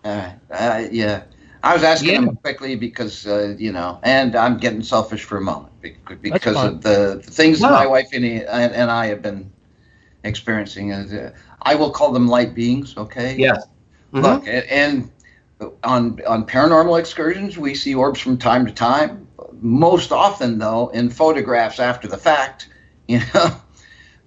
[0.05, 0.35] All right.
[0.51, 1.23] Uh, yeah.
[1.63, 2.19] I was asking Yeah.
[2.19, 6.81] him quickly because, uh, you know, and I'm getting selfish for a moment because of
[6.81, 9.51] the, the things my wife and, he, and, and I have been
[10.23, 10.91] experiencing.
[10.91, 11.31] Uh,
[11.61, 13.35] I will call them light beings, okay?
[13.37, 13.65] Yes.
[14.13, 14.21] Mhm.
[14.23, 15.09] Look, and
[15.83, 19.27] on on paranormal excursions, we see orbs from time to time.
[19.61, 22.69] Most often, though, in photographs after the fact,
[23.07, 23.51] you know.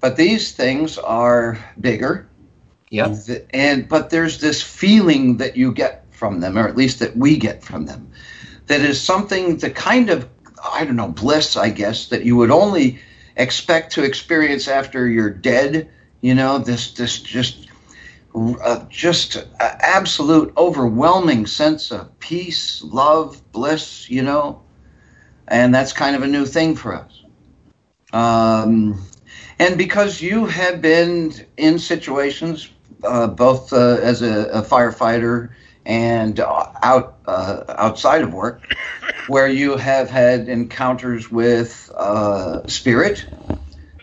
[0.01, 2.29] But these things are bigger,
[2.91, 3.25] Yep.
[3.27, 7.17] th- and but there's this feeling that you get from them, or at least that
[7.17, 8.09] we get from them,
[8.67, 10.29] that is something the kind of
[10.73, 12.99] I don't know bliss, I guess, that you would only
[13.37, 15.91] expect to experience after you're dead.
[16.21, 17.69] You know, this this just
[18.35, 24.09] uh, just a absolute overwhelming sense of peace, love, bliss.
[24.09, 24.63] You know,
[25.49, 27.23] and that's kind of a new thing for us.
[28.13, 29.03] Um,
[29.59, 32.69] and because you have been in situations,
[33.05, 35.51] uh, both uh, as a, a firefighter
[35.85, 38.63] and uh, out uh, outside of work,
[39.27, 43.25] where you have had encounters with uh, spirit,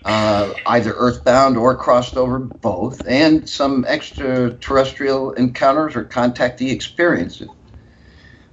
[0.04, 7.50] uh, either earthbound or crossed over, both, and some extraterrestrial encounters or contactee experiences.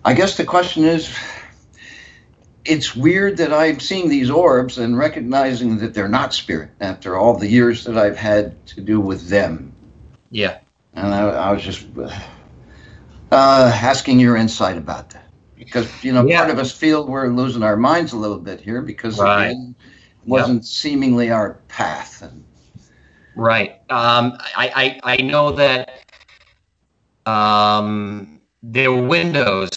[0.05, 1.17] I guess the question is
[2.65, 7.39] it's weird that I'm seeing these orbs and recognizing that they're not spirit after all
[7.39, 9.73] the years that I've had to do with them.
[10.31, 10.59] Yeah.
[10.95, 11.87] And I, I was just
[13.33, 15.25] uh, asking your insight about that.
[15.57, 16.39] Because, you know, Yeah.
[16.39, 19.51] part of us feel we're losing our minds a little bit here because Right.
[19.51, 19.57] it
[20.27, 22.23] wasn't seemingly our path.
[22.23, 22.45] And,
[23.35, 23.81] Right.
[23.91, 26.03] Um, I, I I know that
[27.27, 29.71] um, there were windows.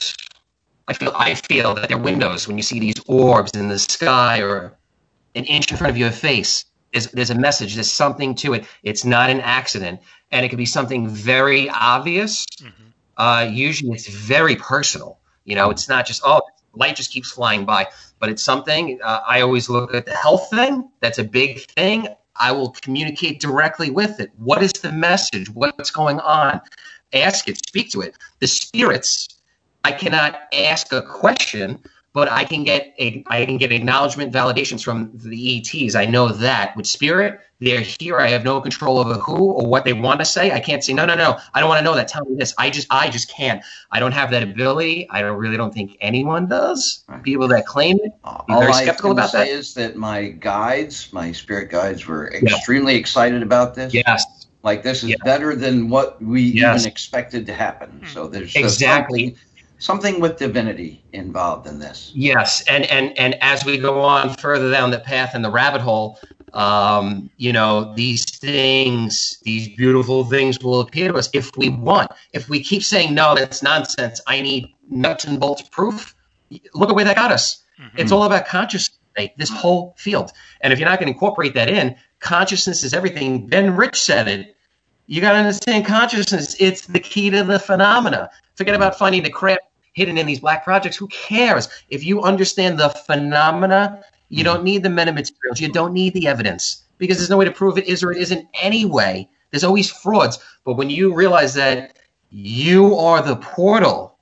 [0.88, 3.78] I feel I feel that there are windows when you see these orbs in the
[3.80, 4.78] sky or
[5.36, 6.66] an inch in front of your face.
[6.94, 7.76] There's there's a message.
[7.76, 8.66] There's something to it.
[8.84, 10.00] It's not an accident,
[10.32, 12.46] and it could be something very obvious.
[13.20, 15.20] Uh, usually, it's very personal.
[15.44, 16.42] You know, it's not just oh,
[16.74, 17.88] light just keeps flying by,
[18.20, 19.00] but it's something.
[19.04, 20.90] Uh, I always look at the health thing.
[21.02, 22.08] That's a big thing.
[22.36, 24.32] I will communicate directly with it.
[24.38, 25.50] What is the message?
[25.50, 26.62] What's going on?
[27.12, 28.16] Ask it, speak to it.
[28.40, 29.28] The spirits,
[29.84, 31.84] I cannot ask a question
[32.14, 35.96] but I can get a I can get acknowledgement validations from the ETs.
[35.96, 38.18] I know that with spirit, they're here.
[38.20, 40.52] I have no control over who or what they want to say.
[40.52, 41.38] I can't say no, no, no.
[41.54, 42.08] I don't want to know that.
[42.08, 42.54] Tell me this.
[42.58, 43.62] I just I just can't.
[43.92, 45.08] I don't have that ability.
[45.10, 47.04] I don't really don't think anyone does.
[47.08, 47.22] Right.
[47.22, 48.12] People that claim it.
[48.24, 49.48] All Be very I can about say that.
[49.50, 53.94] is that my guides, my spirit guides, were extremely excited about this.
[53.94, 54.26] Yes,
[54.64, 55.16] Like this is Yeah.
[55.24, 56.82] better than what we Yes.
[56.82, 57.90] even expected to happen.
[58.04, 58.08] Hmm.
[58.08, 59.28] So there's there's Exactly.
[59.28, 59.40] something,
[59.80, 62.12] something with divinity involved in this.
[62.14, 65.82] Yes, and and and as we go on further down the path in the rabbit
[65.82, 66.20] hole,
[66.54, 72.12] um, you know, these things, these beautiful things will appear to us if we want.
[72.34, 74.22] If we keep saying no, that's nonsense.
[74.28, 76.16] I need nuts and bolts proof.
[76.74, 77.64] Look at where that got us.
[77.96, 78.96] It's all about consciousness.
[79.38, 80.32] This whole field,
[80.62, 83.48] and if you're not going to incorporate that in, consciousness is everything.
[83.48, 84.56] Ben Rich said it.
[85.08, 86.56] You got to understand consciousness.
[86.58, 88.30] It's the key to the phenomena.
[88.56, 89.60] Forget about finding the crap
[90.00, 90.96] hidden in these black projects.
[90.96, 91.68] Who cares?
[91.90, 95.60] If you understand the phenomena, you don't need the metamaterials.
[95.60, 98.18] You don't need the evidence because there's no way to prove it is or it
[98.20, 99.28] isn't anyway.
[99.52, 100.40] There's always frauds.
[100.64, 101.98] But when you realize that
[102.30, 104.18] you are the portal,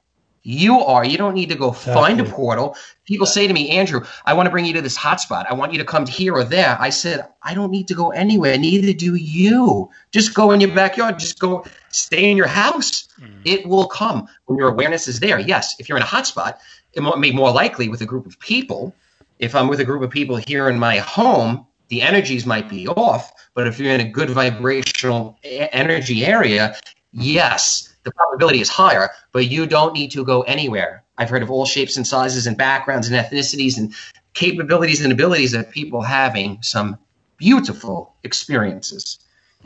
[0.47, 1.03] you are.
[1.03, 2.77] You don't need to go find a portal.
[3.03, 5.45] People say to me, Andrew, I want to bring you to this hotspot.
[5.49, 6.77] I want you to come here or there.
[6.79, 8.57] I said, I don't need to go anywhere.
[8.57, 9.89] Neither do you.
[10.11, 11.19] Just go in your backyard.
[11.19, 13.09] Just go stay in your house.
[13.19, 13.41] Mm.
[13.43, 15.37] It will come when your awareness is there.
[15.37, 16.59] Yes, if you're in a hotspot,
[16.93, 18.95] it might be more likely with a group of people.
[19.39, 22.87] If I'm with a group of people here in my home, the energies might be
[22.87, 23.33] off.
[23.53, 26.77] But if you're in a good vibrational energy area,
[27.11, 31.03] yes, the probability is higher, but you don't need to go anywhere.
[31.17, 33.93] I've heard of all shapes and sizes and backgrounds and ethnicities and
[34.33, 36.97] capabilities and abilities of people having some
[37.37, 39.19] beautiful experiences.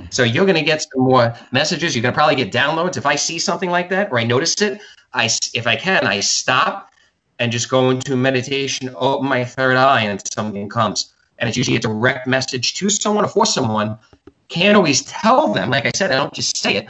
[0.09, 1.95] So you're going to get some more messages.
[1.95, 2.97] You're going to probably get downloads.
[2.97, 4.81] If I see something like that or I notice it,
[5.13, 6.89] I, if I can, I stop
[7.37, 11.13] and just go into meditation, open my third eye, and something comes.
[11.37, 13.99] And it's usually a direct message to someone or for someone.
[14.47, 15.69] Can't always tell them.
[15.69, 16.87] Like I said, I don't just say it,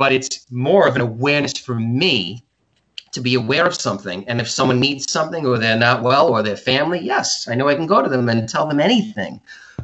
[0.00, 2.42] but it's more of an awareness for me
[3.12, 4.26] to be aware of something.
[4.26, 7.68] And if someone needs something or they're not well or their family, yes, I know
[7.68, 9.42] I can go to them and tell them anything.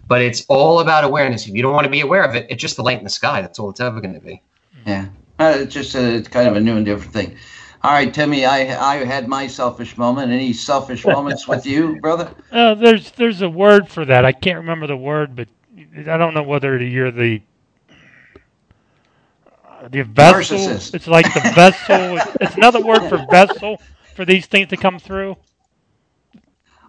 [0.09, 1.47] But it's all about awareness.
[1.47, 3.11] If you don't want to be aware of it, it's just the light in the
[3.11, 3.43] sky.
[3.43, 4.41] That's all it's ever going to be.
[4.87, 7.37] Yeah, uh, it's just a, it's kind of a new and different thing.
[7.83, 8.61] All right, Timmy, I
[8.93, 10.33] I had my selfish moment.
[10.33, 12.35] Any selfish moments with you, brother?
[12.51, 14.25] Uh, there's there's a word for that.
[14.25, 15.49] I can't remember the word, but
[15.99, 17.43] I don't know whether you're the
[19.91, 20.59] the vessel.
[20.59, 20.95] Narcissist.
[20.95, 22.19] It's like the vessel.
[22.41, 23.81] It's another word for vessel
[24.15, 25.37] for these things to come through.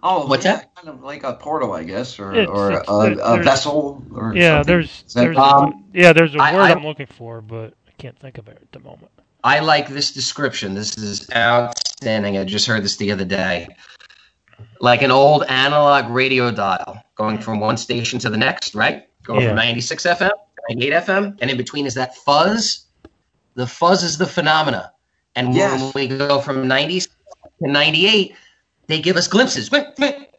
[0.02, 0.74] Oh, What's yeah, that?
[0.76, 4.34] Kind of like a portal, I guess, or It's- or it's- a, a vessel, or
[4.34, 4.66] Yeah, something.
[4.72, 7.74] there's Is there's um, a, yeah there's a I- word I- I'm looking for, but
[7.88, 9.10] I can't think of it at the moment.
[9.42, 10.74] I like this description.
[10.74, 12.36] This is outstanding.
[12.38, 13.68] I just heard this the other day.
[14.80, 19.08] Like an old analog radio dial going from one station to the next, right?
[19.24, 19.48] Going Yeah.
[19.48, 20.30] from 96 FM,
[20.68, 22.84] 98 FM, and in between is that fuzz.
[23.54, 24.92] The fuzz is the phenomena.
[25.34, 25.80] And Yes.
[25.80, 27.08] when we go from 90 to
[27.60, 28.34] 98,
[28.86, 29.70] they give us glimpses,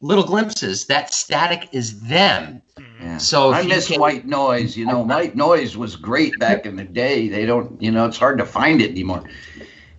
[0.01, 0.85] little glimpses.
[0.85, 2.61] That static is them.
[3.01, 3.17] Yeah.
[3.17, 4.75] So I miss can- white noise.
[4.75, 7.27] You know, white noise was great back in the day.
[7.27, 9.23] They don't, you know, it's hard to find it anymore.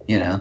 [0.08, 0.40] You know,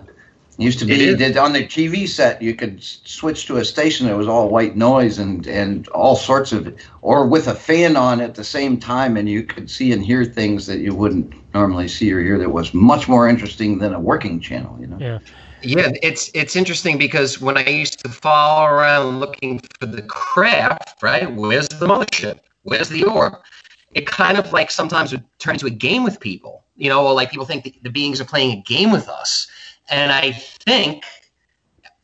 [0.59, 1.17] used to be is.
[1.19, 4.75] that on the TV set you could switch to a station that was all white
[4.75, 9.17] noise and and all sorts of, or with a fan on at the same time,
[9.17, 12.37] and you could see and hear things that you wouldn't normally see or hear.
[12.37, 14.77] That was much more interesting than a working channel.
[14.79, 14.97] You know.
[14.99, 15.19] Yeah,
[15.61, 21.01] Yeah, it's it's interesting because when I used to follow around looking for the craft,
[21.01, 21.33] right?
[21.33, 22.39] Where's the mothership?
[22.63, 23.33] Where's the orb?
[23.93, 27.13] It kind of like sometimes would turn into a game with people, you know, or
[27.13, 29.47] like people think the, the beings are playing a game with us.
[29.89, 31.03] And I think,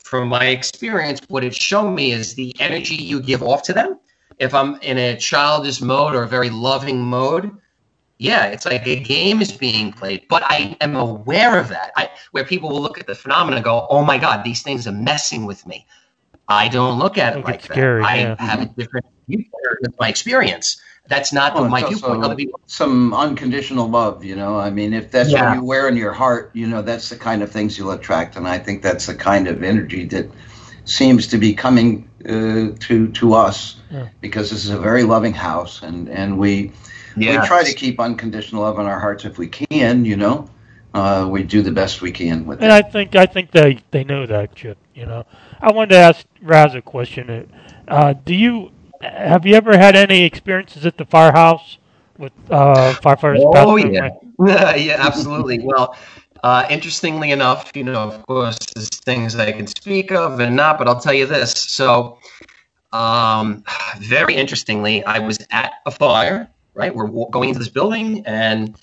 [0.04, 4.00] from my experience, what it's shown me is the energy you give off to them.
[4.40, 7.52] If I'm in a childish mode or a very loving mode,
[8.18, 11.92] yeah, it's like a game is being played, but I am aware of that.
[11.98, 14.88] I, where people will look at the phenomenon and go, "Oh my God, these things
[14.88, 15.86] are messing with me."
[16.48, 17.74] I don't look at it like that.
[17.74, 18.36] scary, I yeah.
[18.40, 20.82] have a different viewpoint with my experience.
[21.08, 22.24] That's not Oh, the, my it's viewpoint.
[22.24, 24.58] Other people, some unconditional love, you know.
[24.60, 25.50] I mean, if that's Yeah.
[25.50, 28.36] what you wear in your heart, you know, that's the kind of things you'll attract,
[28.38, 30.30] and I think that's the kind of energy that
[30.86, 34.08] seems to be coming uh, to to us Yeah.
[34.22, 36.72] because this is a very loving house, and and we
[37.16, 40.50] yeah, we try to keep unconditional love in our hearts if we can, you know.
[40.96, 42.74] Uh, we do the best we can with and it.
[42.74, 44.78] I think I think they they know that shit.
[44.96, 45.26] You know,
[45.62, 47.52] I wanted to ask Raz a question.
[47.88, 48.72] Uh, do you
[49.02, 51.78] have you ever had any experiences at the firehouse
[52.18, 53.42] with uh, firefighters?
[53.44, 54.10] Oh yeah,
[54.76, 55.60] yeah, absolutely.
[55.64, 55.96] Well,
[56.44, 60.78] Uh, interestingly enough, you know, of course, there's things I can speak of and not,
[60.78, 61.54] but I'll tell you this.
[61.54, 62.20] So,
[62.92, 63.64] um,
[63.98, 66.94] very interestingly, I was at a fire, right?
[66.94, 68.78] We're wa- going into this building and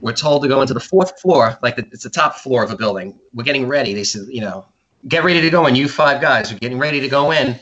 [0.00, 2.70] we're told to go into the fourth floor, like the, it's the top floor of
[2.70, 3.18] a building.
[3.32, 3.92] We're getting ready.
[3.92, 4.66] They said, you know,
[5.08, 5.74] get ready to go in.
[5.74, 7.58] You five guys are getting ready to go in.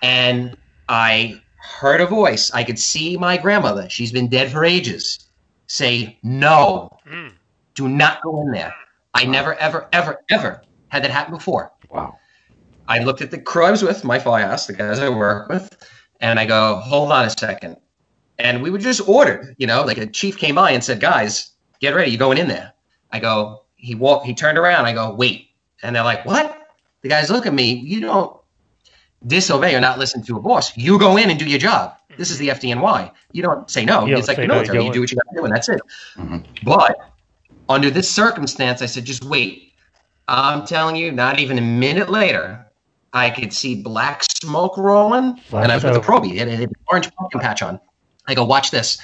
[0.00, 0.56] And
[0.88, 2.50] I heard a voice.
[2.52, 3.88] I could see my grandmother.
[3.88, 5.18] She's been dead for ages.
[5.66, 7.32] Say, no, Mm.
[7.74, 8.72] do not go in there.
[9.14, 11.72] I never, ever, ever, ever had that happen before.
[11.90, 12.18] Wow.
[12.86, 15.76] I looked at the crew I was with, my firehouse, the guys I work with,
[16.20, 17.76] and I go, hold on a second.
[18.38, 21.50] And we were just ordered, you know, like a chief came by and said, guys,
[21.80, 22.72] get ready, you're going in there.
[23.10, 25.48] I go, he walked, he turned around, I go, wait.
[25.82, 26.68] And they're like, what?
[27.02, 28.36] The guys look at me, you don't
[29.26, 30.76] disobey or not listen to a boss.
[30.76, 31.94] You go in and do your job.
[32.16, 33.10] This is the FDNY.
[33.32, 34.06] You don't say no.
[34.06, 34.84] You it's like say the no, you military.
[34.86, 35.80] You, do what you got to do, and that's it.
[36.16, 36.44] Mhm.
[36.64, 36.96] But
[37.68, 39.72] under this circumstance, I said, just wait.
[40.28, 42.66] I'm telling you, not even a minute later,
[43.12, 46.06] I could see black smoke rolling, Flash and I was it with a over.
[46.20, 46.40] probie.
[46.40, 47.80] It had an orange pumpkin patch on.
[48.26, 48.98] I go, watch this.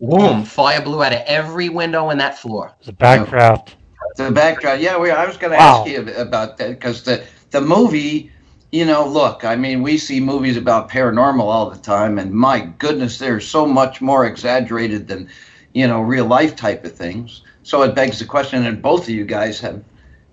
[0.00, 0.44] Boom!
[0.44, 2.72] Fire blew out of every window in that floor.
[2.80, 3.74] It's a backdraft.
[4.16, 4.80] The backdrop.
[4.80, 5.80] Yeah, we, I was going to Wow.
[5.82, 8.30] ask you about that because the the movie.
[8.74, 9.44] You know, look.
[9.44, 13.66] I mean, we see movies about paranormal all the time, and my goodness, they're so
[13.66, 15.28] much more exaggerated than,
[15.74, 17.42] you know, real life type of things.
[17.62, 19.84] So it begs the question, and both of you guys have,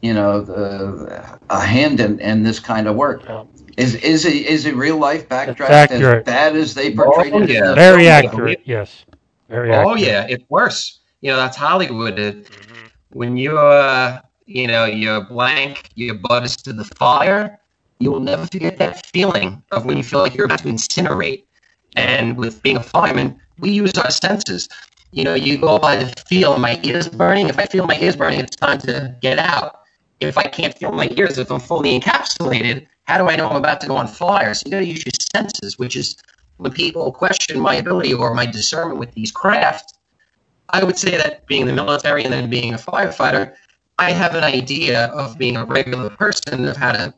[0.02, 3.30] you know, the, a hand in, in this kind of work.
[3.30, 3.44] Yeah.
[3.78, 7.50] Is is it is it real life backdraft as bad as they portrayed Oh, it?
[7.50, 7.76] yeah.
[7.76, 8.32] Very film?
[8.32, 8.62] accurate.
[8.66, 9.06] Yes.
[9.50, 10.02] Very Oh accurate.
[10.02, 11.00] yeah, it's worse.
[11.22, 12.20] You know, that's Hollywood.
[12.20, 12.92] It, Mhm.
[13.12, 17.60] when you're, uh you know you're blank your butt is to the fire
[18.02, 21.44] you will never forget that feeling of when you feel like you're about to incinerate.
[21.95, 24.68] And with being a fireman we use our senses.
[25.11, 27.48] You know you go by the feel my ears burning.
[27.49, 29.82] If i feel my ears burning it's time to get out.
[30.19, 33.57] If i can't feel my ears if i'm fully encapsulated how do i know i'm
[33.57, 34.53] about to go on fire?
[34.53, 36.15] So you got to use your senses which is
[36.57, 39.94] when people question my ability or my discernment with these crafts.
[40.69, 43.53] I would say that being in the military and then being a firefighter,
[43.99, 47.14] I have an idea of being a regular person of how to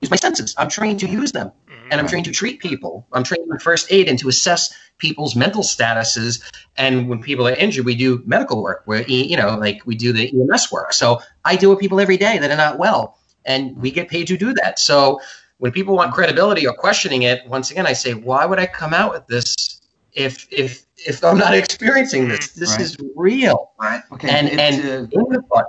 [0.00, 0.54] use my senses.
[0.58, 1.52] I'm trained to use them,
[1.90, 3.06] and I'm trained to treat people.
[3.12, 6.42] I'm trained in first aid and to assess people's mental statuses.
[6.76, 8.82] And when people are injured, we do medical work.
[8.86, 10.92] Where you know, like we do the EMS work.
[10.92, 14.26] So I deal with people every day that are not well, and we get paid
[14.28, 14.78] to do that.
[14.78, 15.20] So
[15.58, 18.94] when people want credibility or questioning it, once again, I say, why would I come
[18.94, 19.80] out with this
[20.12, 22.52] if if if I'm not experiencing this?
[22.52, 22.80] This Right.
[22.80, 23.72] is real.
[23.80, 24.02] Right.
[24.12, 24.28] Okay.
[24.30, 25.66] And and uh, in the part,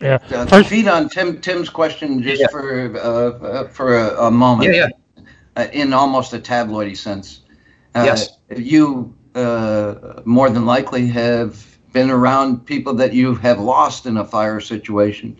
[0.00, 0.18] Yeah.
[0.30, 2.48] Uh, First- feed on Tim Tim's question just Yeah.
[2.50, 4.74] for uh, uh, for a, a moment.
[4.74, 5.22] yeah, yeah.
[5.56, 7.40] Uh, in almost a tabloidy sense.
[7.94, 8.28] Uh, Yes.
[8.54, 14.24] You uh, more than likely have been around people that you have lost in a
[14.24, 15.36] fire situation.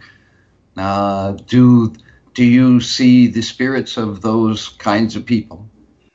[0.77, 1.93] Uh, do
[2.33, 5.69] do you see the spirits of those kinds of people?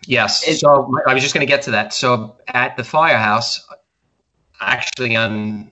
[0.07, 0.47] Yes.
[0.47, 1.93] It- so I was just going to get to that.
[1.93, 3.59] So at the firehouse,
[4.59, 5.72] actually, on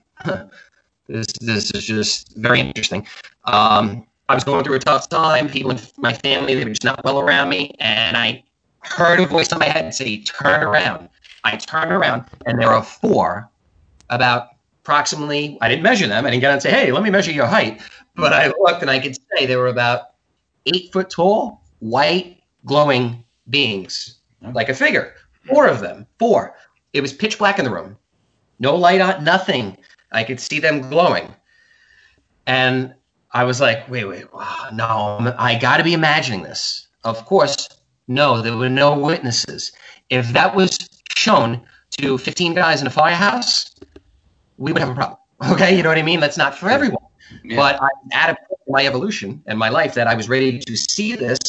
[1.10, 3.06] this this is just very interesting.
[3.46, 5.50] Um, I was going through a tough time.
[5.50, 8.44] People in my family they were just not well around me, and I
[8.82, 11.10] heard a voice in my head say, "Turn around."
[11.44, 13.50] I turned around, and there are four,
[14.10, 14.50] about
[14.84, 15.58] approximately.
[15.62, 16.26] I didn't measure them.
[16.26, 17.82] I didn't get out and say, "Hey, let me measure your height."
[18.16, 20.12] But I looked, and I could say they were about
[20.68, 24.20] eight foot tall, white, glowing beings,
[24.54, 25.16] like a figure.
[25.48, 26.06] Four of them.
[26.20, 26.56] Four.
[26.94, 27.98] It was pitch black in the room.
[28.60, 29.78] No light on, nothing.
[30.12, 31.34] I could see them glowing.
[32.48, 32.94] And
[33.32, 34.26] I was like, wait, wait,
[34.74, 36.88] no, I got to be imagining this.
[37.04, 37.70] Of course,
[38.08, 39.72] no, there were no witnesses.
[40.10, 40.78] If that was
[41.16, 41.62] shown
[41.92, 43.76] to 15 guys in a firehouse,
[44.58, 45.18] we would have a problem.
[45.54, 46.20] Okay, you know what I mean?
[46.20, 47.02] That's not for everyone.
[47.46, 47.56] Yeah.
[47.56, 50.60] But I'm at a point in my evolution and my life that I was ready
[50.60, 51.40] to see this.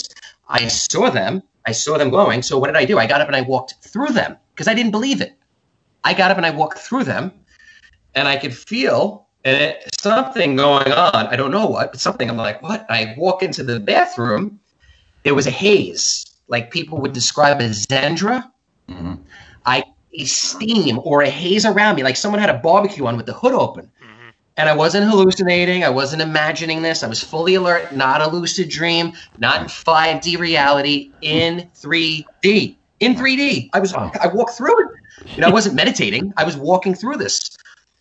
[0.49, 1.43] I saw them.
[1.67, 2.43] I saw them glowing.
[2.43, 3.01] So what did I do?
[3.01, 5.35] I got up and I walked through them because I didn't believe it.
[6.05, 7.33] I got up and I walked through them,
[8.15, 11.27] and I could feel and it, something going on.
[11.27, 12.29] I don't know what, but something.
[12.29, 12.87] I'm like, what?
[12.91, 14.61] I walk into the bathroom.
[15.23, 18.51] There was a haze, like people would describe as Zendra.
[18.89, 19.21] Mhm.
[19.65, 23.27] I a steam or a haze around me, like someone had a barbecue on with
[23.27, 23.91] the hood open.
[24.57, 25.85] And I wasn't hallucinating.
[25.85, 27.03] I wasn't imagining this.
[27.03, 32.77] I was fully alert, not a lucid dream, not in 5D reality, in 3D.
[32.99, 33.71] In 3D.
[33.73, 34.89] I was I walked through it.
[35.35, 36.35] You know, I wasn't meditating.
[36.37, 37.57] I was walking through this.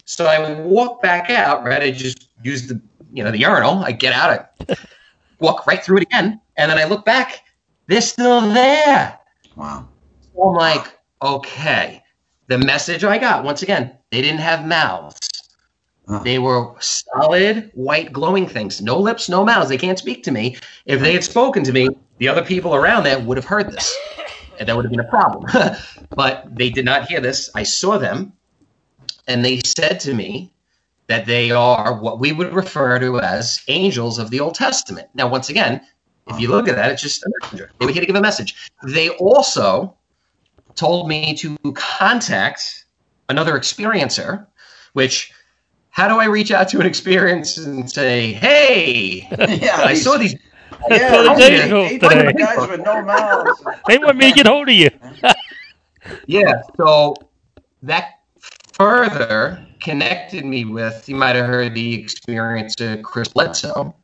[0.09, 1.83] So I walk back out, right?
[1.83, 2.81] I just use the
[3.13, 3.83] you know the urinal.
[3.83, 4.75] I get out, I
[5.39, 7.43] walk right through it again, and then I look back.
[7.85, 9.19] They're still there.
[9.55, 9.87] Wow.
[10.33, 12.01] So I'm like, okay.
[12.47, 15.19] The message I got, once again, they didn't have mouths.
[16.07, 16.21] Huh.
[16.23, 18.81] They were solid, white, glowing things.
[18.81, 19.69] No lips, no mouths.
[19.69, 20.57] They can't speak to me.
[20.87, 21.87] If they had spoken to me,
[22.17, 23.95] the other people around there would have heard this.
[24.59, 25.45] And that would have been a problem.
[26.09, 27.51] but they did not hear this.
[27.53, 28.33] I saw them,
[29.29, 30.51] and they said to me
[31.07, 35.07] that they are what we would refer to as angels of the Old Testament.
[35.13, 35.81] Now, once again,
[36.27, 37.71] if you look at that, it's just a messenger.
[37.79, 38.69] They were here to give a message.
[38.83, 39.95] They also
[40.75, 42.85] told me to contact
[43.29, 44.45] another experiencer,
[44.93, 45.31] which
[45.89, 49.27] how do I reach out to an experience and say, hey,
[49.61, 50.35] yeah, I saw these.
[50.89, 52.33] Yeah, So the these angels eight today.
[52.33, 53.61] guys with no mouths.
[53.87, 54.89] They want me to get hold of you.
[56.25, 57.13] Yeah, so
[57.83, 58.18] that
[58.79, 63.95] further connected me with, you might have heard the experience of Chris Bledsoe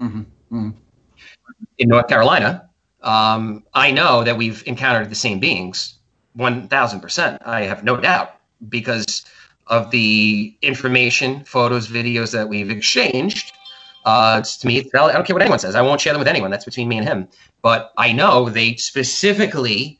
[0.00, 0.74] Mhm, mhm.
[1.78, 2.70] in North Carolina.
[3.02, 5.98] Um, I know that we've encountered the same beings,
[6.36, 7.38] 1000%.
[7.46, 8.36] I have no doubt
[8.68, 9.24] because
[9.66, 13.52] of the information, photos, videos that we've exchanged.
[14.04, 14.80] Uh, to me.
[14.80, 15.74] I don't care what anyone says.
[15.74, 16.50] I won't share them with anyone.
[16.50, 17.28] That's between me and him.
[17.62, 19.98] But I know they specifically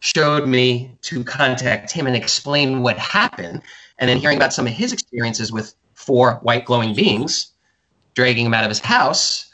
[0.00, 3.62] showed me to contact him and explain what happened.
[3.98, 7.52] And then hearing about some of his experiences with four white glowing beings
[8.14, 9.46] dragging him out of his house.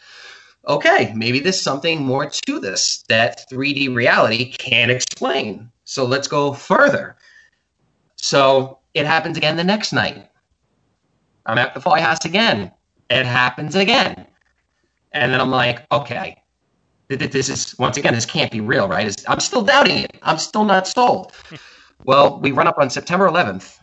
[0.66, 5.70] Okay, maybe there's something more to this that 3D reality can't explain.
[5.84, 7.16] So let's go further.
[8.16, 10.28] So it happens again the next night.
[11.44, 12.72] I'm at the firehouse again.
[13.08, 14.26] It happens again.
[15.12, 16.42] And then I'm like, okay,
[17.08, 19.06] this is, once again, this can't be real, right?
[19.06, 20.16] It's- I'm still doubting it.
[20.22, 21.32] I'm still not sold.
[21.48, 21.56] Hmm.
[22.04, 23.78] well, we run up on September 11th,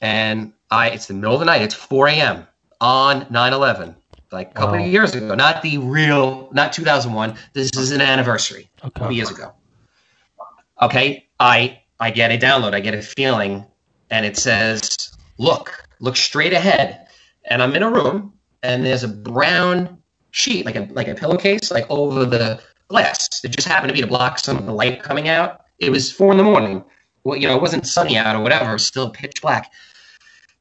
[0.00, 1.62] and I, it's the middle of the night.
[1.62, 2.46] It's 4 a.m.
[2.80, 3.96] on 9 11,
[4.30, 4.84] like a couple Wow.
[4.84, 5.34] of years ago.
[5.34, 7.34] Not the real, not 2001.
[7.54, 9.14] This is an anniversary, a couple Okay.
[9.16, 9.52] years ago.
[10.80, 13.66] Okay, I I get a download, I get a feeling,
[14.10, 17.08] and it says, "Look, look straight ahead."
[17.46, 19.98] And I'm in a room, and there's a brown
[20.38, 23.44] sheet, like a like a pillowcase, like over the glass.
[23.44, 25.60] It just happened to be to block some of the light coming out.
[25.78, 26.84] It was four in the morning.
[27.24, 28.70] Well, you know, it wasn't sunny out or whatever.
[28.70, 29.72] It was still pitch black.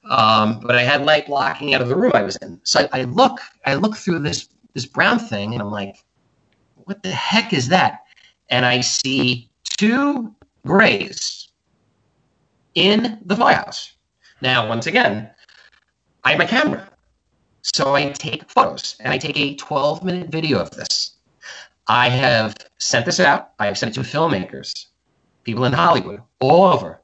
[0.10, 2.60] Um, but I had light blocking out of the room I was in.
[2.64, 5.96] So I, I look, I look through this this brown thing, and I'm like,
[6.76, 8.02] "What the heck is that?"
[8.50, 10.34] And I see two
[10.66, 11.50] grays
[12.76, 13.94] in the firehouse.
[14.42, 15.30] Now, once again,
[16.24, 16.90] I have my camera.
[17.76, 21.12] So I take photos and I take a 12 minute video of this.
[21.88, 23.52] I have sent this out.
[23.60, 24.88] I have sent it to filmmakers,
[25.44, 27.02] people in Hollywood, all over.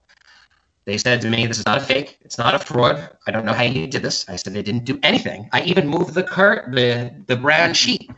[0.85, 2.17] They said to me, This is not a fake.
[2.21, 3.09] It's not a fraud.
[3.25, 4.27] I don't know how you did this.
[4.27, 5.49] I said, They didn't do anything.
[5.53, 8.09] I even moved the curt, the, the brown sheet.
[8.09, 8.17] And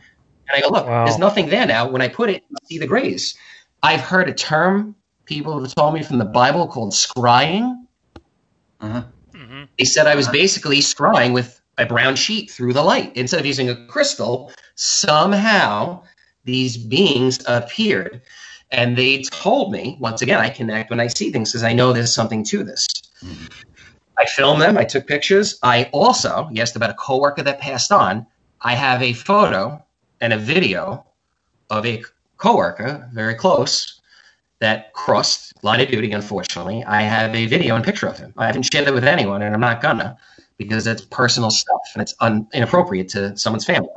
[0.52, 1.04] I go, Look, Wow.
[1.04, 1.88] there's nothing there now.
[1.88, 3.36] When I put it, you see the grays.
[3.82, 4.96] I've heard a term
[5.26, 7.84] people have told me from the Bible called scrying.
[8.80, 9.02] Uh-huh.
[9.34, 13.16] hmm They said I was basically scrying with a brown sheet through the light.
[13.16, 16.02] Instead of using a crystal, somehow
[16.44, 18.22] these beings appeared.
[18.70, 21.92] And they told me, once again, I connect when I see things because I know
[21.92, 22.86] there's something to this.
[23.22, 23.46] Mm-hmm.
[24.18, 25.58] I filmed them, I took pictures.
[25.62, 28.26] I also, you asked about a coworker that passed on.
[28.62, 29.84] I have a photo
[30.20, 31.04] and a video
[31.68, 32.02] of a
[32.38, 34.00] coworker, very close,
[34.60, 36.82] that crossed line of duty, unfortunately.
[36.84, 38.32] I have a video and picture of him.
[38.38, 40.16] I haven't shared it with anyone, and I'm not gonna
[40.58, 43.88] because it's personal stuff and it's un- inappropriate to someone's family.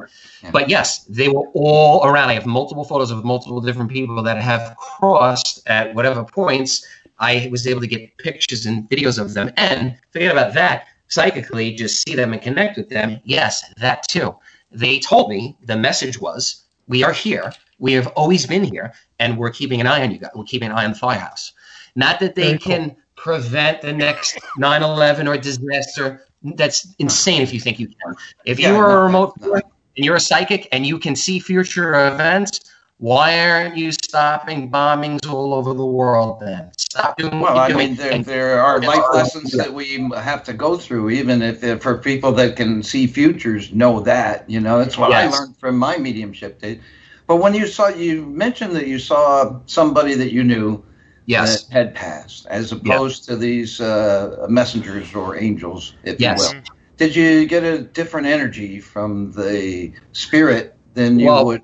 [0.44, 0.52] Yeah.
[0.52, 2.30] But yes, they were all around.
[2.30, 6.86] I have multiple photos of multiple different people that have crossed at whatever points.
[7.19, 9.52] I was able to get pictures and videos of them.
[9.57, 13.19] And forget about that, psychically, just see them and connect with them.
[13.23, 14.36] Yes, that too.
[14.72, 17.52] They told me the message was, We are here.
[17.80, 20.31] We have always been here, and we're keeping an eye on you guys.
[20.36, 21.53] We're keeping an eye on the firehouse.
[21.95, 22.73] Not that they Very cool.
[22.73, 26.26] can prevent the next 9 11 or disaster.
[26.44, 28.16] That's insane if you think you can.
[28.45, 29.53] If Yeah, you are no, a remote no.
[29.56, 29.64] and
[29.95, 32.61] you're a psychic and you can see future events,
[32.99, 36.70] why aren't you stopping bombings all over the world then?
[36.78, 40.78] Stop doing Well, I mean, there, there are life lessons that we have to go
[40.78, 44.49] through, even if for people that can see futures, know that.
[44.49, 45.34] You know, that's what Yes.
[45.34, 46.61] I learned from my mediumship.
[47.28, 50.84] But when you saw, you mentioned that you saw somebody that you knew
[51.30, 51.64] yes.
[51.66, 56.52] that had passed, as opposed to these uh, messengers or angels, if Yes.
[56.52, 56.64] you will.
[56.98, 61.62] Did you get a different energy from the spirit than you Well- would?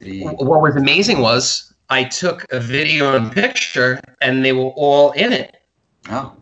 [0.00, 5.12] The, What was amazing was I took a video and picture and they were all
[5.12, 5.56] in it.
[6.10, 6.32] oh,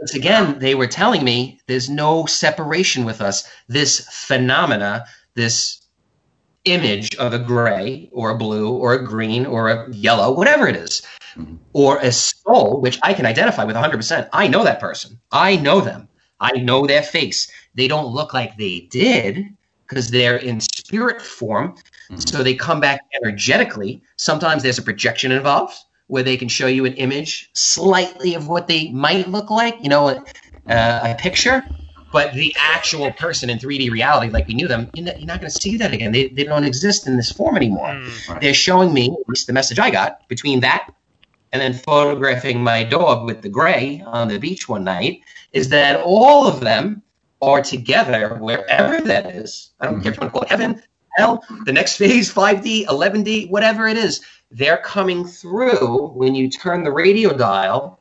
[0.00, 3.46] Once again, they were telling me there's no separation with us.
[3.68, 5.04] This phenomena,
[5.34, 5.80] this
[6.64, 10.76] image of a gray or a blue or a green or a yellow, whatever it
[10.76, 11.02] is,
[11.38, 11.58] Mhm.
[11.72, 14.28] or a soul, which I can identify with 100%.
[14.32, 15.18] I know that person.
[15.30, 16.08] I know them.
[16.40, 17.50] I know their face.
[17.74, 19.44] They don't look like they did
[19.86, 21.74] because they're in spirit form.
[22.16, 24.00] So they come back energetically.
[24.16, 25.74] Sometimes there's a projection involved
[26.08, 29.88] where they can show you an image slightly of what they might look like, you
[29.88, 31.62] know, uh, a picture.
[32.12, 35.50] But the actual person in 3D reality, like we knew them, you're not, not going
[35.50, 36.12] to see that again.
[36.12, 38.00] They, they don't exist in this form anymore.
[38.40, 40.88] They're showing me, at least the message I got, between that
[41.52, 45.20] and then photographing my dog with the gray on the beach one night,
[45.52, 47.02] is that all of them
[47.42, 49.70] are together wherever that is.
[49.80, 50.82] I don't care if you want to call it heaven,
[51.16, 54.24] hell, the next phase, 5D, 11D, whatever it is.
[54.50, 58.00] They're coming through when you turn the radio dial.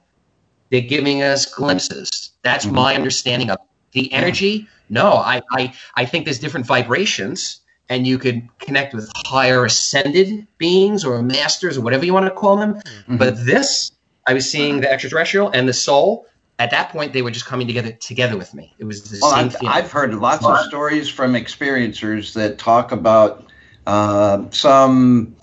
[0.69, 2.31] They're giving us glimpses.
[2.43, 3.01] That's my mm-hmm.
[3.01, 3.57] understanding of
[3.91, 4.67] the energy.
[4.89, 10.47] No, I, I, I think there's different vibrations, and you could connect with higher ascended
[10.57, 12.81] beings or masters or whatever you want to call them.
[13.07, 13.91] But this,
[14.25, 16.25] I was seeing the extraterrestrial and the soul.
[16.57, 18.73] At that point, they were just coming together together with me.
[18.79, 19.75] It was the Well, same I've, feeling.
[19.75, 23.45] I've heard lots of stories from experiencers that talk about
[23.85, 25.35] uh, some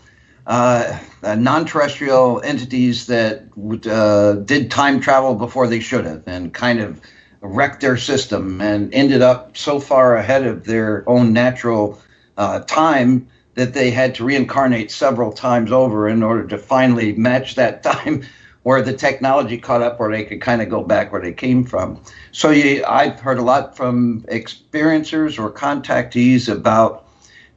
[0.47, 3.45] uh, uh, non-terrestrial entities that
[3.87, 7.01] uh, did time travel before they should have, and kind of
[7.43, 12.01] wrecked their system and ended up so far ahead of their own natural
[12.37, 17.55] uh, time that they had to reincarnate several times over in order to finally match
[17.55, 18.23] that time
[18.63, 21.65] where the technology caught up where they could kind of go back where they came
[21.65, 22.01] from.
[22.31, 27.09] So you, I've heard a lot from experiencers or contactees about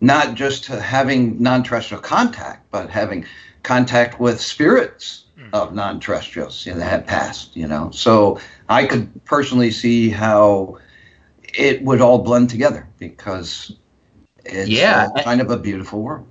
[0.02, 3.26] not just having non-terrestrial contact, but having
[3.64, 7.56] contact with spirits of non-terrestrials that have passed.
[7.56, 10.80] You know, so I could personally see how
[11.44, 13.76] it would all blend together because
[14.46, 15.08] it's Yeah.
[15.16, 16.28] uh, kind of a beautiful world.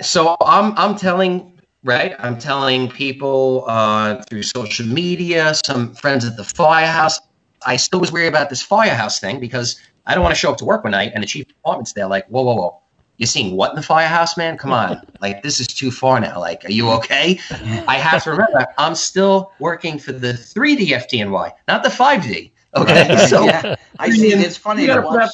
[0.00, 2.14] so I'm I'm telling right.
[2.18, 7.18] I'm telling people uh, through social media, some friends at the firehouse.
[7.66, 10.58] I still was worried about this firehouse thing because I don't want to show up
[10.58, 12.80] to work one night and the chief department's there like, whoa, whoa, whoa.
[13.16, 14.56] You're seeing what in the firehouse, man?
[14.56, 15.04] Come on.
[15.20, 16.38] like, this is too far now.
[16.38, 17.40] Like, are you okay?
[17.88, 22.52] I have to remember, I'm still working for the 3D FDNY, not the 5D.
[22.76, 23.26] Okay.
[23.28, 24.28] So, yeah, I see.
[24.28, 25.32] It's funny you to watch.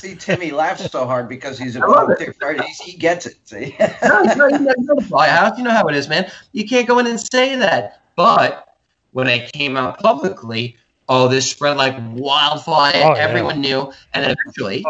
[0.00, 0.20] That fires.
[0.20, 2.36] See Timmy laughs so hard because he's a love it.
[2.40, 2.62] volunteer.
[2.64, 3.34] He's- He gets it.
[3.44, 3.76] See.
[4.02, 5.58] no, no, you know, you know the firehouse.
[5.58, 6.30] You know how it is, man.
[6.52, 8.02] You can't go in and say that.
[8.16, 8.66] But
[9.12, 10.76] when I came out publicly,
[11.08, 12.92] oh, this spread like wildfire.
[12.96, 13.18] Oh, yeah.
[13.18, 14.84] Everyone knew, and then eventually.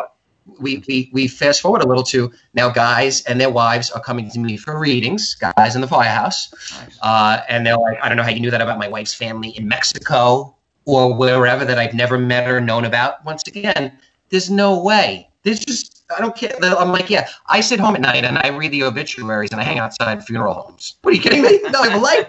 [0.60, 4.30] We, we, we fast forward a little to now guys and their wives are coming
[4.30, 6.98] to me for readings guys in the firehouse Nice.
[7.02, 9.48] uh, and they're like i don't know how you knew that about my wife's family
[9.48, 10.54] in mexico
[10.84, 13.98] or wherever that i've never met or known about once again
[14.31, 15.28] there's no way.
[15.43, 16.57] There's just i don't care.
[16.62, 19.65] I'm like yeah i sit home at night and i read the obituaries and i
[19.65, 20.94] hang outside funeral homes.
[21.03, 21.61] What are you kidding me?
[21.70, 22.28] No i have a life.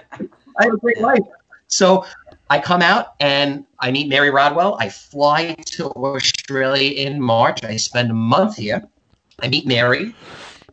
[0.60, 1.24] I have a great life.
[1.68, 2.06] So
[2.50, 4.78] i come out and i meet mary rodwell.
[4.80, 7.64] I fly to australia in march.
[7.64, 8.84] I spend a month here.
[9.42, 10.16] I meet mary.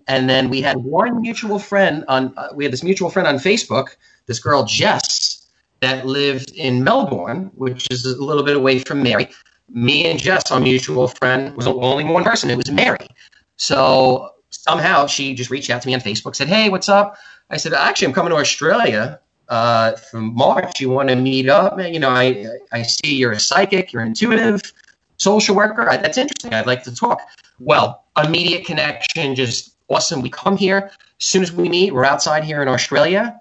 [0.07, 3.37] And then we had one mutual friend on uh, we had this mutual friend on
[3.37, 3.97] facebook
[4.27, 5.47] this girl jess
[5.81, 9.29] that lived in melbourne which is a little bit away from mary
[9.71, 12.51] me and jess our mutual friend was only one person.
[12.51, 13.07] It was mary.
[13.57, 17.17] So somehow she just reached out to me on facebook said hey what's up?
[17.51, 20.81] I said actually i'm coming to australia uh, for march.
[20.81, 21.79] You want to meet up?
[21.79, 24.61] You know i i see you're a psychic you're intuitive
[25.17, 25.85] social worker.
[25.85, 26.53] That's interesting.
[26.53, 27.21] I'd like to talk.
[27.59, 30.91] Well immediate connection just awesome we come here.
[31.21, 33.41] As soon as we meet we're outside here in australia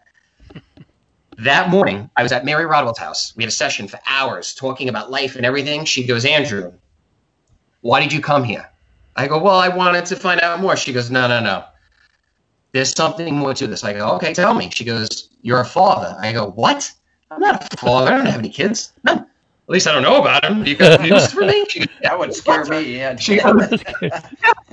[1.38, 3.36] that morning i was at mary rodwell's house.
[3.36, 5.86] We had a session for hours talking about life and everything.
[5.86, 6.74] She goes andrew
[7.82, 8.70] why did you come here?
[9.16, 10.76] I go well i wanted to find out more.
[10.76, 11.66] She goes no no no.
[12.72, 13.84] There's something more to this.
[13.84, 14.70] I go okay tell me.
[14.70, 16.16] She goes you're a father.
[16.20, 16.92] I go what?
[17.30, 18.12] I'm not a father.
[18.12, 18.94] I don't have any kids.
[19.04, 19.20] None.
[19.20, 21.66] At least i don't know about him you got news for me?
[21.70, 22.98] She goes, That would scare me.
[22.98, 23.16] Yeah.
[23.16, 23.72] she goes,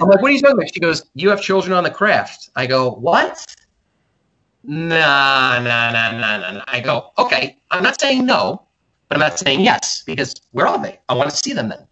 [0.01, 0.75] I'm like, what are you talking about?
[0.75, 2.51] She goes, you have children on the craft.
[2.57, 3.45] I go, what?
[4.63, 6.65] Nah, nah, nah, nah, nah.
[6.69, 8.67] I go, okay, I'm not saying no,
[9.09, 10.99] but I'm not saying yes because where are they?
[11.09, 11.87] I want to see them then.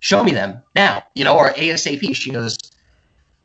[0.00, 2.14] Show me them now, you know, or ASAP.
[2.14, 2.58] She goes,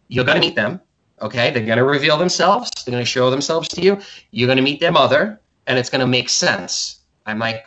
[0.08, 0.82] you're going to meet them.
[1.22, 2.72] Okay, they're going to reveal themselves.
[2.84, 4.00] They're going to show themselves to you.
[4.32, 7.00] You're going to meet their mother, and it's going to make sense.
[7.26, 7.66] I'm like,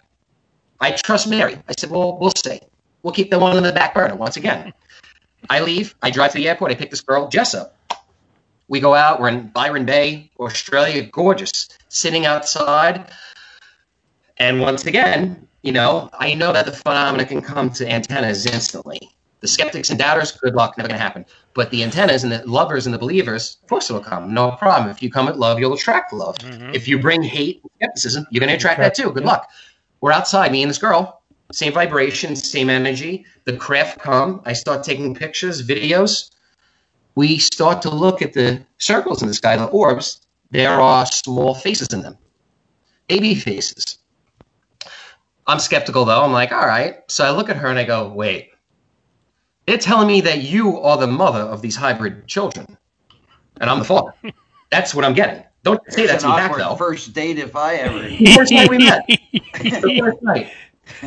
[0.81, 1.57] I trust Mary.
[1.69, 2.61] I said, well, we'll see.
[3.03, 4.73] We'll keep the one in the back burner once again.
[5.51, 5.95] I leave.
[6.03, 6.71] I drive to the airport.
[6.73, 7.71] I pick this girl, Jessa.
[8.73, 9.21] We go out.
[9.21, 11.03] We're in Byron Bay, Australia.
[11.03, 11.69] Gorgeous.
[11.91, 13.05] Sitting outside.
[14.39, 19.11] And once again, you know, I know that the phenomena can come to antennas instantly.
[19.41, 21.27] The skeptics and doubters, good luck, never going to happen.
[21.53, 24.33] But the antennas and the lovers and the believers, of course, it will come.
[24.33, 24.89] No problem.
[24.89, 26.39] If you come with love, you'll attract love.
[26.39, 26.75] Mm-hmm.
[26.75, 29.11] If you bring hate and skepticism, you're going to attract that too.
[29.11, 29.51] Good luck.
[30.01, 31.21] We're outside, me and this girl.
[31.53, 33.27] same vibration, same energy.
[33.45, 34.41] The craft come.
[34.47, 36.31] I start taking pictures, videos.
[37.15, 40.21] We start to look at the circles in the sky, the orbs.
[40.51, 42.17] There are small faces in them,
[43.09, 43.99] baby faces.
[45.47, 46.23] I'm skeptical though.
[46.23, 46.99] I'm like, all right.
[47.09, 48.51] So I look at her and I go, wait.
[49.67, 52.77] They're telling me that you are the mother of these hybrid children,
[53.61, 54.13] and I'm the father.
[54.71, 55.45] That's what I'm getting.
[55.63, 56.75] Don't say that It's to me back awkward though.
[56.75, 58.09] first date if I ever.
[58.35, 59.07] First night we met.
[59.53, 60.53] The first night.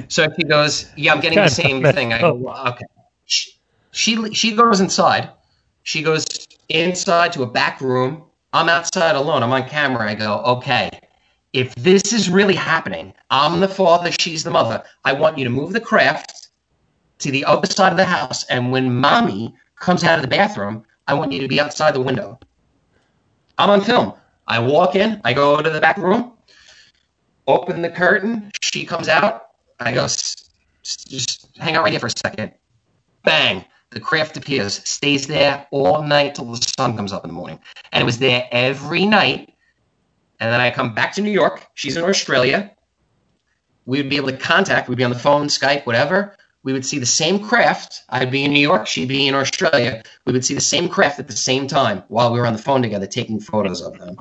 [0.07, 2.85] So she goes, "Yeah, I'm getting the same thing." I go, well, "Okay."
[3.25, 3.51] She,
[3.91, 5.29] she she goes inside.
[5.85, 6.25] She goes
[6.69, 8.23] inside to a back room.
[8.53, 9.43] I'm outside alone.
[9.43, 10.09] I'm on camera.
[10.09, 10.89] I go, "Okay,
[11.53, 14.11] if this is really happening, I'm the father.
[14.11, 14.83] She's the mother.
[15.05, 16.49] I want you to move the craft
[17.19, 20.83] to the other side of the house, and when mommy comes out of the bathroom,
[21.07, 22.39] I want you to be outside the window."
[23.57, 24.13] I'm on film.
[24.47, 25.21] I walk in.
[25.23, 26.35] I go to the back room
[27.47, 28.51] open the curtain.
[28.61, 29.47] She comes out.
[29.79, 30.35] I go, "S-
[30.83, 32.53] s- just hang out right here for a second.
[33.23, 33.65] Bang.
[33.95, 37.59] The craft appears, stays there all night till the sun comes up in the morning.
[37.93, 39.53] And it was there every night.
[40.41, 41.65] And then I come back to New York.
[41.75, 42.71] She's in Australia.
[43.85, 44.89] We would be able to contact.
[44.89, 46.35] We'd be on the phone, Skype, whatever.
[46.63, 48.03] We would see the same craft.
[48.09, 48.85] I'd be in New York.
[48.85, 50.03] She'd be in Australia.
[50.25, 52.61] We would see the same craft at the same time while we were on the
[52.61, 54.17] phone together taking photos of them.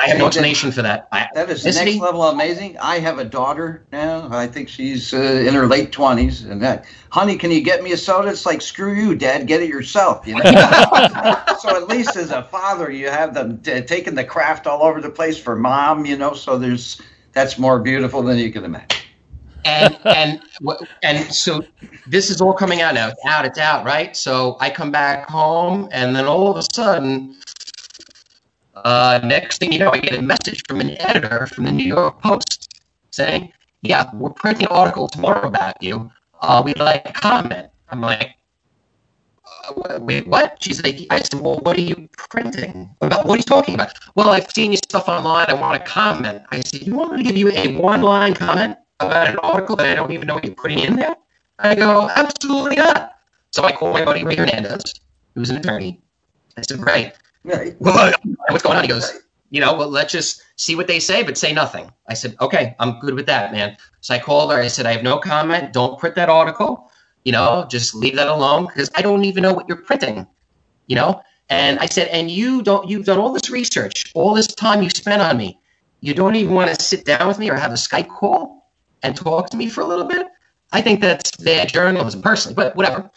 [0.00, 1.08] I have no explanation for that.
[1.12, 2.00] I, That is next ethnicity?
[2.00, 2.78] level amazing.
[2.78, 4.28] I have a daughter now.
[4.30, 7.92] I think she's uh, in her late twenties, and that, honey, can you get me
[7.92, 8.28] a soda?
[8.28, 10.26] It's like screw you, Dad, get it yourself.
[10.26, 10.42] You know.
[11.60, 15.00] so at least as a father, you have them t- taking the craft all over
[15.00, 16.06] the place for mom.
[16.06, 17.00] You know, so there's
[17.32, 19.00] that's more beautiful than you can imagine.
[19.64, 20.40] and and
[21.02, 21.62] and so
[22.06, 23.08] this is all coming out now.
[23.08, 23.44] It's out.
[23.44, 23.84] It's out.
[23.84, 24.16] Right.
[24.16, 27.36] So I come back home, and then all of a sudden,
[28.84, 31.84] uh, next thing you know, I get a message from an editor from the New
[31.86, 33.52] York Post saying,
[33.82, 36.10] "Yeah, we're printing an article tomorrow about you.
[36.40, 38.34] Uh, we'd like a comment." I'm like.
[39.68, 40.62] Uh, Wait, what?
[40.62, 42.94] She's like, I said, well, what are you printing?
[43.00, 43.92] About what are you talking about?
[44.14, 45.46] Well, I've seen your stuff online.
[45.48, 46.42] I want to comment.
[46.50, 49.86] I said, you want me to give you a one-line comment about an article that
[49.86, 51.16] I don't even know what you're putting in there?
[51.58, 53.16] I go, absolutely not.
[53.50, 54.94] So I call my buddy Rey Hernandez,
[55.34, 56.00] who's an attorney.
[56.56, 57.12] I said, Rey,
[57.48, 57.76] Right.
[57.80, 58.12] well,
[58.48, 58.84] what's going on?
[58.84, 61.90] He goes, you know, well, let's just see what they say, but say nothing.
[62.08, 63.76] I said, okay, I'm good with that, man.
[64.00, 64.58] So I called her.
[64.58, 65.72] I said, I have no comment.
[65.72, 66.90] Don't print that article.
[67.24, 70.26] You know, just leave that alone because I don't even know what you're printing.
[70.86, 72.88] You know, and I said, and you don't.
[72.88, 75.58] You've done all this research, all this time you spent on me.
[76.00, 78.70] You don't even want to sit down with me or have a Skype call
[79.02, 80.26] and talk to me for a little bit.
[80.72, 83.10] I think that's bad journalism, personally, but whatever.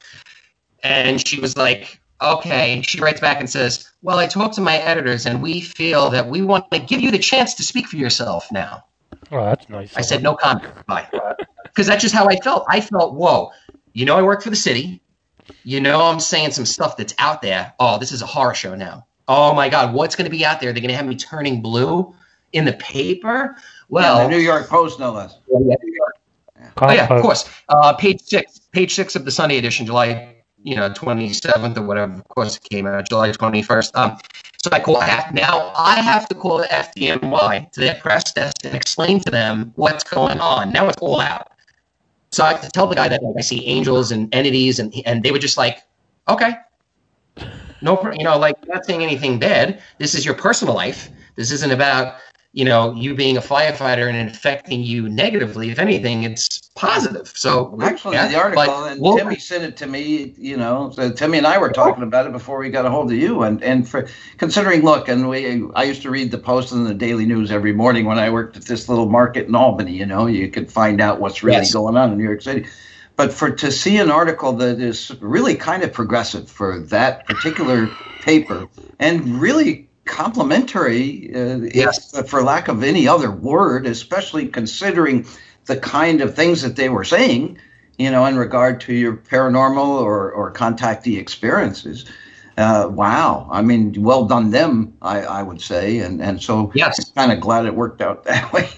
[0.84, 2.82] And she was like, okay.
[2.82, 6.28] She writes back and says, well, I talked to my editors and we feel that
[6.28, 8.86] we want to give you the chance to speak for yourself now.
[9.32, 9.96] Oh, that's nice.
[9.96, 10.74] I said, no comment.
[10.86, 11.08] Bye.
[11.64, 12.66] Because that's just how I felt.
[12.68, 13.52] I felt, whoa,
[13.94, 15.02] you know, I work for the city.
[15.64, 17.74] You know, I'm saying some stuff that's out there.
[17.80, 19.06] Oh, this is a horror show now.
[19.30, 20.74] Oh my God, what's going to be out there?
[20.74, 22.14] They're going to have me turning blue
[22.54, 23.56] in the paper?
[23.90, 25.38] Well, the New York Post, no less.
[25.50, 27.50] Oh yeah, of course.
[27.70, 31.84] Uh, page six, page six of the Sunday edition, July, you know, twenty seventh or
[31.84, 32.14] whatever.
[32.14, 33.96] Of course, it came out July twenty first.
[33.96, 34.18] Um,
[34.62, 35.02] so I call
[35.34, 35.72] now.
[35.76, 40.04] I have to call the FDNY to their press desk and explain to them what's
[40.04, 40.72] going on.
[40.72, 41.48] Now it's all out.
[42.32, 44.94] So I have to tell the guy that like, I see angels and entities, and
[45.06, 45.80] and they were just like,
[46.30, 46.54] okay,
[47.82, 49.82] no, you know, like not saying anything bad.
[49.98, 51.10] This is your personal life.
[51.36, 52.16] This isn't about
[52.54, 55.72] you know you being a firefighter and infecting you negatively.
[55.72, 57.32] If anything, it's positive.
[57.36, 60.34] So Actually, yeah, the article, and we'll- Timmy sent it to me.
[60.38, 63.12] You know, so Timmy and I were talking about it before we got a hold
[63.12, 63.44] of you.
[63.44, 64.08] And and for
[64.38, 67.74] considering, look, and we, I used to read the Post and the Daily News every
[67.74, 69.94] morning when I worked at this little market in Albany.
[69.94, 71.74] You know, you could find out what's really Yes.
[71.74, 72.66] going on in New York City.
[73.18, 77.88] But for to see an article that is really kind of progressive for that particular
[78.22, 78.68] paper
[79.00, 82.14] and really complimentary, uh, Yes.
[82.16, 85.26] if- for lack of any other word, especially considering
[85.66, 87.58] the kind of things that they were saying,
[87.98, 92.06] you know, in regard to your paranormal or, or contactee experiences.
[92.58, 93.48] Uh, wow.
[93.52, 96.00] I mean, well done them, I, I would say.
[96.00, 97.00] And, and so Yes.
[97.16, 98.70] I'm kind of glad it worked out that way.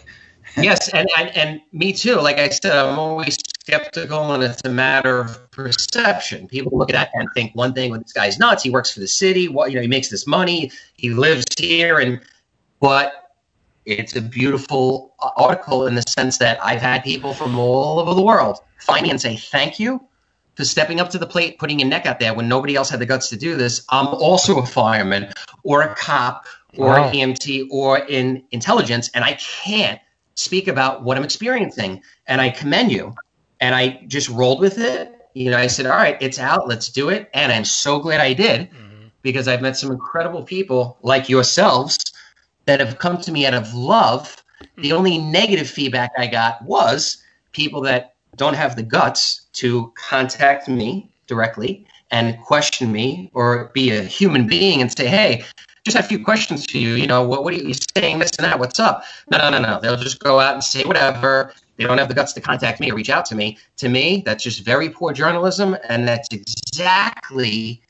[0.57, 2.15] yes, and, and and me too.
[2.17, 6.47] Like I said, I'm always skeptical, and it's a matter of perception.
[6.47, 8.61] People look at that and think one thing: well, this guy's nuts.
[8.61, 9.47] He works for the city.
[9.47, 10.71] What you know, he makes this money.
[10.95, 12.21] He lives here, and
[12.79, 13.22] but
[13.85, 18.13] it's a beautiful uh, article in the sense that I've had people from all over
[18.13, 20.01] the world find me and say thank you
[20.55, 22.99] for stepping up to the plate, putting your neck out there when nobody else had
[22.99, 23.85] the guts to do this.
[23.89, 25.33] I'm also a fireman
[25.63, 26.45] or a cop
[26.77, 27.07] or Wow.
[27.07, 29.99] an EMT or in intelligence, and I can't
[30.35, 32.01] speak about what I'm experiencing.
[32.27, 33.13] And I commend you
[33.59, 35.11] and I just rolled with it.
[35.33, 36.67] You know, I said, "All right, it's out.
[36.67, 38.69] Let's do it." And I'm so glad I did
[39.23, 41.97] because I've met some incredible people like yourselves
[42.65, 44.43] that have come to me out of love.
[44.75, 44.97] The mm-hmm.
[44.97, 47.21] only negative feedback I got was
[47.51, 53.91] people that don't have the guts to contact me directly and question me or be
[53.91, 55.43] a human being and say, "Hey,
[55.85, 56.93] just have a few questions for you.
[56.93, 58.19] You know, what, what are you saying?
[58.19, 58.59] This and that.
[58.59, 59.03] What's up?
[59.29, 59.79] No, no, no, no.
[59.81, 61.53] They'll just go out and say whatever.
[61.77, 63.57] They don't have the guts to contact me or reach out to me.
[63.77, 67.81] To me, that's just very poor journalism, and that's exactly.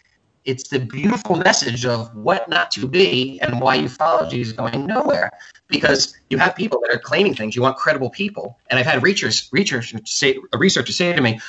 [0.45, 5.29] It's the beautiful message of what not to be and why ufology is going nowhere.
[5.67, 7.55] Because you have people that are claiming things.
[7.55, 11.39] You want credible people, and I've had researchers, researchers say, a researcher say to me,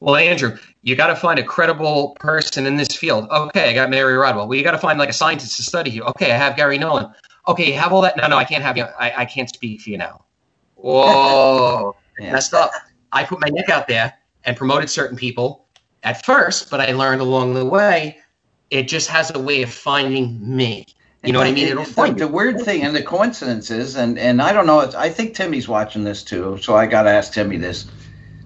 [0.00, 3.28] well, Andrew, you got to find a credible person in this field.
[3.30, 4.48] Okay, I got Mary Rodwell.
[4.48, 6.02] Well, you got to find like a scientist to study you.
[6.04, 7.12] Okay, I have Garry Nolan.
[7.46, 8.16] Okay, you have all that.
[8.16, 8.84] No, no, I can't have you.
[8.98, 10.24] I, I can't speak for you now.
[10.74, 12.32] Whoa, Yeah.
[12.32, 12.70] messed up.
[13.12, 14.14] I put my neck out there
[14.44, 15.66] and promoted certain people
[16.02, 18.18] at first, but I learned along the way.
[18.70, 20.86] It just has a way of finding me.
[21.24, 21.68] You know what I mean?
[21.68, 22.32] It'll the, find the you.
[22.32, 25.68] weird thing and the coincidence is, and, and I don't know, it's- I think Timmy's
[25.68, 27.86] watching this too, so I got to ask Timmy this.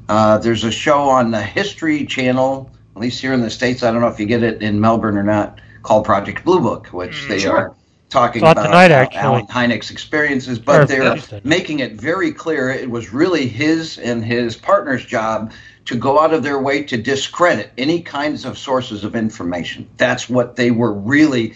[0.08, 3.82] Uh, there's a show on the History Channel, at least here in the States.
[3.82, 6.88] I don't know if you get it in Melbourne or not, called Project Blue Book,
[6.88, 7.56] which they Sure.
[7.56, 7.74] are
[8.10, 9.20] talking Saw about tonight, Al- actually.
[9.20, 14.24] Allen Hynek's experiences, Or but they're making it very clear it was really his and
[14.24, 15.52] his partner's job
[15.86, 19.88] to go out of their way to discredit any kinds of sources of information.
[19.96, 21.54] That's what they were really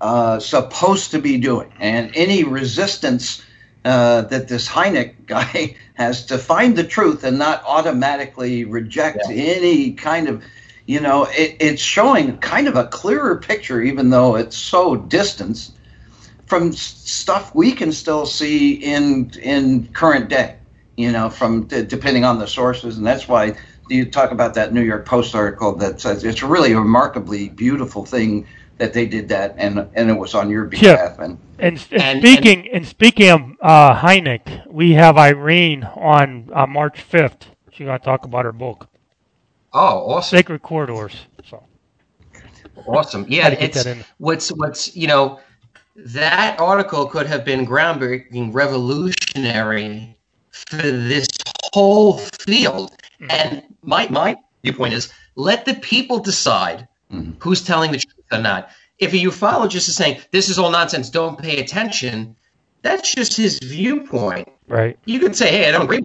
[0.00, 1.72] uh, supposed to be doing.
[1.78, 3.44] And any resistance
[3.84, 9.92] uh, that this Hynek guy has to find the truth and not automatically reject any
[9.92, 10.42] kind of,
[10.86, 15.70] you know, it, it's showing kind of a clearer picture, even though it's so distant
[16.46, 20.57] from stuff we can still see in in current day.
[20.98, 23.56] You know, from d- depending on the sources, and that's why
[23.88, 28.04] you talk about that New York Post article that says it's really a remarkably beautiful
[28.04, 28.46] thing
[28.78, 30.96] that they did that, and and it was on your Yeah.
[30.96, 31.18] behalf.
[31.20, 36.66] And And, and, And- speaking and speaking of uh, Hynek, we have Irene on uh,
[36.66, 37.46] March fifth.
[37.72, 38.88] She's going to talk about her book,
[39.72, 40.36] Oh, awesome.
[40.36, 41.26] Sacred Corridors.
[41.48, 41.62] So
[42.88, 43.24] Awesome.
[43.28, 44.04] Yeah, Had get it's that in.
[44.18, 45.40] what's what's you know
[45.96, 50.17] that article could have been groundbreaking, revolutionary
[50.68, 51.26] for this
[51.72, 52.92] whole field.
[53.20, 53.26] Mm-hmm.
[53.30, 57.36] And my my viewpoint is let the people decide Mhm.
[57.38, 58.68] who's telling the truth or not.
[58.98, 62.36] If a ufologist is saying this is all nonsense, don't pay attention,
[62.82, 64.48] that's just his viewpoint.
[64.68, 66.04] right, You could say, hey, I don't agree.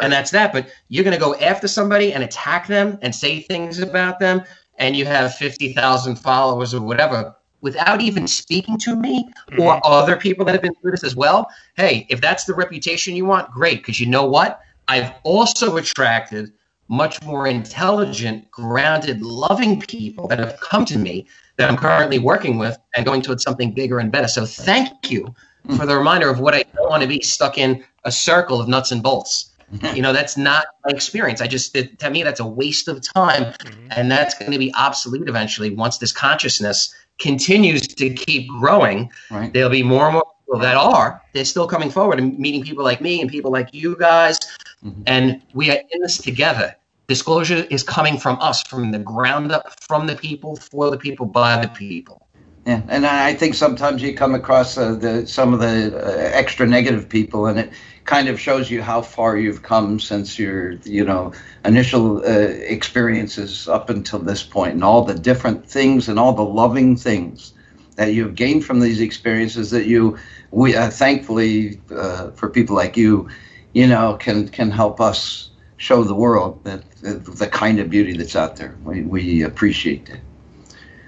[0.00, 0.52] And that's that.
[0.52, 4.42] But you're going to go after somebody and attack them and say things about them,
[4.78, 7.34] and you have 50,000 followers or whatever
[7.64, 9.60] without even speaking to me mm-hmm.
[9.60, 11.48] or other people that have been through this as well.
[11.76, 13.78] Hey, if that's the reputation you want, great.
[13.78, 14.60] Because you know what?
[14.86, 16.52] I've also attracted
[16.88, 21.26] much more intelligent, grounded, loving people that have come to me
[21.56, 24.28] that I'm currently working with and going towards something bigger and better.
[24.28, 25.34] So thank you
[25.66, 25.76] mm.
[25.78, 28.68] for the reminder of what I don't want to be stuck in a circle of
[28.68, 29.50] nuts and bolts.
[29.94, 31.40] you know, that's not my experience.
[31.40, 33.44] I just, it, to me, that's a waste of time.
[33.44, 33.88] Mm-hmm.
[33.92, 39.10] And that's going to be obsolete eventually once this consciousness continues to keep growing.
[39.30, 41.22] right, There'll be more and more people that are.
[41.32, 44.38] They're still coming forward and meeting people like me and people like you guys.
[44.84, 45.02] Mhm.
[45.06, 46.74] And we are in this together.
[47.06, 51.26] Disclosure is coming from us, from the ground up, from the people, for the people,
[51.26, 52.26] by the people.
[52.66, 56.66] Yeah, and I think sometimes you come across uh, the some of the uh, extra
[56.66, 57.70] negative people, and it
[58.04, 61.32] kind of shows you how far you've come since your you know
[61.64, 66.44] initial uh, experiences up until this point, and all the different things and all the
[66.44, 67.54] loving things
[67.96, 70.18] that you've gained from these experiences that you
[70.50, 73.28] we uh, thankfully uh, for people like you,
[73.72, 78.36] you know, can can help us show the world that, the kind of beauty that's
[78.36, 78.76] out there.
[78.84, 80.20] We we appreciate it.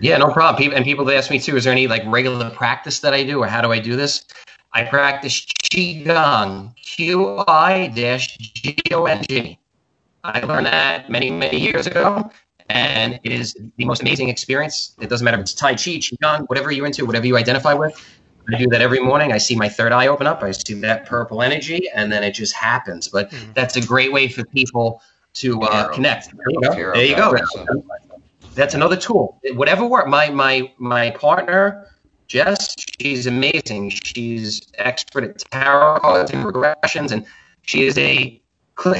[0.01, 0.73] Yeah, no problem.
[0.73, 3.43] And people they ask me too, is there any like regular practice that I do
[3.43, 4.25] or how do I do this?
[4.73, 9.59] I practice Qigong, Q I dash G O N G.
[10.25, 12.31] I learned that many, many years ago,
[12.69, 14.95] and it is the most amazing experience.
[15.01, 17.95] It doesn't matter if it's Tai Chi, Qigong, whatever you're into, whatever you identify with.
[18.53, 19.33] I do that every morning.
[19.33, 20.43] I see my third eye open up.
[20.43, 23.09] I see that purple energy, and then it just happens.
[23.09, 23.55] But Mhm.
[23.55, 25.03] that's a great way for people
[25.35, 26.29] to uh, connect.
[26.33, 26.75] There you go.
[26.93, 27.37] There you go.
[28.55, 29.39] That's another tool.
[29.55, 30.07] Whatever work.
[30.07, 31.89] My my my partner,
[32.29, 33.91] Jess, she's amazing.
[33.91, 37.25] She's expert at tarot cards and regressions, and
[37.63, 38.41] she is a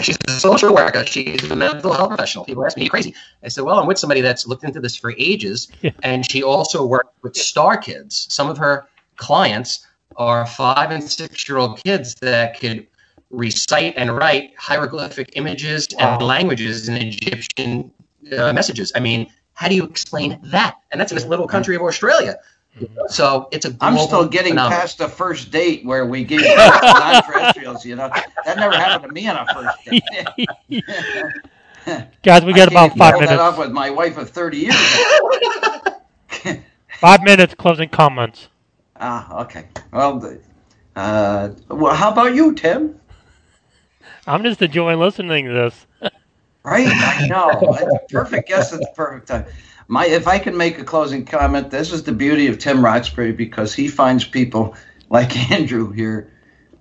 [0.01, 1.05] she's a social worker.
[1.05, 2.45] She's a mental health professional.
[2.45, 4.97] People ask me, "You crazy?" I said, "Well, I'm with somebody that's looked into this
[4.97, 5.91] for ages, Yeah.
[6.03, 8.27] and she also worked with star kids.
[8.31, 8.87] Some of her
[9.17, 9.87] clients
[10.17, 12.87] are five and six year old kids that could
[13.31, 17.91] recite and write hieroglyphic images and languages in Egyptian
[18.39, 18.93] uh, messages.
[18.95, 20.77] I mean, how do you explain that?
[20.91, 22.37] And that's in this little country of Australia.
[23.09, 24.81] So it's a I'm still getting phenomenon.
[24.81, 27.85] past the first date where we gave non-terrestrials.
[27.85, 28.09] You know,
[28.45, 30.03] that never happened to me on a first date.
[32.23, 33.31] Guys, we got I about five minutes.
[33.31, 33.69] that off minutes.
[33.69, 34.75] with my wife of 30 years.
[37.01, 38.49] Five minutes closing comments.
[38.99, 39.69] ah, okay.
[39.93, 40.39] Well,
[40.97, 42.99] uh, well, how about you, Tim?
[44.27, 45.87] I'm just enjoying listening to this.
[46.65, 46.89] Right?
[46.91, 47.51] I know.
[47.51, 49.45] It's a perfect guess at the perfect time.
[49.89, 53.33] My, if I can make a closing comment, this is the beauty of Tim Roxbury
[53.33, 54.77] because he finds people
[55.11, 56.33] like Andrew here.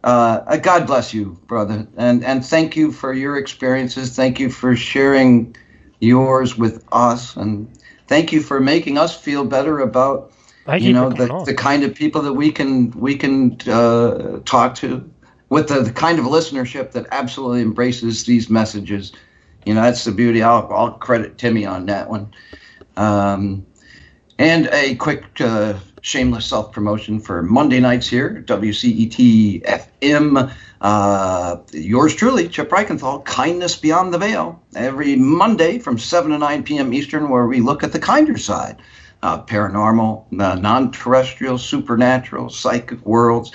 [0.03, 4.15] Uh, uh, God bless you, brother, and and thank you for your experiences.
[4.15, 5.55] Thank you for sharing
[5.99, 7.67] yours with us, and
[8.07, 10.31] thank you for making us feel better about
[10.65, 11.45] Thank you you, know the, on.
[11.45, 15.09] the kind of people that we can we can uh, talk to
[15.49, 19.11] with the, the kind of listenership that absolutely embraces these messages
[19.65, 22.33] you know that's the beauty i'll, I'll credit timmy on that one
[22.97, 23.65] um,
[24.37, 32.47] and a quick uh, shameless self-promotion for monday nights here wcet fm uh, yours truly
[32.47, 37.47] chip reichenthal kindness beyond the veil every monday from 7 to 9 p.m eastern where
[37.47, 38.81] we look at the kinder side
[39.25, 43.51] uh, paranormal, uh, non-terrestrial, supernatural, psychic worlds,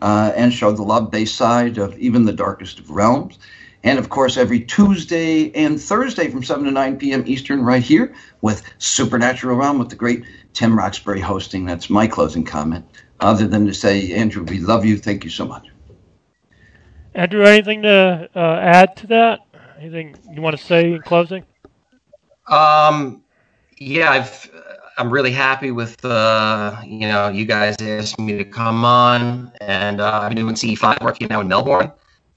[0.00, 3.38] uh, and show the love-based side of even the darkest of realms.
[3.82, 7.24] And of course, every Tuesday and Thursday from 7 to 9 p.m.
[7.26, 11.64] Eastern, right here with Supernatural Realm with the great Tim Roxbury hosting.
[11.64, 12.84] That's my closing comment.
[13.20, 14.98] Other than to say, Andrew, we love you.
[14.98, 15.66] Thank you so much.
[17.14, 19.40] Andrew, anything to uh, add to that?
[19.78, 21.44] Anything you want to say in closing?
[22.48, 23.22] Um,
[23.78, 24.50] yeah, I've
[24.98, 30.00] I'm really happy with uh, you know you guys asked me to come on, and
[30.00, 31.90] uh, I've been doing CE5 working now in Melbourne.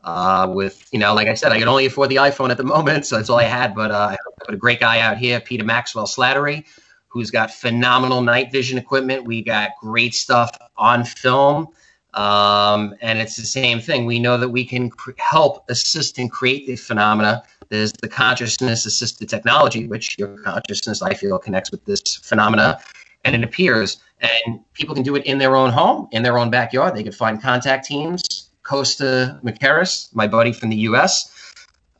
[0.04, 2.64] Uh, with you know, like I said, I can only afford the iPhone at the
[2.64, 3.74] moment, so that's all I had.
[3.74, 6.66] But uh, I put a great guy out here, Peter Maxwell Slattery,
[7.08, 9.24] who's got phenomenal night vision equipment.
[9.26, 11.70] We got great stuff on film.
[12.14, 14.06] Um, and it's the same thing.
[14.06, 17.44] We know that we can cr- help assist and create the phenomena.
[17.70, 22.80] There's the consciousness assisted technology, which your consciousness, I feel, connects with this phenomena
[23.26, 23.98] and it appears.
[24.22, 26.96] And people can do it in their own home, in their own backyard.
[26.96, 28.52] They can find contact teams.
[28.64, 31.30] Kosta Makreas, my buddy from the US,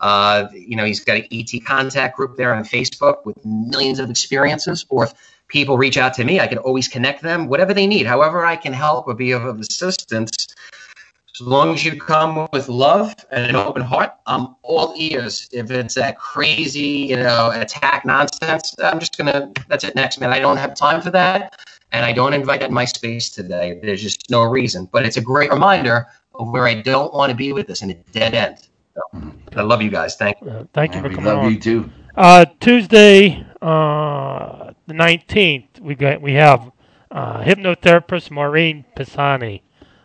[0.04, 4.10] uh, you know, he's got an ET contact group there on Facebook with millions of
[4.10, 4.86] experiences.
[4.90, 5.14] Or if
[5.48, 8.58] people reach out to me, I can always connect them, whatever they need, however I
[8.58, 10.54] can help or be of, assistance.
[11.34, 15.48] As long as you come with love and an open heart, I'm all ears.
[15.54, 19.52] If it's that crazy, you know, attack nonsense, I'm just gonna.
[19.68, 19.96] That's it.
[19.96, 20.32] Next, man.
[20.32, 21.60] I don't have time for that,
[21.92, 23.80] and I don't invite in my space today.
[23.82, 24.88] There's just no reason.
[24.92, 27.96] But it's a great reminder where I don't want to be with this in a
[28.12, 28.68] dead end.
[28.96, 30.16] So, I love you guys.
[30.16, 30.50] Thank you.
[30.50, 31.52] Uh, thank you And for we coming love on.
[31.54, 31.90] you too.
[32.16, 36.72] Uh, Tuesday, uh, the nineteenth, we got we have
[37.12, 39.64] uh, hypnotherapist Maureen Pisani.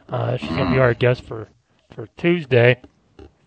[0.08, 1.48] Uh, she's gonna be our guest for
[1.94, 2.80] for Tuesday,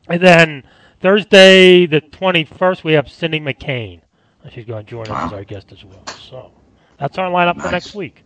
[0.08, 0.64] and then
[1.00, 4.02] Thursday, the twenty-first, we have Cindy McCain.
[4.52, 6.04] She's going to join us as our guest as well.
[6.08, 6.52] So
[7.00, 8.24] that's our lineup for next week.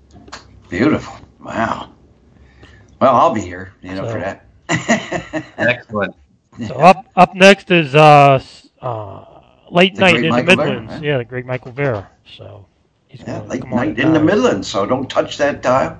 [0.69, 1.13] Beautiful.
[1.39, 1.91] Wow.
[3.05, 4.47] Well, I'll be here, you know, for that.
[5.59, 6.15] Excellent.
[6.59, 8.39] So up up next is uh,
[8.81, 9.25] uh,
[9.69, 10.99] late The night in Michael the Vara, Midlands.
[10.99, 12.09] Yeah, the great Michael Vara.
[12.37, 12.67] So
[13.07, 14.19] he's Yeah, gonna late come night at in the.
[14.19, 15.97] Midlands, so don't touch that dial.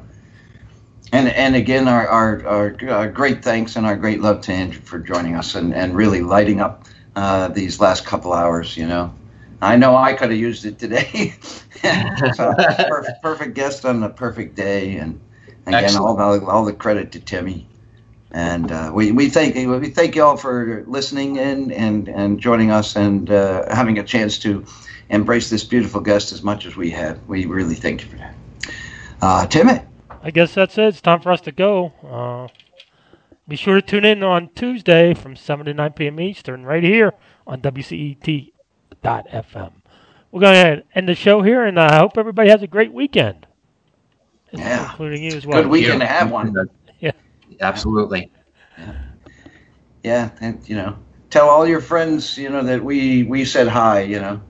[1.12, 4.82] And and again, our our, our, our great thanks and our great love to Andrew
[4.82, 8.78] for joining us and, and really lighting up uh, these last couple hours.
[8.78, 9.14] You know,
[9.62, 11.36] I know I could have used it today.
[12.32, 12.56] so
[12.88, 15.20] perfect, perfect guest on the perfect day, and
[15.68, 17.68] again, all the, all the credit to Timmy.
[18.32, 22.70] And uh, we, we thank we thank you all for listening in and, and joining
[22.70, 24.66] us and uh, having a chance to
[25.10, 27.26] embrace this beautiful guest as much as we have.
[27.28, 28.36] We really thank you for that.
[29.22, 29.80] Uh, Timmy,
[30.22, 30.86] I guess that's it.
[30.86, 31.94] It's time for us to go.
[32.04, 32.48] Uh,
[33.48, 36.20] be sure to tune in on Tuesday from 7 to 9 p.m.
[36.20, 37.14] Eastern, right here
[37.46, 38.52] on WCET.FM.
[40.32, 43.46] We're going to end the show here, and I hope everybody has a great weekend,
[44.60, 44.90] Yeah.
[44.90, 45.62] including you as well.
[45.62, 46.56] good weekend to have one.
[47.00, 47.12] Yeah.
[47.62, 48.32] Absolutely.
[50.04, 50.98] Yeah, and you know,
[51.32, 54.02] tell all your friends, you know, that we we said hi.
[54.02, 54.42] You know,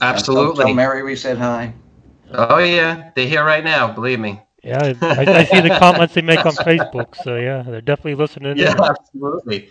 [0.00, 0.66] Absolutely.
[0.66, 1.72] tell Mary we said hi.
[2.32, 3.92] Oh yeah, they're here right now.
[3.92, 4.40] Believe me.
[4.62, 8.56] Yeah, I, I see the comments they make on Facebook, so yeah, they're definitely listening.
[8.56, 8.80] Yeah, in.
[8.80, 9.68] absolutely.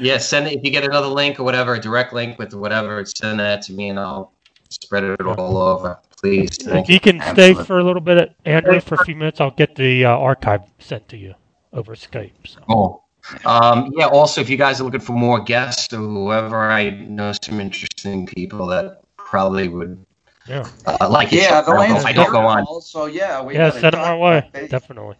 [0.00, 3.04] Yeah, send it if you get another link or whatever, a direct link with whatever.
[3.04, 4.32] Send that to me and I'll
[4.70, 5.98] spread it all over.
[6.22, 6.56] Please.
[6.60, 6.94] If Thank you.
[6.94, 7.64] you can stay Absolutely.
[7.64, 11.08] for a little bit, Andrew, for a few minutes, I'll get the uh, archive sent
[11.08, 11.34] to you
[11.72, 12.30] over Skype.
[12.44, 12.60] So.
[12.68, 13.04] Cool.
[13.44, 14.06] Um, yeah.
[14.06, 18.26] Also, if you guys are looking for more guests or whoever, I know some interesting
[18.26, 20.04] people that probably would
[20.46, 20.68] Yeah.
[20.86, 21.42] uh, like it.
[21.42, 22.64] Yeah, the I don't go- Lance I don't go on.
[22.66, 24.48] Call, So yeah, we Yeah, send them our way.
[24.70, 25.16] Definitely.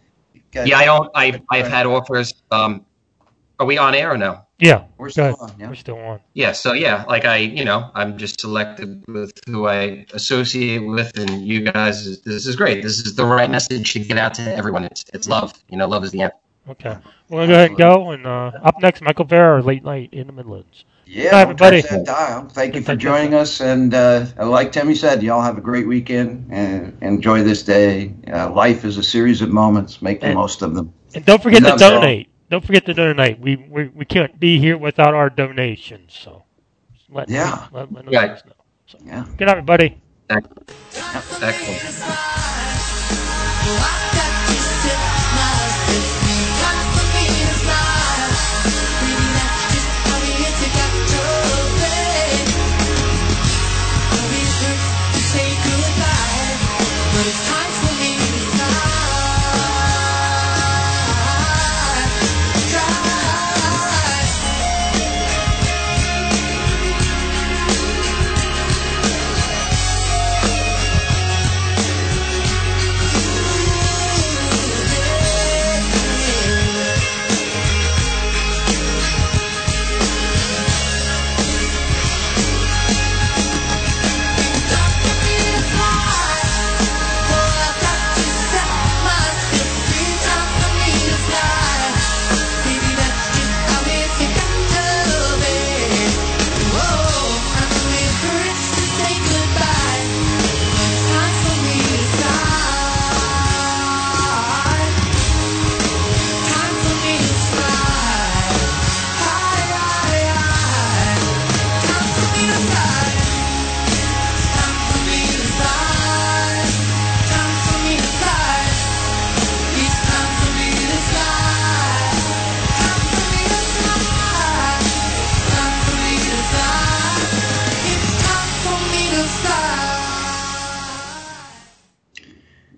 [0.53, 1.09] Yeah, I don't.
[1.15, 2.33] I I've had offers.
[2.51, 2.85] Um,
[3.63, 4.41] are we on air or no?
[4.59, 4.83] Yeah.
[4.97, 5.53] We're still on.
[5.59, 5.67] Yeah.
[5.69, 6.19] We're still on.
[6.33, 6.51] Yeah.
[6.51, 11.45] So yeah, like I, you know, I'm just selective with who I associate with, and
[11.45, 12.21] you guys.
[12.21, 12.83] This is great.
[12.83, 14.83] This is the right message to get out to everyone.
[14.85, 15.53] It's it's love.
[15.69, 16.35] You know, love is the answer.
[16.69, 16.97] Okay.
[17.29, 18.11] We're gonna go ahead and go.
[18.11, 20.85] And uh, up next, Michael Vara, late night in the Midlands.
[21.05, 21.81] Yeah, Bye, everybody.
[21.81, 22.47] that dial.
[22.47, 26.47] Thank you for joining us, and uh, like Timmy said, y'all have a great weekend
[26.51, 28.13] and enjoy this day.
[28.31, 30.01] Uh, life is a series of moments.
[30.01, 30.93] Make the And- most of them.
[31.15, 31.89] And don't forget to Love y'all.
[31.99, 32.29] donate.
[32.53, 33.39] Don't forget to donate.
[33.39, 36.13] We we, we can't be here without our donations.
[36.13, 36.43] So
[37.09, 37.65] let Yeah.
[37.71, 38.21] let, let Yeah.
[38.25, 38.53] us know.
[38.85, 39.25] So, Yeah.
[39.37, 39.97] good night, everybody.
[40.29, 40.69] Excellent.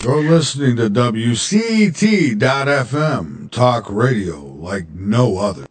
[0.05, 2.39] You're listening to WCET.FM,
[3.49, 5.65] talk radio like no other.